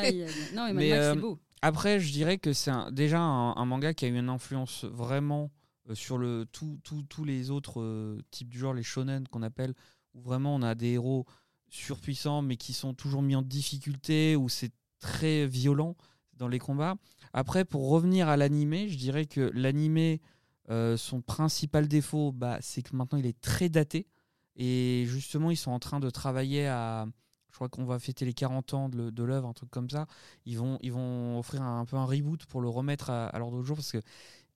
Non, 0.54 0.66
mais, 0.68 0.74
Mad 0.74 0.76
Mais, 0.76 0.90
Max, 0.90 1.02
euh, 1.04 1.14
c'est 1.14 1.20
beau. 1.22 1.40
après, 1.62 2.00
je 2.00 2.12
dirais 2.12 2.38
que 2.38 2.54
c'est 2.54 2.72
un- 2.72 2.92
déjà 2.92 3.20
un, 3.20 3.56
un 3.56 3.66
manga 3.66 3.94
qui 3.94 4.06
a 4.06 4.08
eu 4.08 4.18
une 4.18 4.30
influence 4.30 4.84
vraiment 4.86 5.52
euh, 5.90 5.94
sur 5.96 6.18
le 6.18 6.46
tous 6.52 7.24
les 7.26 7.52
autres 7.52 7.82
euh, 7.82 8.20
types 8.32 8.50
du 8.50 8.58
genre, 8.58 8.74
les 8.74 8.82
shonen 8.84 9.28
qu'on 9.28 9.44
appelle, 9.44 9.76
où 10.16 10.22
vraiment 10.22 10.56
on 10.56 10.64
a 10.64 10.74
des 10.76 10.94
héros 10.94 11.26
surpuissants 11.70 12.42
mais 12.42 12.58
qui 12.58 12.74
sont 12.74 12.94
toujours 12.94 13.22
mis 13.22 13.36
en 13.36 13.42
difficulté, 13.42 14.36
où 14.36 14.50
c'est 14.50 14.72
très 15.00 15.46
violent 15.46 15.96
dans 16.38 16.48
les 16.48 16.60
combats. 16.60 16.96
Après, 17.34 17.66
pour 17.66 17.90
revenir 17.90 18.30
à 18.30 18.38
l'animé, 18.38 18.90
je 18.90 18.98
dirais 18.98 19.26
que 19.26 19.52
l'animé, 19.54 20.22
euh, 20.70 20.98
son 20.98 21.22
principal 21.22 21.88
défaut, 21.88 22.32
bah, 22.32 22.58
c'est 22.62 22.82
que 22.82 22.96
maintenant 22.96 23.18
il 23.18 23.26
est 23.26 23.40
très 23.40 23.70
daté. 23.70 24.08
Et 24.56 25.04
justement, 25.08 25.52
ils 25.52 25.58
sont 25.58 25.72
en 25.72 25.80
train 25.80 26.00
de 26.00 26.10
travailler 26.10 26.68
à. 26.68 27.08
Je 27.52 27.58
crois 27.58 27.70
qu'on 27.70 27.86
va 27.86 28.00
fêter 28.00 28.26
les 28.26 28.34
40 28.34 28.74
ans 28.74 28.90
de, 28.90 29.24
l'œuvre, 29.24 29.48
un 29.48 29.54
truc 29.54 29.70
comme 29.70 29.90
ça. 29.90 30.08
Ils 30.46 30.58
vont, 30.58 30.78
ils 30.82 30.92
vont 30.92 31.40
offrir 31.40 31.62
un, 31.62 31.86
peu 31.86 31.96
un 31.96 32.04
reboot 32.04 32.46
pour 32.48 32.60
le 32.60 32.68
remettre 32.68 33.10
à, 33.10 33.28
à 33.28 33.40
l'ordre 33.40 33.62
du 33.62 33.66
jour 33.66 33.78
parce 33.78 33.94
que 33.94 34.02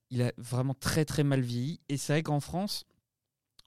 il 0.10 0.22
a 0.22 0.34
vraiment 0.38 0.74
très 0.74 1.06
très 1.06 1.24
mal 1.24 1.40
vieilli. 1.40 1.80
Et 1.88 1.96
c'est 1.96 2.14
vrai 2.14 2.24
qu'en 2.24 2.42
France, 2.42 2.86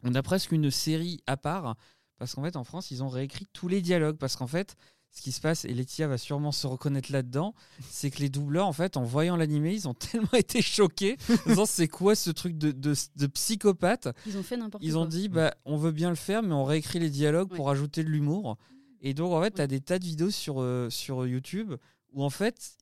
on 0.02 0.14
a 0.14 0.22
presque 0.22 0.52
une 0.52 0.70
série 0.70 1.20
à 1.26 1.36
part 1.36 1.76
parce 2.22 2.36
qu'en 2.36 2.42
fait, 2.44 2.54
en 2.54 2.62
France, 2.62 2.92
ils 2.92 3.02
ont 3.02 3.08
réécrit 3.08 3.48
tous 3.52 3.66
les 3.66 3.82
dialogues 3.82 4.16
parce 4.16 4.36
qu'en 4.36 4.46
fait, 4.46 4.76
ce 5.10 5.22
qui 5.22 5.32
se 5.32 5.40
passe, 5.40 5.64
et 5.64 5.74
Laetitia 5.74 6.06
va 6.06 6.18
sûrement 6.18 6.52
se 6.52 6.68
reconnaître 6.68 7.10
là-dedans, 7.10 7.52
c'est 7.90 8.12
que 8.12 8.20
les 8.20 8.28
doubleurs, 8.28 8.68
en 8.68 8.72
fait, 8.72 8.96
en 8.96 9.02
voyant 9.02 9.34
l'animé, 9.36 9.74
ils 9.74 9.88
ont 9.88 9.94
tellement 10.12 10.32
été 10.34 10.62
choqués, 10.62 11.16
en 11.46 11.48
disant 11.50 11.66
c'est 11.66 11.88
quoi 11.88 12.14
ce 12.14 12.30
truc 12.30 12.56
de, 12.56 12.70
de, 12.70 12.94
de 13.16 13.26
psychopathe? 13.26 14.06
Ils 14.24 14.38
ont 14.38 14.44
fait 14.44 14.56
n'importe 14.56 14.82
quoi. 14.84 14.88
ils 14.88 14.96
ont 14.96 15.04
dit, 15.04 15.28
bah, 15.28 15.52
on 15.64 15.76
veut 15.76 15.90
bien 15.90 16.10
le 16.10 16.14
faire, 16.14 16.44
mais 16.44 16.54
on 16.54 16.62
réécrit 16.64 17.00
les 17.00 17.10
dialogues 17.10 17.50
Ouais. 17.50 17.56
pour 17.56 17.70
ajouter 17.70 18.04
de 18.04 18.08
l'humour. 18.08 18.56
Et 19.00 19.14
donc, 19.14 19.32
en 19.32 19.42
fait, 19.42 19.50
tu 19.50 19.60
as 19.60 19.66
des 19.66 19.80
tas 19.80 19.98
de 19.98 20.04
vidéos 20.04 20.30
sur, 20.30 20.62
euh, 20.62 20.88
sur 20.90 21.26
YouTube 21.26 21.74
où, 22.12 22.22
en 22.24 22.30
fait, 22.30 22.72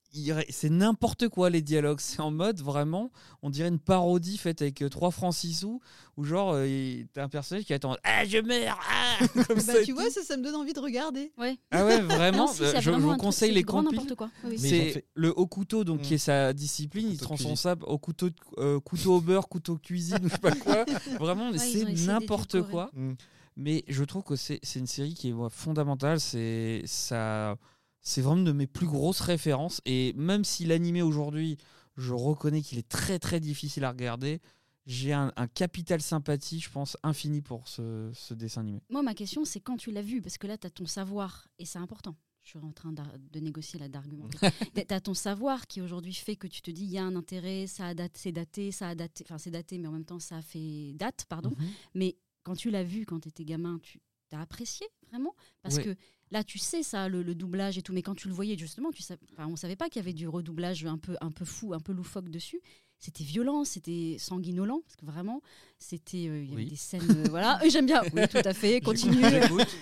c'est 0.49 0.71
n'importe 0.71 1.29
quoi 1.29 1.51
les 1.51 1.63
dialogues. 1.63 2.01
C'est 2.01 2.19
en 2.21 2.33
mode 2.33 2.61
vraiment, 2.61 3.13
on 3.43 3.51
dirait 3.51 3.69
une 3.69 3.79
parodie 3.79 4.39
faite 4.39 4.61
avec 4.61 4.83
3 4.91 5.13
francs 5.13 5.33
6 5.35 5.55
sous, 5.61 5.81
où 6.17 6.25
genre, 6.25 6.55
euh, 6.55 6.67
il- 6.67 7.07
t'as 7.13 7.23
un 7.23 7.29
personnage 7.29 7.65
qui 7.65 7.73
attend 7.73 7.97
Ah, 8.03 8.25
je 8.25 8.39
meurs 8.39 8.81
ah 8.91 9.19
Comme 9.47 9.57
Bah, 9.57 9.61
ça 9.63 9.85
tu 9.85 9.91
tout. 9.93 9.95
vois, 9.95 10.11
ça, 10.11 10.23
ça 10.23 10.37
me 10.37 10.43
donne 10.43 10.57
envie 10.57 10.73
de 10.73 10.81
regarder. 10.81 11.33
Ouais. 11.39 11.59
Ah 11.71 11.87
ouais, 11.87 12.01
vraiment, 12.01 12.47
Non, 12.47 12.53
si, 12.53 12.65
euh, 12.65 12.81
je, 12.81 12.91
vous 12.91 13.17
conseille 13.19 13.51
c'est 13.51 13.55
les 13.55 13.63
grand 13.63 13.85
compiles. 13.85 14.01
n'importe 14.01 14.17
quoi. 14.19 14.31
Oui, 14.43 14.59
C'est 14.59 14.91
fait- 14.91 15.05
le 15.15 15.33
haut 15.39 15.47
couteau, 15.47 15.85
donc 15.85 16.01
qui 16.03 16.15
est 16.15 16.19
sa 16.19 16.53
discipline. 16.53 17.09
il 17.13 17.19
transforme 17.19 17.55
ça 17.57 17.77
au 17.87 17.99
couteau, 17.99 18.31
de- 18.31 18.35
euh, 18.59 18.81
couteau 18.81 19.15
au 19.17 19.21
beurre, 19.21 19.49
couteau 19.49 19.75
de 19.75 19.81
cuisine, 19.81 20.19
ou 20.25 20.29
je 20.29 20.33
sais 20.33 20.39
pas 20.39 20.53
quoi. 20.57 20.85
Vraiment, 21.21 21.51
Ouais, 21.53 21.59
c'est 21.59 21.85
n'importe 22.07 22.63
quoi. 22.63 22.91
Mm. 22.95 23.13
Mais 23.57 23.85
je 23.89 24.03
trouve 24.05 24.23
que 24.25 24.35
c'est 24.37 24.59
c'est 24.65 24.79
une 24.81 24.87
série 24.89 25.15
qui 25.15 25.29
est 25.31 25.35
fondamentale. 25.51 26.19
C'est 26.19 26.83
ça, 26.87 27.57
c'est 28.03 28.21
vraiment 28.23 28.39
une 28.39 28.45
de 28.45 28.53
mes 28.53 28.67
plus 28.67 28.87
grosses 28.87 29.21
références. 29.21 29.81
Et 29.85 30.13
même 30.17 30.45
si 30.45 30.65
l'animé 30.65 31.03
aujourd'hui, 31.03 31.57
je 31.97 32.13
reconnais 32.13 32.63
qu'il 32.63 32.79
est 32.79 32.89
très 32.89 33.19
très 33.19 33.41
difficile 33.41 33.85
à 33.85 33.91
regarder, 33.91 34.41
j'ai 34.87 35.13
un, 35.13 35.33
un 35.37 35.47
capital 35.47 36.01
sympathie, 36.01 36.59
je 36.61 36.71
pense, 36.71 36.97
infini 37.03 37.43
pour 37.43 37.69
ce, 37.69 38.11
ce 38.15 38.35
dessin 38.35 38.63
animé. 38.63 38.81
Moi, 38.89 39.03
ma 39.03 39.15
question, 39.15 39.45
c'est 39.45 39.61
quand 39.61 39.77
tu 39.77 39.93
l'as 39.93 40.03
vu, 40.03 40.21
parce 40.23 40.39
que 40.39 40.47
là, 40.47 40.57
tu 40.57 40.67
as 40.67 40.71
ton 40.71 40.87
savoir, 40.87 41.47
et 41.59 41.65
c'est 41.65 41.79
important. 41.79 42.17
Je 42.43 42.49
suis 42.49 42.59
en 42.59 42.73
train 42.73 42.93
de 42.93 43.41
négocier 43.41 43.79
là, 43.79 43.89
d'argumenter. 43.89 44.39
tu 44.75 44.95
as 44.95 45.01
ton 45.03 45.13
savoir 45.13 45.67
qui 45.67 45.83
aujourd'hui 45.83 46.15
fait 46.15 46.37
que 46.37 46.47
tu 46.47 46.63
te 46.63 46.71
dis, 46.71 46.85
il 46.85 46.91
y 46.91 46.97
a 46.99 47.05
un 47.05 47.15
intérêt, 47.15 47.67
ça 47.67 47.89
a 47.89 47.95
daté, 47.95 48.19
c'est 48.19 48.33
daté, 48.33 48.73
ça 48.73 48.89
a 48.89 48.95
daté, 48.95 49.25
enfin 49.27 49.37
c'est 49.37 49.51
daté, 49.51 49.77
mais 49.79 49.87
en 49.89 49.93
même 49.93 50.07
temps, 50.07 50.19
ça 50.19 50.39
a 50.39 50.43
fait 50.43 50.93
date, 50.95 51.27
pardon. 51.29 51.53
Mais 51.95 52.17
quand 52.43 52.57
tu 52.57 52.71
l'as 52.71 52.83
vu 52.83 53.05
quand 53.05 53.21
tu 53.21 53.29
étais 53.29 53.45
gamin, 53.45 53.79
tu 53.83 54.01
as 54.33 54.41
apprécié 54.41 54.87
vraiment? 55.11 55.35
Parce 55.61 55.77
Ouais. 55.77 55.85
que 55.85 55.97
là, 56.31 56.45
tu 56.45 56.59
sais 56.59 56.83
ça, 56.83 57.09
le, 57.09 57.35
doublage 57.35 57.79
et 57.79 57.83
tout, 57.83 57.93
mais 57.93 58.03
quand 58.03 58.15
tu 58.15 58.29
le 58.29 58.35
voyais 58.35 58.57
justement, 58.57 58.91
tu 58.91 59.03
sais, 59.03 59.19
enfin, 59.33 59.47
on 59.47 59.57
savait 59.57 59.77
pas 59.77 59.89
qu'il 59.89 60.01
y 60.01 60.05
avait 60.05 60.13
du 60.13 60.29
redoublage 60.29 60.85
un 60.85 60.99
peu, 60.99 61.17
un 61.21 61.31
peu 61.31 61.45
fou, 61.45 61.75
un 61.75 61.81
peu 61.81 61.93
loufoque 61.93 62.29
dessus. 62.29 62.61
C'était 63.03 63.25
violent, 63.25 63.65
c'était 63.65 64.17
sanguinolent, 64.19 64.83
parce 64.83 64.97
que 64.97 65.07
vraiment, 65.07 65.41
c'était, 65.79 66.27
euh, 66.29 66.43
il 66.43 66.51
y 66.51 66.53
avait 66.53 66.65
Oui. 66.65 66.69
des 66.69 66.77
scènes, 66.77 67.01
euh, 67.11 67.25
voilà. 67.31 67.59
J'aime 67.71 67.87
bien. 67.87 68.03
Oui, 68.15 68.29
tout 68.29 68.43
à 68.45 68.53
fait. 68.53 68.81
Continue. 68.85 69.25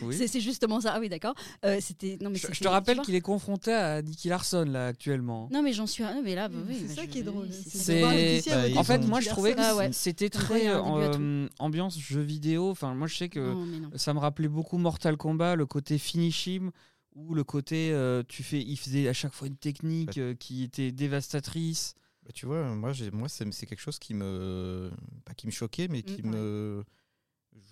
Oui. 0.02 0.14
C'est 0.16 0.28
c'est 0.28 0.40
justement 0.40 0.80
ça. 0.80 0.92
Ah 0.94 1.00
oui, 1.00 1.08
d'accord. 1.08 1.34
Euh, 1.64 1.78
c'était 1.80 2.16
non 2.20 2.30
mais 2.30 2.38
Je, 2.38 2.46
te 2.60 2.68
rappelle 2.68 3.00
qu'il 3.00 3.16
est 3.16 3.20
confronté 3.20 3.72
à 3.72 4.00
Nicky 4.02 4.28
Larson 4.28 4.64
là 4.68 4.86
actuellement. 4.86 5.48
Non 5.50 5.62
mais 5.62 5.72
j'en 5.72 5.88
suis. 5.88 6.04
ah, 6.04 6.14
mais 6.22 6.36
là, 6.36 6.46
bah, 6.48 6.58
oui, 6.68 6.76
c'est 6.78 6.86
bah, 6.86 6.94
ça 6.94 7.02
je- 7.02 7.08
qui 7.08 7.18
est 7.18 7.22
drôle. 7.24 7.48
c'est 7.50 8.02
Bah, 8.02 8.78
En 8.78 8.84
fait, 8.84 8.98
moi 8.98 9.20
je 9.20 9.30
trouvais 9.30 9.52
que 9.52 9.56
Larson. 9.56 9.72
Ah 9.74 9.78
ouais. 9.78 9.92
c'était 9.92 10.30
très 10.30 10.68
euh, 10.68 11.48
ambiance 11.58 11.98
jeu 11.98 12.20
vidéo. 12.20 12.70
Enfin, 12.70 12.94
moi 12.94 13.08
je 13.08 13.16
sais 13.16 13.28
que 13.28 13.40
Non, 13.40 13.90
ça 13.96 14.14
me 14.14 14.20
rappelait 14.20 14.46
beaucoup 14.46 14.78
Mortal 14.78 15.16
Kombat, 15.16 15.56
le 15.56 15.66
côté 15.66 15.98
finishing 15.98 16.70
ou 17.16 17.34
le 17.34 17.42
côté 17.42 17.90
euh, 17.90 18.22
tu 18.28 18.44
fais, 18.44 18.60
il 18.62 18.76
faisait 18.76 19.08
à 19.08 19.12
chaque 19.12 19.32
fois 19.34 19.48
une 19.48 19.56
technique 19.56 20.18
euh, 20.18 20.34
qui 20.34 20.62
était 20.62 20.92
dévastatrice. 20.92 21.96
Bah, 22.28 22.32
tu 22.34 22.44
vois, 22.44 22.62
moi, 22.74 22.92
j'ai- 22.92 23.10
moi 23.10 23.26
c'est 23.28 23.50
c'est 23.54 23.64
quelque 23.64 23.80
chose 23.80 23.98
qui 23.98 24.12
me. 24.12 24.90
Pas 25.24 25.32
qui 25.32 25.46
me 25.46 25.50
choquait, 25.52 25.88
mais 25.88 26.02
qui 26.02 26.22
Mm, 26.22 26.30
me. 26.30 26.84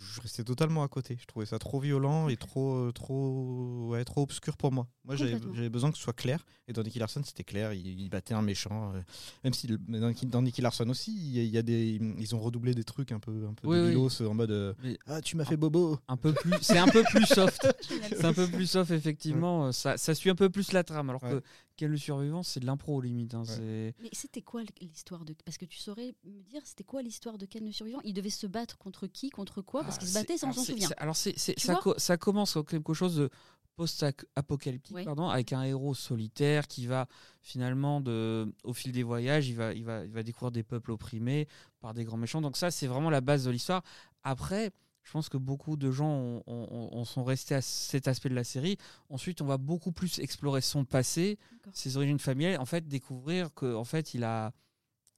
Je 0.01 0.21
restais 0.21 0.42
totalement 0.42 0.83
à 0.83 0.88
côté. 0.88 1.16
Je 1.21 1.27
trouvais 1.27 1.47
ça 1.47 1.59
trop 1.61 1.79
violent 1.79 2.29
et 2.29 2.37
trop, 2.37 2.90
trop, 2.92 3.88
ouais, 3.90 4.05
trop 4.05 4.23
obscur 4.23 4.57
pour 4.57 4.73
moi. 4.73 4.88
Moi, 5.05 5.14
j'avais 5.14 5.69
besoin 5.69 5.92
que 5.92 5.97
ce 5.97 6.03
soit 6.03 6.12
clair. 6.12 6.45
Et 6.66 6.73
dans 6.73 6.83
Nicky 6.83 6.99
Larson, 6.99 7.23
c'était 7.25 7.45
clair. 7.45 7.73
Il, 7.73 7.87
il 7.87 8.09
battait 8.09 8.35
un 8.35 8.42
méchant. 8.42 8.92
euh, 8.95 9.01
même 9.45 9.53
si 9.53 9.69
le- 9.69 9.77
dans, 9.79 10.09
Nicky- 10.11 10.27
dans 10.27 10.42
Nicky 10.42 10.61
Larson 10.61 10.88
aussi, 10.88 11.12
il 11.14 11.37
y 11.37 11.38
a, 11.38 11.42
il 11.45 11.51
y 11.51 11.59
a 11.59 11.62
des, 11.62 12.01
ils 12.19 12.35
ont 12.35 12.40
redoublé 12.40 12.75
des 12.75 12.83
trucs 12.83 13.12
un 13.12 13.21
peu, 13.21 13.47
un 13.49 13.55
peu 13.55 13.69
Oui, 13.69 13.77
oui. 13.79 13.83
débilos, 13.85 14.23
en 14.23 14.35
mode 14.35 14.51
euh, 14.51 14.75
Mais- 14.83 14.99
Ah, 15.07 15.21
tu 15.21 15.37
m'as 15.37 15.45
fait 15.45 15.57
bobo. 15.57 15.99
Un 16.09 16.16
peu 16.16 16.33
plus, 16.33 16.55
c'est 16.62 16.79
un 16.79 16.88
peu 16.88 17.05
plus 17.05 17.27
soft. 17.27 17.69
C'est 18.09 18.25
un 18.25 18.33
peu 18.33 18.49
plus 18.49 18.66
soft 18.66 18.90
effectivement. 18.90 19.71
Ça, 19.71 19.97
ça 19.99 20.14
suit 20.14 20.31
un 20.31 20.35
peu 20.35 20.51
plus 20.51 20.73
la 20.73 20.83
trame. 20.83 21.11
Alors 21.11 21.21
que. 21.21 21.42
Quel 21.77 21.91
le 21.91 21.97
survivant, 21.99 22.43
c'est 22.43 22.61
de 22.61 22.67
l'impro 22.67 23.01
limite. 23.03 23.35
hein, 23.35 23.43
Mais 23.59 24.09
c'était 24.12 24.41
quoi 24.43 24.62
l'histoire 24.81 25.25
de 25.27 25.35
Parce 25.45 25.59
que 25.59 25.67
tu 25.67 25.79
saurais 25.79 26.15
me 26.25 26.43
dire, 26.43 26.62
c'était 26.65 26.85
quoi 26.85 27.03
l'histoire 27.03 27.37
de 27.37 27.45
Ken 27.47 27.65
le 27.65 27.73
survivant? 27.73 28.01
Il 28.05 28.15
devait 28.15 28.31
se 28.31 28.47
battre 28.47 28.79
contre 28.79 29.07
qui, 29.07 29.29
contre 29.31 29.61
quoi? 29.61 29.83
Parce 29.85 29.99
qu'il 29.99 30.09
se 30.09 30.17
Ah, 30.17 30.21
battait 30.23 30.39
sans 30.39 30.53
s'en 30.53 30.65
souvenir. 30.65 30.91
Alors 30.97 31.17
c'est- 31.17 31.39
ça, 31.39 31.75
co- 31.77 31.95
ça 31.99 32.17
commence 32.17 32.55
comme 32.55 32.65
quelque 32.65 32.95
chose 32.95 33.17
de 33.17 33.31
post-apocalyptique, 33.77 34.97
pardon, 35.05 35.29
avec 35.29 35.53
un 35.53 35.62
héros 35.62 35.95
solitaire 35.95 36.67
qui 36.67 36.87
va 36.87 37.07
finalement, 37.43 38.01
de, 38.01 38.51
au 38.65 38.73
fil 38.73 38.93
des 38.93 39.03
voyages, 39.03 39.49
il 39.49 39.55
va, 39.57 39.73
il, 39.75 39.85
va, 39.85 40.05
il 40.05 40.11
va 40.12 40.23
découvrir 40.23 40.51
des 40.53 40.62
peuples 40.62 40.91
opprimés 40.93 41.47
par 41.81 41.95
des 41.95 42.05
grands 42.05 42.17
méchants. 42.17 42.41
Donc 42.41 42.57
ça, 42.57 42.71
c'est 42.71 42.87
vraiment 42.87 43.11
la 43.11 43.21
base 43.21 43.45
de 43.45 43.51
l'histoire. 43.51 43.83
Après, 44.23 44.71
je 45.07 45.12
pense 45.12 45.29
que 45.29 45.37
beaucoup 45.38 45.77
de 45.77 45.90
gens 45.92 46.11
ont- 46.11 46.42
ont- 46.49 46.88
ont- 46.92 47.05
sont 47.05 47.23
restés 47.23 47.55
à 47.55 47.62
cet 47.62 48.09
aspect 48.09 48.29
de 48.29 48.35
la 48.35 48.42
série. 48.42 48.77
Ensuite, 49.09 49.40
on 49.40 49.47
va 49.47 49.57
beaucoup 49.57 49.92
plus 49.92 50.19
explorer 50.19 50.61
son 50.61 50.85
passé, 50.85 51.38
ses 51.73 51.97
origines 51.97 52.19
familiales, 52.19 52.61
en 52.61 52.64
fait, 52.66 52.88
découvrir 52.88 53.55
que 53.55 53.73
en 53.75 53.85
fait, 53.85 54.14
il 54.14 54.25
a, 54.25 54.53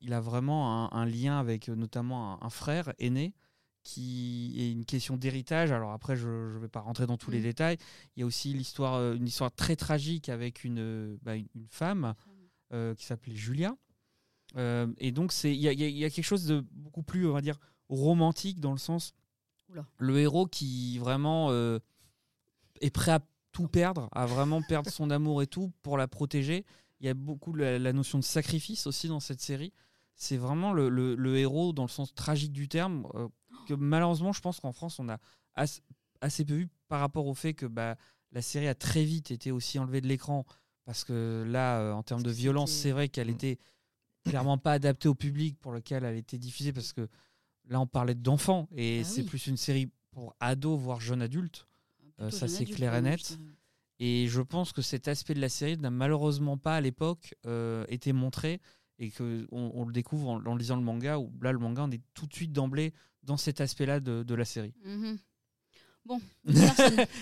il 0.03 0.13
a 0.13 0.21
vraiment 0.21 0.93
un, 0.93 1.01
un 1.01 1.07
lien 1.07 1.39
avec 1.41 1.71
euh, 1.71 1.75
notamment 1.75 2.35
un, 2.35 2.47
un 2.47 2.51
frère 2.51 2.93
aîné 2.99 3.35
qui 3.83 4.55
est 4.59 4.71
une 4.73 4.85
question 4.85 5.17
d'héritage. 5.17 5.73
Alors 5.73 5.93
après, 5.93 6.17
je 6.17 6.29
ne 6.29 6.59
vais 6.59 6.69
pas 6.69 6.81
rentrer 6.81 7.07
dans 7.07 7.17
tous 7.17 7.31
les 7.31 7.39
Mhm. 7.39 7.45
détails. 7.45 7.79
Il 8.15 8.21
y 8.21 8.23
a 8.23 8.27
aussi 8.27 8.53
l'histoire, 8.53 8.95
euh, 8.97 9.15
une 9.17 9.27
histoire 9.27 9.51
très 9.51 9.75
tragique 9.77 10.29
avec 10.29 10.65
une, 10.65 10.79
euh, 10.81 11.17
bah, 11.23 11.35
une, 11.37 11.49
une 11.55 11.67
femme 11.69 12.15
euh, 12.75 12.95
qui 12.95 13.07
s'appelait 13.07 13.35
Julia. 13.35 13.75
Euh, 14.57 14.87
et 14.99 15.13
donc, 15.13 15.33
il 15.45 15.53
y 15.55 15.69
y 15.69 15.91
y 16.01 16.05
a 16.05 16.11
quelque 16.11 16.25
chose 16.25 16.45
de 16.45 16.63
beaucoup 16.73 17.03
plus, 17.03 17.27
on 17.27 17.33
va 17.33 17.41
dire, 17.41 17.59
romantique 17.89 18.61
dans 18.61 18.73
le 18.73 18.79
sens, 18.79 19.15
Oula. 19.71 19.85
le 19.99 20.19
héros 20.19 20.47
qui 20.47 20.99
vraiment 20.99 21.49
euh, 21.51 21.79
est 22.81 22.91
prêt 22.91 23.13
à 23.13 23.21
tout 23.53 23.69
perdre, 23.69 24.09
à 24.13 24.27
vraiment 24.27 24.63
perdre 24.63 24.91
son 24.91 25.11
amour 25.11 25.43
et 25.43 25.47
tout 25.47 25.73
pour 25.83 25.97
la 25.97 26.07
protéger. 26.09 26.65
Il 27.01 27.07
y 27.07 27.09
a 27.09 27.15
beaucoup 27.15 27.55
la, 27.55 27.79
la 27.79 27.93
notion 27.93 28.19
de 28.19 28.25
sacrifice 28.25 28.87
aussi 28.87 29.09
dans 29.09 29.21
cette 29.21 29.41
série. 29.41 29.73
C'est 30.15 30.37
vraiment 30.37 30.73
le, 30.73 30.89
le- 30.89 31.15
le 31.15 31.37
héros 31.39 31.73
dans 31.73 31.85
le 31.85 31.89
sens 31.89 32.13
tragique 32.15 32.53
du 32.53 32.69
terme, 32.69 33.07
euh, 33.15 33.29
que 33.67 33.75
malheureusement, 33.75 34.33
je 34.33 34.41
pense 34.41 34.59
qu'en 34.61 34.73
France, 34.73 34.99
on 34.99 35.09
a 35.09 35.19
as- 35.55 35.81
assez 36.21 36.45
peu 36.45 36.55
vu 36.55 36.69
par 36.89 37.01
rapport 37.01 37.27
au 37.27 37.35
fait 37.35 37.55
que 37.55 37.67
bah, 37.67 37.97
la 38.33 38.43
série 38.43 38.67
a 38.69 38.75
très 38.75 39.05
vite 39.05 39.31
été 39.31 39.51
aussi 39.53 39.79
enlevée 39.79 40.01
de 40.01 40.09
l'écran. 40.09 40.45
Parce 40.85 41.05
que 41.05 41.45
là, 41.47 41.79
euh, 41.81 41.93
en 41.93 42.03
termes 42.03 42.23
de 42.23 42.31
violence, 42.31 42.71
c'est 42.73 42.91
vrai 42.93 43.09
qu'elle 43.09 43.29
Mm. 43.29 43.35
était 43.35 43.59
clairement 44.25 44.59
pas 44.59 44.73
adaptée 44.73 45.09
au 45.09 45.15
public 45.15 45.59
pour 45.61 45.73
lequel 45.73 46.05
elle 46.05 46.17
était 46.17 46.39
diffusée. 46.39 46.73
Parce 46.73 46.93
que 46.93 47.09
là, 47.69 47.81
on 47.81 47.87
parlait 47.87 48.15
d'enfants 48.15 48.69
et 48.75 49.01
Ah 49.01 49.05
c'est 49.05 49.23
oui. 49.23 49.27
plus 49.29 49.47
une 49.47 49.57
série 49.57 49.89
pour 50.11 50.35
ados, 50.41 50.79
voire 50.79 51.01
jeunes 51.01 51.23
adultes. 51.23 51.67
Euh, 52.21 52.31
ça, 52.31 52.41
jeune 52.47 52.49
c'est 52.49 52.63
adulte, 52.65 52.77
clair 52.77 52.95
et 52.95 53.03
net. 53.03 53.39
Et 54.01 54.27
je 54.29 54.41
pense 54.41 54.73
que 54.73 54.83
cet 54.83 55.09
aspect 55.09 55.35
de 55.35 55.41
la 55.41 55.49
série 55.49 55.77
n'a 55.77 55.91
malheureusement 55.91 56.57
pas 56.57 56.77
à 56.77 56.81
l'époque 56.81 57.35
euh, 57.47 57.85
été 57.89 58.13
montré 58.13 58.61
et 59.01 59.11
qu'on 59.11 59.47
on 59.53 59.85
le 59.85 59.93
découvre 59.93 60.29
en, 60.29 60.45
en 60.45 60.57
lisant 60.57 60.77
le 60.77 60.83
manga, 60.83 61.19
où 61.19 61.33
là, 61.41 61.53
le 61.53 61.59
manga, 61.59 61.85
on 61.85 61.91
est 61.91 62.01
tout 62.15 62.27
de 62.27 62.35
suite 62.35 62.53
d'emblée 62.53 62.93
dans 63.23 63.37
cet 63.37 63.61
aspect-là 63.61 64.01
de, 64.01 64.23
de 64.23 64.35
la 64.35 64.45
série. 64.45 64.75
Mhm. 64.85 65.19
Bon, 66.09 66.19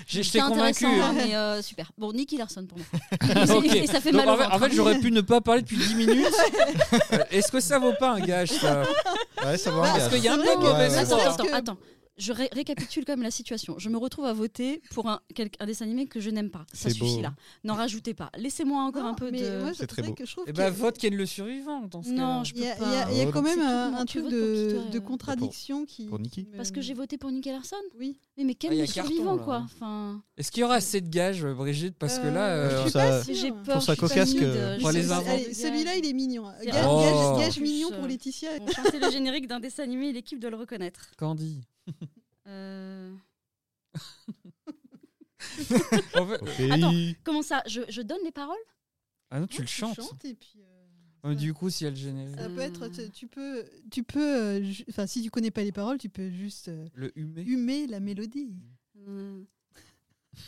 Je 0.07 0.23
C'est 0.23 0.31
t'ai 0.31 0.39
convaincu. 0.39 0.87
intéressant, 0.87 1.03
hein, 1.09 1.13
mais 1.17 1.35
euh, 1.35 1.61
super. 1.61 1.91
Bon, 1.99 2.13
Nicky 2.13 2.37
Larson 2.37 2.65
pour 2.67 2.79
moi. 2.79 2.87
Ok. 3.57 3.65
Et 3.75 3.87
ça 3.89 4.01
fait 4.01 4.13
Donc, 4.13 4.25
mal 4.25 4.29
en 4.29 4.35
au 4.35 4.39
fait, 4.39 4.45
en 4.45 4.59
fait, 4.61 4.73
j'aurais 4.73 5.01
pu 5.01 5.11
ne 5.11 5.23
pas 5.23 5.41
parler 5.41 5.63
depuis 5.63 5.77
10 5.77 5.95
minutes. 5.97 6.27
Euh, 7.13 7.19
Est-ce 7.33 7.51
que 7.51 7.59
ça 7.59 7.81
vaut 7.81 7.95
pas 7.99 8.13
un 8.13 8.21
gage, 8.21 8.51
ça? 8.51 8.85
Ouais, 9.45 9.59
ça 9.59 9.73
va. 9.73 9.83
Parce 9.83 10.05
gars. 10.05 10.09
qu'il 10.11 10.25
y 10.25 10.29
a 10.29 10.35
un 10.35 10.39
peu 10.39 10.45
de 10.45 10.61
mauvaise 10.61 10.95
Attends, 10.97 11.17
attends, 11.19 11.37
Parce 11.37 11.53
attends. 11.53 11.77
Je 12.19 12.33
ré- 12.33 12.49
récapitule 12.53 13.05
quand 13.05 13.13
même 13.13 13.23
la 13.23 13.31
situation. 13.31 13.79
Je 13.79 13.89
me 13.91 13.99
retrouve 13.99 14.25
à 14.25 14.33
voter 14.33 14.81
pour 14.93 15.09
un, 15.09 15.21
dessin 15.67 15.85
animé 15.85 16.07
que 16.07 16.19
je 16.19 16.31
n'aime 16.31 16.51
pas. 16.51 16.65
Ça 16.73 16.89
C'est 16.89 16.99
beau. 16.99 17.07
suffit 17.07 17.21
là. 17.21 17.35
N'en 17.65 17.75
rajoutez 17.75 18.15
pas. 18.15 18.31
Laissez-moi 18.39 18.83
encore 18.83 19.03
Non, 19.03 19.11
un 19.11 19.15
peu 19.15 19.31
mais 19.31 19.43
de. 19.43 19.59
moi, 19.61 19.73
C'est 19.75 19.87
très 19.87 20.01
vrai 20.01 20.13
beau. 20.13 20.15
que 20.15 20.25
je 20.25 20.33
trouve 20.33 20.45
Eh 20.47 20.53
ben, 20.53 20.71
vote 20.71 20.97
Ken 20.97 21.15
le 21.15 21.27
survivant 21.27 21.83
dans 21.91 22.03
ce 22.03 22.09
Non, 22.11 22.17
cas-là. 22.17 22.45
je 22.45 22.53
Il 22.55 22.61
y 22.63 22.67
a, 22.69 22.75
peux 22.77 22.85
il 22.85 22.91
y 22.93 22.97
a- 22.97 23.05
pas. 23.07 23.13
il 23.13 23.19
y 23.19 23.21
a 23.21 23.27
quand 23.33 23.43
même 23.43 23.55
c'est 23.55 23.61
tout 23.61 23.67
un, 23.67 23.91
pour- 23.91 24.01
un 24.01 24.05
truc 24.07 24.23
pour 24.23 24.31
de, 24.33 24.91
de 24.93 24.97
euh 24.97 25.01
contradiction 25.01 25.85
qui. 25.85 26.07
Pour 26.07 26.19
Nicky 26.19 26.45
Parce 26.57 26.71
que 26.71 26.81
j'ai 26.81 26.95
voté 26.95 27.19
pour 27.19 27.31
Nicky 27.31 27.51
Larson 27.51 27.77
Oui. 27.99 28.19
Mais, 28.39 28.45
mais 28.45 28.55
quel 28.55 28.73
Ah, 28.73 28.77
le 28.77 28.87
carton, 28.87 29.03
survivant 29.11 29.37
là. 29.37 29.43
quoi 29.45 29.63
enfin, 29.65 30.23
Est-ce 30.39 30.51
qu'il 30.51 30.63
y 30.63 30.65
aura 30.65 30.77
assez 30.77 31.01
de 31.03 31.09
gages, 31.11 31.45
Brigitte 31.45 31.97
Parce 31.99 32.19
que 32.19 32.27
là. 32.29 32.49
Euh, 32.49 32.69
euh, 32.71 32.77
je 32.79 32.83
suis 32.83 32.91
ça- 32.93 32.99
pas 33.11 33.23
Si 33.25 33.35
j'ai 33.35 33.51
peur, 33.51 33.63
Pour 33.75 33.83
sais- 34.93 35.13
inventer. 35.13 35.29
Allez, 35.31 35.55
celui-là, 35.55 35.97
il 35.97 36.07
est 36.07 36.13
mignon. 36.15 36.45
C'est 36.61 36.67
Gage, 36.67 36.85
Oh. 36.89 37.61
mignon 37.61 37.89
euh, 37.93 37.99
pour 37.99 38.07
Laetitia. 38.09 38.51
Chanter 38.75 39.01
le 39.01 39.11
générique 39.11 39.47
d'un 39.49 39.61
dessin 39.61 39.83
animé, 39.83 40.13
l'équipe 40.13 40.39
doit 40.39 40.51
le 40.51 40.57
reconnaître. 40.57 41.11
Candy. 41.19 41.61
Euh. 42.47 43.15
Attends. 46.71 46.93
Comment 47.25 47.43
ça 47.43 47.63
je, 47.67 47.81
je 47.89 48.03
donne 48.03 48.19
les 48.25 48.33
paroles? 48.33 48.57
Ah 49.31 49.41
non, 49.41 49.47
tu 49.47 49.61
le 49.61 49.67
chantes. 49.67 49.99
et 50.25 50.35
puis. 50.35 50.61
euh, 51.25 51.35
Du 51.35 51.53
coup, 51.55 51.71
si 51.71 51.85
elle 51.85 51.97
générique. 51.97 52.39
Ça 52.39 52.49
peut 52.49 52.61
être, 52.61 52.89
tu- 52.89 53.11
tu 53.11 53.27
peux, 53.27 53.65
tu 53.91 54.03
peux, 54.05 54.37
euh, 54.37 54.73
enfin 54.89 55.07
si 55.07 55.23
tu 55.23 55.31
connais 55.31 55.51
pas 55.51 55.63
les 55.65 55.73
paroles, 55.73 55.99
tu 55.99 56.09
peux 56.09 56.31
juste 56.31 56.69
euh, 56.69 56.87
Le 56.95 57.13
humé. 57.19 57.43
humer 57.43 57.87
la 57.89 58.01
mélodie. 58.01 58.55
Euh, 59.09 59.43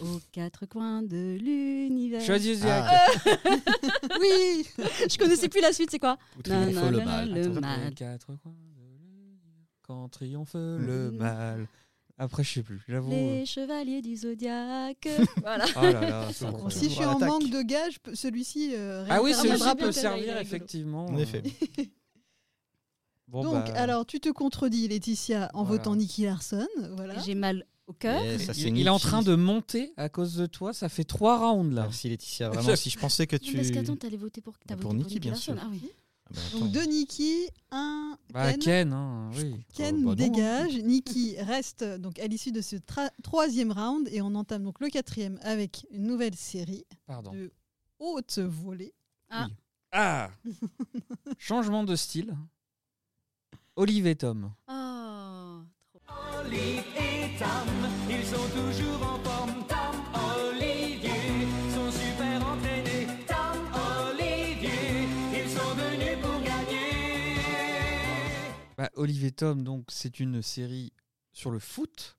Aux 0.00 0.20
quatre 0.32 0.66
coins 0.66 1.02
de 1.02 1.36
l'univers. 1.40 2.20
Choisis 2.24 2.60
Ah. 2.64 3.06
oui. 4.20 4.66
Je 5.10 5.18
connaissais 5.18 5.48
plus 5.48 5.60
la 5.60 5.72
suite, 5.72 5.90
c'est 5.90 5.98
quoi? 5.98 6.16
Non, 6.48 6.70
non, 6.72 6.90
le 6.90 6.98
non, 6.98 7.04
mal. 7.04 7.34
le 7.34 7.40
Attends, 7.50 7.60
mal. 7.60 7.88
aux 7.90 7.94
quatre 7.94 8.26
coins 8.26 8.52
de 8.52 8.58
l'univers, 8.58 8.77
Quand 9.88 10.08
triomphe 10.10 10.52
le 10.54 11.10
mal. 11.10 11.66
Après, 12.18 12.44
je 12.44 12.52
sais 12.54 12.62
plus. 12.62 12.80
J'avoue. 12.88 13.10
Les 13.10 13.46
chevaliers 13.46 14.02
du 14.02 14.16
zodiaque. 14.16 15.08
voilà. 15.40 15.64
Oh 15.76 15.80
là 15.82 15.92
là. 16.00 16.28
Si 16.68 16.84
je 16.90 16.94
suis 16.94 17.04
en 17.04 17.18
manque 17.18 17.48
de 17.48 17.62
gage, 17.62 17.98
celui-ci. 18.12 18.72
euh, 18.74 19.06
Ah 19.08 19.22
oui, 19.22 19.32
celui-ci 19.32 19.74
peut 19.78 19.92
servir 19.92 20.36
effectivement. 20.38 21.06
En 21.06 21.16
effet. 21.16 21.42
Bon, 23.28 23.42
Donc, 23.44 23.52
bah, 23.66 23.72
alors, 23.76 24.06
tu 24.06 24.20
te 24.20 24.30
contredis, 24.30 24.88
Laetitia, 24.88 25.50
en 25.52 25.62
Voilà. 25.62 25.82
votant 25.82 25.96
Nicky 25.96 26.24
Larson. 26.24 26.66
Voilà. 26.96 27.18
J'ai 27.18 27.34
mal 27.34 27.66
au 27.86 27.92
cœur. 27.92 28.22
Ça, 28.40 28.52
il, 28.56 28.78
il 28.78 28.86
est 28.86 28.88
en 28.90 28.98
train 28.98 29.20
de 29.20 29.34
monter 29.34 29.92
à 29.98 30.08
cause 30.08 30.34
de 30.36 30.46
toi. 30.46 30.72
Ça 30.72 30.88
fait 30.88 31.04
trois 31.04 31.38
rounds 31.38 31.74
là. 31.74 31.82
Merci 31.82 32.08
Laetitia. 32.08 32.48
Vraiment, 32.50 32.74
si 32.74 32.88
je 32.88 32.98
pensais 32.98 33.26
que 33.26 33.36
tu. 33.36 33.54
Parce 33.54 33.70
qu'attends, 33.70 33.96
t'allais 33.96 34.16
voter 34.16 34.40
pour, 34.40 34.54
Bah, 34.54 34.58
voté 34.70 34.74
pour 34.76 34.80
pour 34.80 34.94
Nicky, 34.94 35.08
Nicky 35.16 35.20
bien 35.20 35.32
Larson. 35.32 35.52
sûr. 35.52 35.62
Ah 35.62 35.68
oui. 35.70 35.82
Ah 36.30 36.34
bah. 36.52 36.58
Donc, 36.60 36.70
deux 36.72 36.84
Nicky, 36.84 37.48
un 37.70 38.18
Bah, 38.32 38.50
Ken. 38.52 38.60
Ken, 38.60 38.92
hein, 38.92 39.30
oui. 39.36 39.54
Ken 39.74 39.96
Oh, 39.96 39.98
bah 40.00 40.04
non. 40.04 40.14
dégage, 40.14 40.76
Nikki 40.76 41.36
reste 41.40 41.82
donc 41.84 42.18
à 42.18 42.26
l'issue 42.26 42.52
de 42.52 42.60
ce 42.60 42.76
troisième 43.22 43.72
round 43.72 44.08
et 44.12 44.20
on 44.20 44.34
entame 44.34 44.64
donc 44.64 44.80
le 44.80 44.88
quatrième 44.88 45.38
avec 45.42 45.86
une 45.90 46.02
nouvelle 46.06 46.34
série 46.36 46.84
Pardon. 47.06 47.32
de 47.32 47.50
haute 47.98 48.38
volée. 48.38 48.92
Ah 49.92 50.30
Changement 51.38 51.84
de 51.84 51.96
style. 51.96 52.36
Olive 53.76 54.06
et 54.06 54.16
Tom. 54.16 54.52
Oh, 54.68 55.60
trop. 56.06 56.40
Olive 56.44 56.82
et 56.96 57.38
Tom, 57.38 57.68
ils 58.10 58.24
sont 58.24 58.48
toujours 58.54 59.02
en 59.08 59.18
et 69.04 69.30
Tom, 69.32 69.62
donc, 69.62 69.86
c'est 69.88 70.20
une 70.20 70.42
série 70.42 70.92
sur 71.32 71.50
le 71.50 71.58
foot 71.58 72.16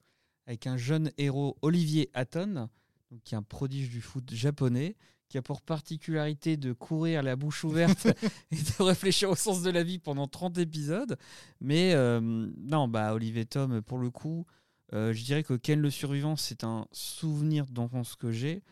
avec 0.47 0.65
un 0.65 0.77
jeune 0.77 1.11
héros 1.17 1.57
Olivier 1.61 2.09
Hatton, 2.13 2.69
donc 3.11 3.21
qui 3.23 3.35
est 3.35 3.37
un 3.37 3.43
prodige 3.43 3.89
du 3.89 4.01
foot 4.01 4.33
japonais, 4.33 4.95
qui 5.27 5.37
a 5.37 5.41
pour 5.41 5.61
particularité 5.61 6.57
de 6.57 6.73
courir 6.73 7.21
la 7.21 7.35
bouche 7.35 7.63
ouverte 7.63 8.07
et 8.51 8.55
de 8.55 8.83
réfléchir 8.83 9.29
au 9.29 9.35
sens 9.35 9.61
de 9.61 9.69
la 9.69 9.83
vie 9.83 9.99
pendant 9.99 10.27
30 10.27 10.57
épisodes. 10.57 11.17
Mais 11.59 11.93
euh, 11.93 12.19
non, 12.21 12.87
bah 12.87 13.13
Olivier 13.13 13.45
Tom, 13.45 13.81
pour 13.81 13.99
le 13.99 14.09
coup, 14.09 14.45
euh, 14.93 15.13
je 15.13 15.23
dirais 15.23 15.43
que 15.43 15.53
Ken 15.53 15.79
le 15.79 15.91
survivant, 15.91 16.35
c'est 16.35 16.63
un 16.63 16.87
souvenir 16.91 17.65
d'enfance 17.67 18.15
que 18.15 18.31
j'ai. 18.31 18.63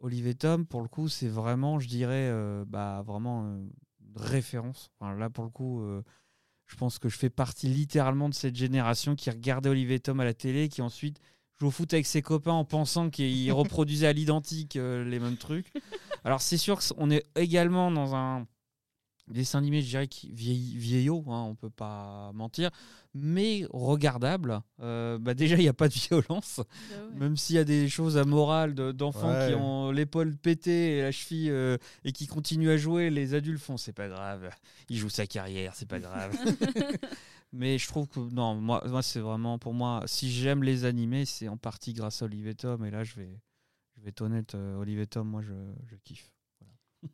Olivier 0.00 0.34
Tom, 0.34 0.66
pour 0.66 0.80
le 0.80 0.88
coup, 0.88 1.08
c'est 1.08 1.28
vraiment, 1.28 1.78
je 1.78 1.86
dirais, 1.86 2.28
euh, 2.30 2.64
bah, 2.66 3.04
vraiment 3.06 3.42
une 3.42 3.70
référence. 4.16 4.90
Enfin, 4.98 5.14
là, 5.14 5.28
pour 5.30 5.44
le 5.44 5.50
coup, 5.50 5.84
je 6.70 6.76
pense 6.76 6.98
que 6.98 7.08
je 7.08 7.18
fais 7.18 7.30
partie 7.30 7.66
littéralement 7.66 8.28
de 8.28 8.34
cette 8.34 8.54
génération 8.54 9.16
qui 9.16 9.28
regardait 9.28 9.68
Olivier 9.68 9.98
Tom 9.98 10.20
à 10.20 10.24
la 10.24 10.34
télé, 10.34 10.68
qui 10.68 10.82
ensuite 10.82 11.20
joue 11.60 11.66
au 11.66 11.70
foot 11.70 11.92
avec 11.92 12.06
ses 12.06 12.22
copains 12.22 12.52
en 12.52 12.64
pensant 12.64 13.10
qu'il 13.10 13.52
reproduisait 13.52 14.06
à 14.06 14.12
l'identique 14.12 14.76
euh, 14.76 15.04
les 15.04 15.18
mêmes 15.18 15.36
trucs. 15.36 15.72
Alors, 16.24 16.40
c'est 16.40 16.56
sûr 16.56 16.78
qu'on 16.78 17.10
est 17.10 17.26
également 17.34 17.90
dans 17.90 18.14
un 18.14 18.46
dessin 19.32 19.58
animé, 19.58 19.80
je 19.82 19.88
dirais, 19.88 20.08
qui 20.08 20.32
vieilli- 20.32 20.76
vieillot, 20.76 21.24
hein, 21.28 21.44
on 21.48 21.54
peut 21.54 21.70
pas 21.70 22.30
mentir, 22.34 22.70
mais 23.14 23.64
regardable. 23.70 24.60
Euh, 24.80 25.18
bah 25.18 25.34
déjà, 25.34 25.56
il 25.56 25.60
n'y 25.62 25.68
a 25.68 25.72
pas 25.72 25.88
de 25.88 25.94
violence. 26.10 26.60
Même 27.14 27.36
s'il 27.36 27.56
y 27.56 27.58
a 27.58 27.64
des 27.64 27.88
choses 27.88 28.16
à 28.16 28.24
morale 28.24 28.74
de- 28.74 28.92
d'enfants 28.92 29.30
Ouais. 29.32 29.48
qui 29.50 29.54
ont 29.54 29.90
l'épaule 29.90 30.36
pétée 30.36 30.98
et 30.98 31.02
la 31.02 31.12
cheville 31.12 31.50
euh, 31.50 31.76
et 32.04 32.12
qui 32.12 32.26
continuent 32.26 32.70
à 32.70 32.76
jouer, 32.76 33.10
les 33.10 33.34
adultes 33.34 33.60
font 33.62 33.76
c'est 33.76 33.92
pas 33.92 34.08
grave, 34.08 34.50
il 34.88 34.96
joue 34.96 35.08
sa 35.10 35.26
carrière, 35.26 35.74
c'est 35.74 35.88
pas 35.88 35.98
grave. 36.00 36.32
Mais 37.52 37.78
je 37.78 37.88
trouve 37.88 38.06
que 38.08 38.20
non, 38.20 38.54
moi, 38.54 38.82
moi 38.88 39.02
c'est 39.02 39.18
vraiment 39.20 39.58
pour 39.58 39.74
moi, 39.74 40.04
si 40.06 40.30
j'aime 40.30 40.62
les 40.62 40.84
animés, 40.84 41.24
c'est 41.24 41.48
en 41.48 41.56
partie 41.56 41.92
grâce 41.94 42.22
à 42.22 42.26
Olivier 42.26 42.54
Tom. 42.54 42.84
Et 42.84 42.90
là, 42.92 43.02
je 43.02 43.16
vais, 43.16 43.40
je 43.96 44.02
vais 44.02 44.10
être 44.10 44.20
honnête, 44.20 44.54
euh, 44.54 44.76
Olivier 44.76 45.06
Tom, 45.06 45.28
moi, 45.28 45.42
je, 45.42 45.52
je 45.86 45.96
kiffe. 46.04 46.30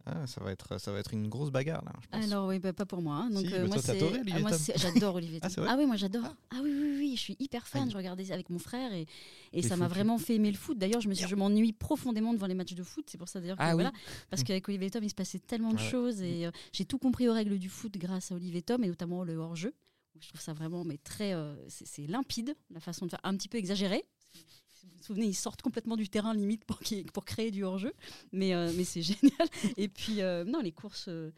Ah, 0.05 0.27
ça, 0.27 0.43
va 0.43 0.51
être, 0.51 0.79
ça 0.81 0.91
va 0.93 0.99
être 0.99 1.13
une 1.15 1.29
grosse 1.29 1.51
bagarre, 1.51 1.85
là, 1.85 1.93
je 2.03 2.07
pense. 2.09 2.25
Alors 2.25 2.49
oui, 2.49 2.59
bah, 2.59 2.73
pas 2.73 2.87
pour 2.87 3.03
moi. 3.03 3.17
hein. 3.17 3.31
Donc 3.31 3.47
Si, 3.47 3.55
euh, 3.55 3.67
moi 3.69 3.79
c'est, 3.79 4.03
ah, 4.33 4.39
moi, 4.41 4.53
c'est- 4.53 4.77
j'adore 4.79 5.15
Olivier 5.15 5.39
Ah, 5.43 5.49
Tom. 5.51 5.67
Ah 5.69 5.77
oui, 5.79 5.87
moi 5.87 5.95
j'adore. 5.97 6.25
Ah 6.51 6.57
oui, 6.63 6.71
oui, 6.73 6.97
oui, 6.99 7.13
je 7.17 7.21
suis 7.21 7.37
hyper 7.39 7.67
fan. 7.69 7.85
Ah, 7.87 7.91
Je 7.93 7.97
regardais 7.97 8.31
avec 8.33 8.51
mon 8.51 8.59
frère 8.59 8.93
et, 8.93 9.07
et 9.53 9.63
ça 9.63 9.77
m'a 9.77 9.87
vraiment 9.89 10.19
fait 10.19 10.35
aimer 10.37 10.51
le 10.51 10.57
foot. 10.57 10.77
D'ailleurs, 10.77 11.01
je 11.01 11.09
me 11.09 11.15
suis, 11.15 11.27
je 11.29 11.37
m'ennuie 11.37 11.73
profondément 11.73 12.33
devant 12.35 12.47
les 12.47 12.55
matchs 12.55 12.75
de 12.75 12.83
foot. 12.83 13.07
C'est 13.09 13.19
pour 13.19 13.29
ça 13.29 13.41
d'ailleurs 13.41 13.57
que 13.59 13.63
Ah 13.63 13.69
oui. 13.77 13.83
voilà, 13.83 13.93
parce 14.29 14.43
qu'avec 14.43 14.69
Olivier 14.69 14.91
Tom, 14.91 15.05
il 15.05 15.11
se 15.11 15.15
passait 15.15 15.39
tellement 15.39 15.73
de 15.73 15.79
choses 15.79 16.21
et 16.23 16.47
euh, 16.47 16.51
j'ai 16.73 16.85
tout 16.85 16.99
compris 16.99 17.29
aux 17.29 17.33
règles 17.35 17.59
du 17.59 17.69
foot 17.69 17.97
grâce 17.97 18.33
à 18.33 18.35
Olivier 18.35 18.63
Tom 18.63 18.83
et 18.83 18.89
notamment 18.89 19.23
le 19.23 19.37
hors-jeu. 19.37 19.73
Je 20.19 20.29
trouve 20.29 20.41
ça 20.41 20.53
vraiment 20.55 20.83
mais 20.83 20.97
très, 20.99 21.35
euh, 21.35 21.55
c'est, 21.69 21.87
c'est 21.87 22.07
limpide 22.07 22.57
la 22.71 22.81
façon 22.81 23.05
de 23.05 23.11
faire, 23.11 23.21
un 23.23 23.37
petit 23.37 23.49
peu 23.49 23.59
exagéré. 23.59 24.05
Vous 24.87 24.97
vous 24.99 25.03
souvenez, 25.03 25.27
ils 25.27 25.35
sortent 25.35 25.63
complètement 25.63 25.97
du 25.97 26.09
terrain 26.09 26.35
limite 26.35 26.65
pour, 26.65 26.81
créer 27.25 27.51
du 27.51 27.63
hors-jeu, 27.65 27.93
mais, 28.33 28.55
euh, 28.55 28.73
mais 28.77 28.85
c'est 28.85 29.03
génial. 29.03 29.49
Et 29.77 29.89
puis 29.89 30.23
euh, 30.23 30.45
non, 30.45 30.61
les 30.61 30.73
courses. 30.73 31.07
euh, 31.09 31.31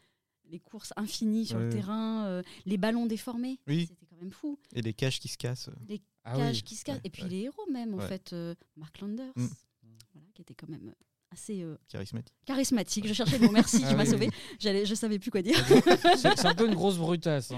les 0.51 0.59
courses 0.59 0.93
infinies 0.95 1.45
sur 1.45 1.59
le 1.59 1.69
terrain, 1.69 2.25
euh, 2.25 2.41
les 2.65 2.77
ballons 2.79 3.05
déformés, 3.05 3.59
Oui. 3.67 3.85
c'était 3.87 4.07
quand 4.07 4.15
même 4.15 4.31
fou. 4.31 4.57
Et 4.73 4.81
les 4.81 4.93
cages 4.93 5.19
qui 5.19 5.27
se 5.27 5.37
cassent. 5.37 5.69
Les 5.87 6.01
Ah 6.23 6.39
oui. 6.39 6.61
qui 6.63 6.75
se 6.75 6.83
cassent. 6.83 6.95
Ouais, 6.95 7.01
Et 7.03 7.09
puis 7.11 7.21
ouais. 7.21 7.29
les 7.29 7.37
héros 7.41 7.69
même, 7.71 7.93
en 7.93 7.97
Ouais. 7.97 8.07
fait. 8.07 8.33
euh, 8.33 8.55
Mark 8.75 8.99
Landers, 8.99 9.31
Mm. 9.35 9.45
voilà, 10.13 10.27
qui 10.33 10.41
était 10.41 10.55
quand 10.55 10.67
même 10.69 10.87
euh, 10.89 10.93
assez 11.31 11.61
euh, 11.61 11.77
Charismatique. 11.87 12.33
charismatique. 12.45 13.07
Je 13.07 13.13
cherchais 13.13 13.37
le 13.37 13.45
mot 13.45 13.51
merci, 13.51 13.81
Ah 13.85 13.89
tu 13.89 13.95
m'as 13.95 14.03
oui, 14.03 14.09
sauvé. 14.09 14.29
J'allais, 14.59 14.85
je 14.85 14.95
savais 14.95 15.19
plus 15.19 15.29
quoi 15.29 15.41
dire. 15.43 15.57
C'est 16.17 16.45
un 16.45 16.55
peu 16.55 16.67
une 16.67 16.73
grosse 16.73 16.97
brutasse. 16.97 17.51
hein. 17.51 17.57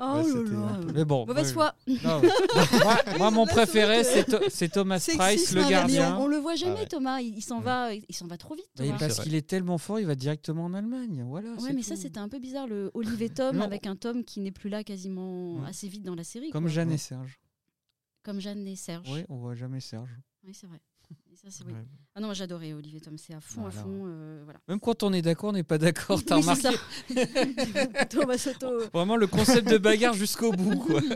Oh 0.00 0.20
Ouais, 0.24 0.50
là 0.50 0.80
Mais 0.92 1.04
bon. 1.04 1.24
Mauvaise 1.24 1.52
foi. 1.52 1.74
Non, 1.86 2.20
moi, 2.82 2.96
moi, 3.18 3.30
mon 3.30 3.46
préféré, 3.46 4.02
c'est 4.02 4.24
c'est 4.24 4.30
Tho- 4.36 4.44
c'est 4.50 4.68
Thomas 4.68 4.98
Sexisme 4.98 5.22
Price, 5.24 5.52
le 5.54 5.68
gardien. 5.70 6.16
On 6.18 6.26
le 6.26 6.38
voit 6.38 6.56
jamais, 6.56 6.74
Ah 6.78 6.80
ouais. 6.80 6.86
Thomas. 6.88 7.20
Il, 7.20 7.36
il 7.36 7.42
s'en 7.42 7.60
va, 7.60 7.94
il 7.94 8.14
s'en 8.14 8.26
va 8.26 8.36
trop 8.36 8.54
vite. 8.56 8.66
Mais 8.80 8.90
parce 8.98 9.20
qu'il 9.20 9.34
est 9.36 9.46
tellement 9.46 9.78
fort, 9.78 10.00
il 10.00 10.06
va 10.06 10.16
directement 10.16 10.64
en 10.64 10.74
Allemagne. 10.74 11.24
Voilà. 11.28 11.50
Ouais, 11.60 11.72
mais 11.72 11.82
ça 11.82 11.94
c'était 11.96 12.18
un 12.18 12.28
peu 12.28 12.40
bizarre, 12.40 12.66
le 12.66 12.90
Olivier 12.94 13.28
Tom 13.30 13.60
avec 13.62 13.86
un 13.86 13.94
Tom 13.96 14.24
qui 14.24 14.40
n'est 14.40 14.50
plus 14.52 14.68
là 14.70 14.82
quasiment 14.82 15.62
assez 15.64 15.86
vite 15.88 16.02
dans 16.02 16.14
la 16.16 16.24
série. 16.24 16.50
Comme 16.50 16.64
quoi. 16.64 16.72
Jeanne 16.72 16.90
et 16.90 16.98
Serge. 16.98 17.38
Comme 18.24 18.40
Jeanne 18.40 18.66
et 18.66 18.74
Serge. 18.76 19.06
Oui, 19.12 19.24
on 19.28 19.36
voit 19.36 19.54
jamais 19.54 19.80
Serge. 19.80 20.10
Oui, 20.44 20.52
c'est 20.54 20.66
vrai. 20.66 20.80
Et 21.34 21.36
ça, 21.36 21.48
c'est 21.50 21.64
oui. 21.64 21.72
Ouais. 21.72 21.84
Ah 22.14 22.20
non, 22.20 22.32
j'adorais 22.32 22.72
Olivier 22.74 23.00
Tom, 23.00 23.18
c'est 23.18 23.34
à 23.34 23.40
fond, 23.40 23.62
Voilà. 23.62 23.76
à 23.76 23.82
fond. 23.82 24.02
euh, 24.06 24.42
voilà. 24.44 24.60
Même 24.68 24.78
quand 24.78 25.02
on 25.02 25.12
est 25.12 25.20
d'accord, 25.20 25.50
on 25.50 25.52
n'est 25.52 25.64
pas 25.64 25.78
d'accord. 25.78 26.22
T'as 26.24 26.36
Oui, 26.38 26.44
c'est 26.44 26.68
remarqué 26.68 27.96
ça. 27.96 28.04
Thomas 28.10 28.38
Soto. 28.38 28.68
Vraiment 28.92 29.16
le 29.16 29.26
concept 29.26 29.68
de 29.68 29.78
bagarre 29.78 30.14
jusqu'au 30.14 30.52
bout. 30.52 30.76
Quoi. 30.78 31.00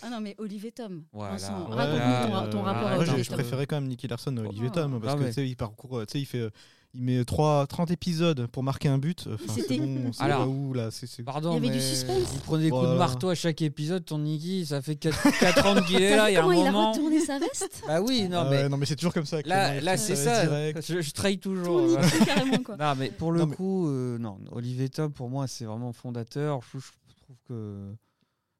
Ah 0.00 0.10
non, 0.10 0.20
mais 0.20 0.36
Olivier 0.38 0.70
Tom. 0.70 1.02
Voilà. 1.12 1.32
Vincent, 1.32 1.68
Ouais, 1.70 1.74
raconte-nous 1.74 2.28
ton, 2.30 2.36
euh, 2.46 2.50
ton 2.52 2.62
rapport 2.62 2.86
ah, 2.86 2.90
à 2.92 2.94
Moi, 2.94 3.02
Olivier 3.02 3.24
je, 3.24 3.30
Tom. 3.30 3.38
préférais 3.40 3.66
quand 3.66 3.76
même 3.80 3.88
Nicky 3.88 4.06
Larson 4.06 4.36
à 4.36 4.42
Olivier 4.42 4.68
Oh. 4.68 4.74
Tom 4.74 5.00
parce 5.00 5.12
Ah 5.14 5.16
que 5.16 5.22
ouais. 5.22 5.28
tu 5.30 5.34
sais, 5.34 5.48
il 5.48 5.56
parcourt, 5.56 6.06
tu 6.06 6.12
sais, 6.12 6.20
il 6.20 6.24
fait, 6.24 6.38
euh, 6.38 6.50
il 6.94 7.02
met 7.02 7.24
3, 7.24 7.66
30 7.66 7.90
épisodes 7.90 8.46
pour 8.46 8.62
marquer 8.62 8.88
un 8.88 8.98
but. 8.98 9.26
Enfin, 9.34 9.52
C'était- 9.56 9.74
c'est 9.74 9.80
bon, 9.80 10.12
c'est 10.12 10.22
Alors- 10.22 10.42
pas 10.42 10.46
où 10.46 10.72
là, 10.72 10.92
c'est 10.92 11.08
c'est- 11.08 11.24
Pardon, 11.24 11.58
Il 11.58 11.64
y 11.64 11.68
avait 11.68 11.76
du 11.76 11.82
suspense. 11.84 12.28
Il 12.32 12.40
prenait 12.42 12.62
des 12.66 12.70
coups 12.70 12.88
de 12.90 12.94
marteau 12.94 13.28
à 13.30 13.34
chaque 13.34 13.60
épisode. 13.60 14.04
Ton 14.04 14.18
Niki, 14.18 14.64
ça 14.66 14.80
fait 14.80 14.94
4, 14.94 15.66
ans 15.66 15.82
qu'il 15.82 16.00
est 16.00 16.14
là. 16.16 16.30
Il 16.30 16.34
y 16.34 16.36
a 16.36 16.40
un 16.40 16.42
comment 16.44 16.62
il 16.62 16.66
a 16.68 16.70
moment. 16.70 16.92
retourné 16.92 17.18
sa 17.18 17.40
veste? 17.40 17.82
Bah 17.88 18.00
oui, 18.00 18.28
non, 18.28 18.42
Ah 18.46 18.48
mais 18.50 18.68
non 18.68 18.76
mais 18.76 18.86
c'est 18.86 18.94
toujours 18.96 19.12
comme 19.12 19.26
ça. 19.26 19.37
Là, 19.46 19.80
là 19.80 19.96
c'est 19.96 20.16
ça. 20.16 20.44
Je, 20.80 21.00
je 21.00 21.10
trahis 21.12 21.38
toujours. 21.38 21.80
Euh, 21.80 21.96
carrément 22.26 22.62
quoi. 22.62 22.76
Non, 22.76 22.94
mais 22.96 23.10
pour 23.10 23.32
le 23.32 23.40
Non, 23.40 23.46
mais- 23.46 23.56
coup, 23.56 23.88
euh, 23.88 24.18
non, 24.18 24.38
Olivier 24.52 24.88
Tom, 24.88 25.12
pour 25.12 25.28
moi, 25.30 25.46
c'est 25.46 25.64
vraiment 25.64 25.92
fondateur. 25.92 26.60
Je, 26.72 26.78
je 26.78 27.16
trouve 27.22 27.36
que. 27.46 27.92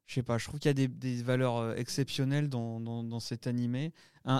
Je 0.05 0.15
sais 0.15 0.23
pas, 0.23 0.39
je 0.39 0.45
trouve 0.47 0.59
qu'il 0.59 0.69
y 0.69 0.71
a 0.71 0.73
des, 0.73 0.87
des 0.87 1.21
valeurs 1.21 1.57
euh, 1.57 1.75
exceptionnelles 1.75 2.49
dans, 2.49 2.79
dans, 2.79 3.03
dans 3.03 3.19
cet 3.19 3.45
animé. 3.45 3.93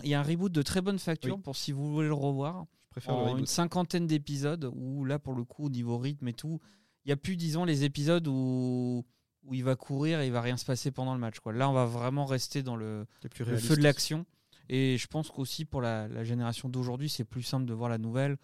Il 0.04 0.10
y 0.10 0.16
a 0.16 0.20
un 0.20 0.24
reboot 0.24 0.52
de 0.52 0.62
très 0.64 0.82
bonne 0.82 0.98
facture 1.00 1.36
Oui. 1.36 1.42
pour 1.44 1.56
si 1.56 1.72
vous 1.72 1.92
voulez 1.94 2.08
le 2.08 2.14
revoir. 2.16 2.66
Je 2.86 2.90
préfère 2.92 3.14
le 3.14 3.20
En 3.20 3.24
reboot. 3.26 3.40
une 3.42 3.46
cinquantaine 3.46 4.08
d'épisodes 4.08 4.72
où, 4.76 5.06
là, 5.06 5.20
pour 5.20 5.34
le 5.36 5.44
coup, 5.44 5.66
au 5.66 5.70
niveau 5.70 5.98
rythme 6.00 6.28
et 6.28 6.34
tout, 6.34 6.60
il 7.06 7.10
n'y 7.10 7.12
a 7.14 7.18
plus, 7.18 7.36
disons, 7.38 7.66
les 7.66 7.84
épisodes 7.84 8.28
où, 8.28 9.06
où 9.46 9.54
il 9.54 9.64
va 9.64 9.76
courir 9.76 10.20
et 10.22 10.26
il 10.28 10.32
va 10.34 10.42
rien 10.42 10.58
se 10.58 10.66
passer 10.66 10.90
pendant 10.92 11.14
le 11.14 11.20
match. 11.20 11.40
Quoi. 11.40 11.54
Là, 11.54 11.70
on 11.70 11.74
va 11.74 11.86
vraiment 11.86 12.26
rester 12.26 12.62
dans 12.64 12.76
le, 12.76 13.06
plus 13.32 13.46
le 13.46 13.58
feu 13.58 13.76
de 13.78 13.84
l'action. 13.84 14.26
Et 14.70 14.98
je 14.98 15.08
pense 15.08 15.30
qu'aussi 15.32 15.66
pour 15.66 15.82
la, 15.82 16.08
la 16.08 16.24
génération 16.24 16.70
d'aujourd'hui, 16.70 17.10
c'est 17.10 17.24
plus 17.26 17.44
simple 17.44 17.66
de 17.66 17.74
voir 17.74 17.90
la 17.90 17.98
nouvelle 17.98 18.38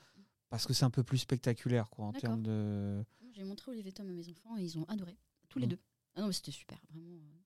parce 0.49 0.65
que 0.65 0.73
c'est 0.73 0.85
un 0.85 0.89
peu 0.89 1.03
plus 1.03 1.19
spectaculaire 1.19 1.89
quoi, 1.89 2.05
en 2.05 2.11
termes 2.13 2.41
de. 2.41 3.03
J'ai 3.33 3.43
montré 3.43 3.71
Olivier 3.71 3.91
Tom 3.91 4.07
à 4.09 4.11
mes 4.13 4.27
enfants 4.29 4.57
et 4.57 4.63
ils 4.63 4.77
ont 4.77 4.85
adoré. 4.85 5.17
Tous 5.49 5.59
les 5.59 5.67
Mm. 5.67 5.69
deux. 5.69 5.79
Ah 6.15 6.21
non, 6.21 6.27
mais 6.27 6.33
c'était 6.33 6.51
super. 6.51 6.77
Vraiment 6.89 7.15
euh, 7.15 7.37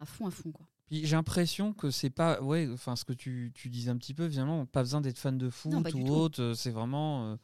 à 0.00 0.06
fond, 0.06 0.26
à 0.26 0.30
fond 0.30 0.50
quoi. 0.52 0.66
Puis 0.86 1.04
j'ai 1.06 1.16
l'impression 1.16 1.72
que 1.74 1.90
c'est 1.90 2.08
pas. 2.10 2.40
Ouais, 2.42 2.66
enfin, 2.72 2.96
ce 2.96 3.04
que 3.04 3.12
tu, 3.12 3.52
tu 3.54 3.68
disais 3.68 3.90
un 3.90 3.96
petit 3.98 4.14
peu, 4.14 4.28
finalement, 4.28 4.64
pas 4.66 4.82
besoin 4.82 5.00
d'être 5.02 5.18
fan 5.18 5.36
de 5.36 5.50
foot 5.50 5.70
Non, 5.72 5.82
ou 5.94 6.08
autre. 6.10 6.42
euh, 6.42 6.54
C'est 6.54 6.70
vraiment. 6.70 7.32
euh, 7.32 7.36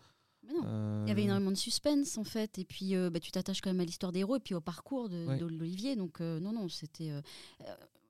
Mais 0.45 0.53
non. 0.55 0.63
euh, 0.65 1.03
Il 1.07 1.09
y 1.11 1.13
avait 1.13 1.25
énormément 1.25 1.51
de 1.51 1.57
suspense 1.57 2.17
en 2.17 2.25
fait, 2.25 2.59
et 2.59 2.65
puis 2.65 2.97
euh, 2.97 3.11
bah, 3.11 3.21
tu 3.21 3.31
t'attaches 3.31 3.61
quand 3.61 3.69
même 3.71 3.81
à 3.81 3.85
l'histoire 3.85 4.13
des 4.13 4.21
héros 4.21 4.37
et 4.37 4.41
puis 4.41 4.55
au 4.55 4.61
parcours 4.63 5.11
de, 5.11 5.27
Ouais. 5.27 5.37
d'Olivier. 5.39 5.95
Donc 5.97 6.21
non, 6.21 6.53
non, 6.53 6.69
c'était. 6.71 7.13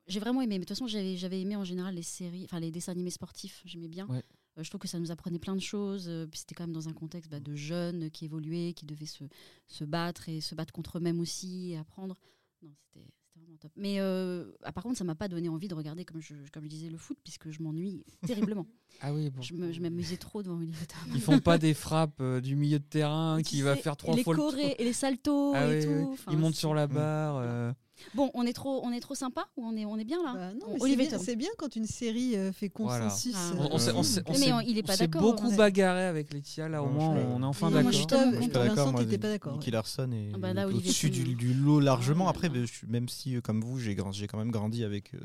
J'ai 0.07 0.19
vraiment 0.19 0.41
aimé. 0.41 0.55
Mais 0.55 0.59
de 0.59 0.63
toute 0.65 0.69
façon, 0.77 0.87
j'avais, 0.87 1.17
j'avais 1.17 1.41
aimé 1.41 1.55
en 1.55 1.63
général 1.63 1.95
les 1.95 2.03
séries, 2.03 2.43
enfin 2.45 2.59
les 2.59 2.71
dessins 2.71 2.91
animés 2.91 3.09
sportifs. 3.11 3.61
J'aimais 3.65 3.87
bien. 3.87 4.07
Ouais. 4.07 4.23
Euh, 4.57 4.63
je 4.63 4.69
trouve 4.69 4.79
que 4.79 4.87
ça 4.87 4.99
nous 4.99 5.11
apprenait 5.11 5.39
plein 5.39 5.55
de 5.55 5.61
choses. 5.61 6.05
euh, 6.07 6.25
puis 6.27 6.39
c'était 6.39 6.55
quand 6.55 6.63
même 6.63 6.73
dans 6.73 6.87
un 6.87 6.93
contexte 6.93 7.29
bah, 7.29 7.39
de 7.39 7.55
jeunes 7.55 8.09
qui 8.11 8.25
évoluaient, 8.25 8.73
qui 8.73 8.85
devaient 8.85 9.05
se, 9.05 9.23
se 9.67 9.83
battre 9.83 10.29
et 10.29 10.39
se 10.41 10.55
battre 10.55 10.71
contre 10.73 10.97
eux-mêmes 10.97 11.19
aussi 11.19 11.71
et 11.71 11.77
apprendre. 11.77 12.15
Non, 12.61 12.69
c'était, 12.79 13.05
c'était 13.25 13.39
vraiment 13.45 13.57
top. 13.57 13.71
Mais 13.75 13.99
euh, 13.99 14.51
ah, 14.63 14.71
par 14.71 14.83
contre, 14.83 14.97
ça 14.97 15.03
m'a 15.03 15.13
pas 15.15 15.27
donné 15.27 15.49
envie 15.49 15.67
de 15.67 15.75
regarder, 15.75 16.05
comme 16.05 16.21
je, 16.21 16.35
comme 16.53 16.63
je 16.63 16.69
disais, 16.69 16.89
le 16.89 16.97
foot, 16.97 17.17
puisque 17.23 17.49
je 17.51 17.61
m'ennuie 17.61 18.05
terriblement. 18.25 18.65
Ah 19.01 19.13
oui, 19.13 19.29
bon. 19.29 19.41
je, 19.41 19.53
me- 19.55 19.73
je 19.73 19.81
m'amusais 19.81 20.15
trop 20.15 20.41
devant 20.41 20.57
Tom. 20.57 21.11
Ils 21.13 21.19
font 21.19 21.39
pas 21.39 21.57
des 21.57 21.73
frappes 21.73 22.23
du 22.41 22.55
milieu 22.55 22.79
de 22.79 22.85
terrain 22.85 23.41
qui 23.43 23.57
Tu 23.57 23.63
va 23.63 23.75
sais, 23.75 23.81
faire 23.81 23.91
et 23.93 23.97
trois 23.97 24.15
les 24.15 24.23
fois 24.23 24.33
le 24.35 24.39
chorés 24.39 24.61
tour. 24.61 24.75
et 24.79 24.83
les 24.85 24.93
saltos 24.93 25.51
Ah 25.53 25.67
et 25.67 25.79
oui, 25.79 25.83
tout. 25.85 26.11
oui. 26.11 26.17
Ils 26.31 26.37
montent 26.37 26.55
sur 26.55 26.73
la 26.73 26.87
barre. 26.87 27.75
Bon, 28.13 28.29
on 28.33 28.45
est 28.45 28.53
trop, 28.53 28.81
on 28.85 28.91
est 28.91 28.99
trop 28.99 29.15
sympa 29.15 29.47
ou 29.57 29.65
on 29.65 29.75
est, 29.77 29.85
on 29.85 29.97
est 29.97 30.03
bien 30.03 30.21
là 30.23 30.33
Bah 30.33 30.53
non, 30.53 30.73
c'est 30.75 30.81
Olivier 30.83 31.07
bien, 31.07 31.17
Tom. 31.17 31.25
c'est 31.25 31.35
bien 31.35 31.49
quand 31.57 31.75
une 31.75 31.85
série 31.85 32.35
euh, 32.35 32.51
fait 32.51 32.71
Voilà. 32.77 33.05
consensus. 33.05 33.33
Ah, 33.37 33.51
euh, 33.53 33.67
On, 33.71 34.33
on 34.33 34.39
Mais 34.39 34.51
on- 34.53 34.59
il 34.59 34.77
est 34.77 34.83
pas 34.83 34.97
d'accord, 34.97 35.21
beaucoup 35.21 35.49
ouais. 35.49 35.55
bagarré 35.55 36.03
avec 36.05 36.33
Laetitia. 36.33 36.67
Là, 36.67 36.83
au 36.83 36.89
moins, 36.89 37.09
on 37.09 37.41
est 37.41 37.45
enfin 37.45 37.67
Mais 37.67 37.73
moi, 37.75 37.83
Moi, 37.83 37.91
je 37.91 37.97
suis 37.97 38.05
d'accord. 38.05 38.31
pas 38.31 38.31
d'accord. 38.39 38.63
Vincent, 38.75 38.93
pas 38.93 39.29
d'accord. 39.29 39.53
Nicky 39.53 39.71
Larson 39.71 40.11
est 40.11 40.31
Ah 40.33 40.37
bah 40.37 40.67
au-dessus 40.67 41.09
du, 41.09 41.35
du 41.35 41.53
lot 41.53 41.79
largement. 41.79 42.27
Après, 42.27 42.49
bah, 42.49 42.59
je- 42.65 42.85
même 42.87 43.07
si, 43.07 43.35
euh, 43.37 43.41
comme 43.41 43.61
vous, 43.61 43.79
j'ai 43.79 43.95
quand 43.95 44.37
même 44.37 44.51
grandi 44.51 44.83
avec, 44.83 45.13
euh, 45.15 45.19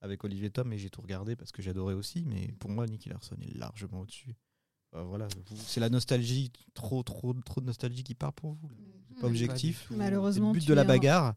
avec 0.00 0.24
Olivier 0.24 0.50
Tom 0.50 0.72
et 0.72 0.78
j'ai 0.78 0.90
tout 0.90 1.02
regardé 1.02 1.36
parce 1.36 1.52
que 1.52 1.62
j'adorais 1.62 1.94
aussi. 1.94 2.24
Mais 2.26 2.52
pour 2.58 2.70
moi, 2.70 2.86
Nicky 2.86 3.08
Larson 3.08 3.36
est 3.40 3.56
largement 3.56 4.00
au-dessus. 4.00 4.34
Bah, 4.92 5.04
voilà, 5.08 5.28
c'est 5.66 5.78
la 5.78 5.88
nostalgie, 5.90 6.50
trop, 6.74 7.04
trop, 7.04 7.32
trop 7.34 7.60
de 7.60 7.66
nostalgie 7.66 8.02
qui 8.02 8.14
part 8.16 8.32
pour 8.32 8.54
vous. 8.54 8.68
là. 8.68 8.74
Mhm. 8.76 9.20
Pas 9.20 9.26
objectif. 9.28 9.82
du 9.82 9.86
tout. 9.88 9.94
Malheureusement, 9.96 10.52
le 10.52 10.58
but 10.58 10.66
de 10.66 10.74
la 10.74 10.84
bagarre. 10.84 11.34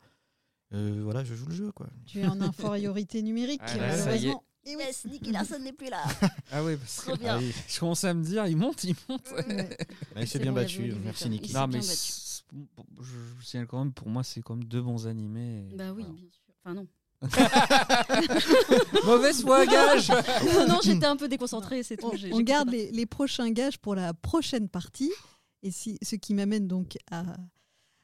Euh, 0.73 1.01
voilà, 1.03 1.23
je 1.23 1.35
joue 1.35 1.45
le 1.47 1.53
jeu, 1.55 1.71
quoi. 1.71 1.87
Tu 2.05 2.19
es 2.19 2.25
en 2.27 2.41
infériorité 2.41 3.21
numérique, 3.21 3.61
Ah, 3.65 3.77
là, 3.77 3.97
malheureusement. 3.97 4.43
Et 4.65 4.75
oui. 4.77 4.83
Yes, 4.85 5.05
Nicky 5.05 5.31
Larson 5.31 5.59
n'est 5.59 5.73
plus 5.73 5.89
là. 5.89 6.01
Ah 6.51 6.63
oui, 6.63 6.77
parce 6.77 7.01
que. 7.01 7.11
Ah 7.27 7.37
oui. 7.37 7.51
je 7.67 7.79
commençais 7.79 8.07
à 8.07 8.13
me 8.13 8.23
dire, 8.23 8.47
il 8.47 8.55
monte, 8.57 8.83
il 8.85 8.95
monte. 9.09 9.29
Ouais. 9.31 9.45
Ouais, 10.15 10.21
il 10.21 10.27
s'est 10.27 10.39
bien 10.39 10.51
bon, 10.53 10.61
battu. 10.61 10.93
Merci. 11.03 11.29
Nicky. 11.29 11.53
Non, 11.53 11.67
mais 11.67 11.81
je, 11.81 13.03
je 13.39 13.45
signale 13.45 13.67
quand 13.67 13.79
même, 13.79 13.91
pour 13.93 14.07
moi, 14.09 14.23
c'est 14.23 14.41
comme 14.41 14.63
deux 14.63 14.81
bons 14.81 15.05
animés. 15.05 15.67
Bah 15.75 15.91
oui, 15.93 16.03
voilà. 16.03 16.13
bien 16.13 16.29
sûr. 16.31 16.41
Enfin 16.63 16.73
non. 16.75 16.87
Mauvaise 19.05 19.41
foi, 19.41 19.65
gage 19.65 20.09
non, 20.09 20.67
non, 20.67 20.79
j'étais 20.83 21.05
un 21.05 21.15
peu 21.15 21.27
déconcentrée, 21.27 21.83
c'est 21.83 21.97
tout. 21.97 22.09
On, 22.11 22.15
j'ai- 22.17 22.33
on 22.33 22.41
garde 22.41 22.69
les, 22.69 22.91
les 22.91 23.05
prochains 23.05 23.49
gages 23.51 23.77
pour 23.77 23.95
la 23.95 24.13
prochaine 24.13 24.67
partie. 24.69 25.11
Et 25.61 25.71
si, 25.71 25.97
ce 26.03 26.15
qui 26.15 26.33
m'amène 26.33 26.67
donc 26.67 26.97
à, 27.11 27.23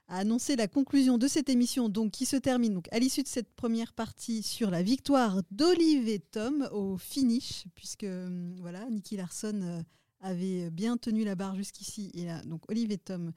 à 0.10 0.18
annoncer 0.18 0.56
la 0.56 0.68
conclusion 0.68 1.18
de 1.18 1.28
cette 1.28 1.50
émission, 1.50 1.88
donc 1.88 2.12
qui 2.12 2.26
se 2.26 2.36
termine 2.36 2.74
donc 2.74 2.88
à 2.92 3.00
l'issue 3.00 3.24
de 3.24 3.28
cette 3.28 3.54
première 3.56 3.94
partie 3.94 4.44
sur 4.44 4.72
la 4.72 4.82
victoire 4.82 5.42
d'Olive 5.52 6.10
et 6.10 6.20
Tom 6.20 6.68
au 6.72 6.98
finish, 6.98 7.66
puisque 7.76 8.04
hum, 8.04 8.56
voilà, 8.60 8.90
Nicky 8.90 9.16
Larson 9.18 9.62
euh, 9.62 9.82
avait 10.20 10.70
bien 10.72 10.98
tenu 10.98 11.24
la 11.24 11.36
barre 11.36 11.56
jusqu'ici. 11.56 12.12
Et 12.16 12.26
là, 12.26 12.42
donc 12.44 12.70
Olive 12.70 12.92
et 12.92 12.98
Tom 12.98 13.32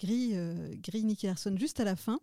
grillent, 0.00 0.36
euh, 0.36 0.74
grillent 0.80 1.06
Nicky 1.06 1.26
Larson 1.26 1.56
juste 1.56 1.80
à 1.80 1.84
la 1.84 1.96
fin. 1.96 2.20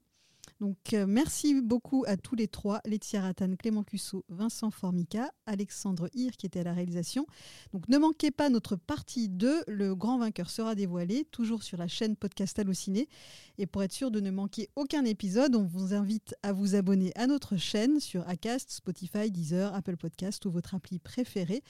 Donc, 0.59 0.93
euh, 0.93 1.05
merci 1.07 1.61
beaucoup 1.61 2.05
à 2.07 2.15
tous 2.15 2.35
les 2.35 2.47
trois, 2.47 2.79
Laetitia 2.85 3.21
Rattan, 3.21 3.55
Clément 3.57 3.83
Cusso, 3.83 4.23
Vincent 4.29 4.71
Formica, 4.71 5.31
Alexandre 5.45 6.09
Hir 6.13 6.31
qui 6.37 6.45
était 6.45 6.61
à 6.61 6.63
la 6.63 6.73
réalisation. 6.73 7.25
Donc, 7.73 7.89
ne 7.89 7.97
manquez 7.97 8.31
pas 8.31 8.49
notre 8.49 8.75
partie 8.75 9.29
2, 9.29 9.63
le 9.67 9.95
grand 9.95 10.19
vainqueur 10.19 10.49
sera 10.49 10.75
dévoilé, 10.75 11.25
toujours 11.31 11.63
sur 11.63 11.77
la 11.77 11.87
chaîne 11.87 12.15
Podcast 12.15 12.57
Allociné. 12.59 13.09
Et 13.57 13.65
pour 13.65 13.83
être 13.83 13.91
sûr 13.91 14.09
de 14.09 14.19
ne 14.19 14.31
manquer 14.31 14.69
aucun 14.75 15.05
épisode, 15.05 15.55
on 15.55 15.65
vous 15.65 15.93
invite 15.93 16.35
à 16.43 16.53
vous 16.53 16.75
abonner 16.75 17.11
à 17.15 17.27
notre 17.27 17.57
chaîne 17.57 17.99
sur 17.99 18.27
Acast, 18.27 18.71
Spotify, 18.71 19.31
Deezer, 19.31 19.73
Apple 19.73 19.97
Podcast 19.97 20.45
ou 20.45 20.51
votre 20.51 20.75
appli 20.75 20.99
préférée. 20.99 21.61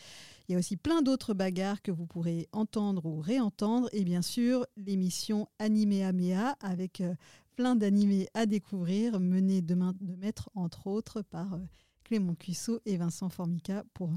Il 0.47 0.51
y 0.51 0.55
a 0.55 0.59
aussi 0.59 0.75
plein 0.77 1.01
d'autres 1.01 1.33
bagarres 1.33 1.81
que 1.81 1.91
vous 1.91 2.05
pourrez 2.05 2.47
entendre 2.51 3.05
ou 3.05 3.21
réentendre. 3.21 3.89
Et 3.93 4.03
bien 4.03 4.21
sûr, 4.21 4.65
l'émission 4.75 5.47
Animé 5.57 6.03
Améa 6.03 6.57
avec 6.61 7.01
euh, 7.01 7.15
plein 7.55 7.75
d'animés 7.75 8.27
à 8.33 8.45
découvrir, 8.45 9.19
menés 9.19 9.61
de 9.61 9.75
main 9.75 9.93
de 10.01 10.15
maître, 10.15 10.49
entre 10.55 10.87
autres, 10.87 11.21
par 11.21 11.53
euh, 11.53 11.59
Clément 12.03 12.35
Cuissot 12.35 12.79
et 12.85 12.97
Vincent 12.97 13.29
Formica. 13.29 13.83
Pour... 13.93 14.11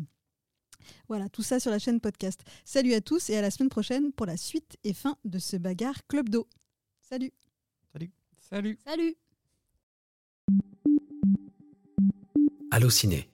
Voilà, 1.08 1.28
tout 1.28 1.42
ça 1.42 1.60
sur 1.60 1.70
la 1.70 1.78
chaîne 1.78 2.00
podcast. 2.00 2.40
Salut 2.64 2.94
à 2.94 3.00
tous 3.00 3.30
et 3.30 3.36
à 3.36 3.42
la 3.42 3.50
semaine 3.50 3.68
prochaine 3.68 4.12
pour 4.12 4.26
la 4.26 4.36
suite 4.36 4.76
et 4.84 4.92
fin 4.92 5.16
de 5.24 5.38
ce 5.38 5.56
bagarre 5.56 6.06
Club 6.06 6.28
d'eau. 6.28 6.48
Salut 7.00 7.32
Salut 8.38 8.78
Salut 8.84 9.16
Allociné, 12.70 13.28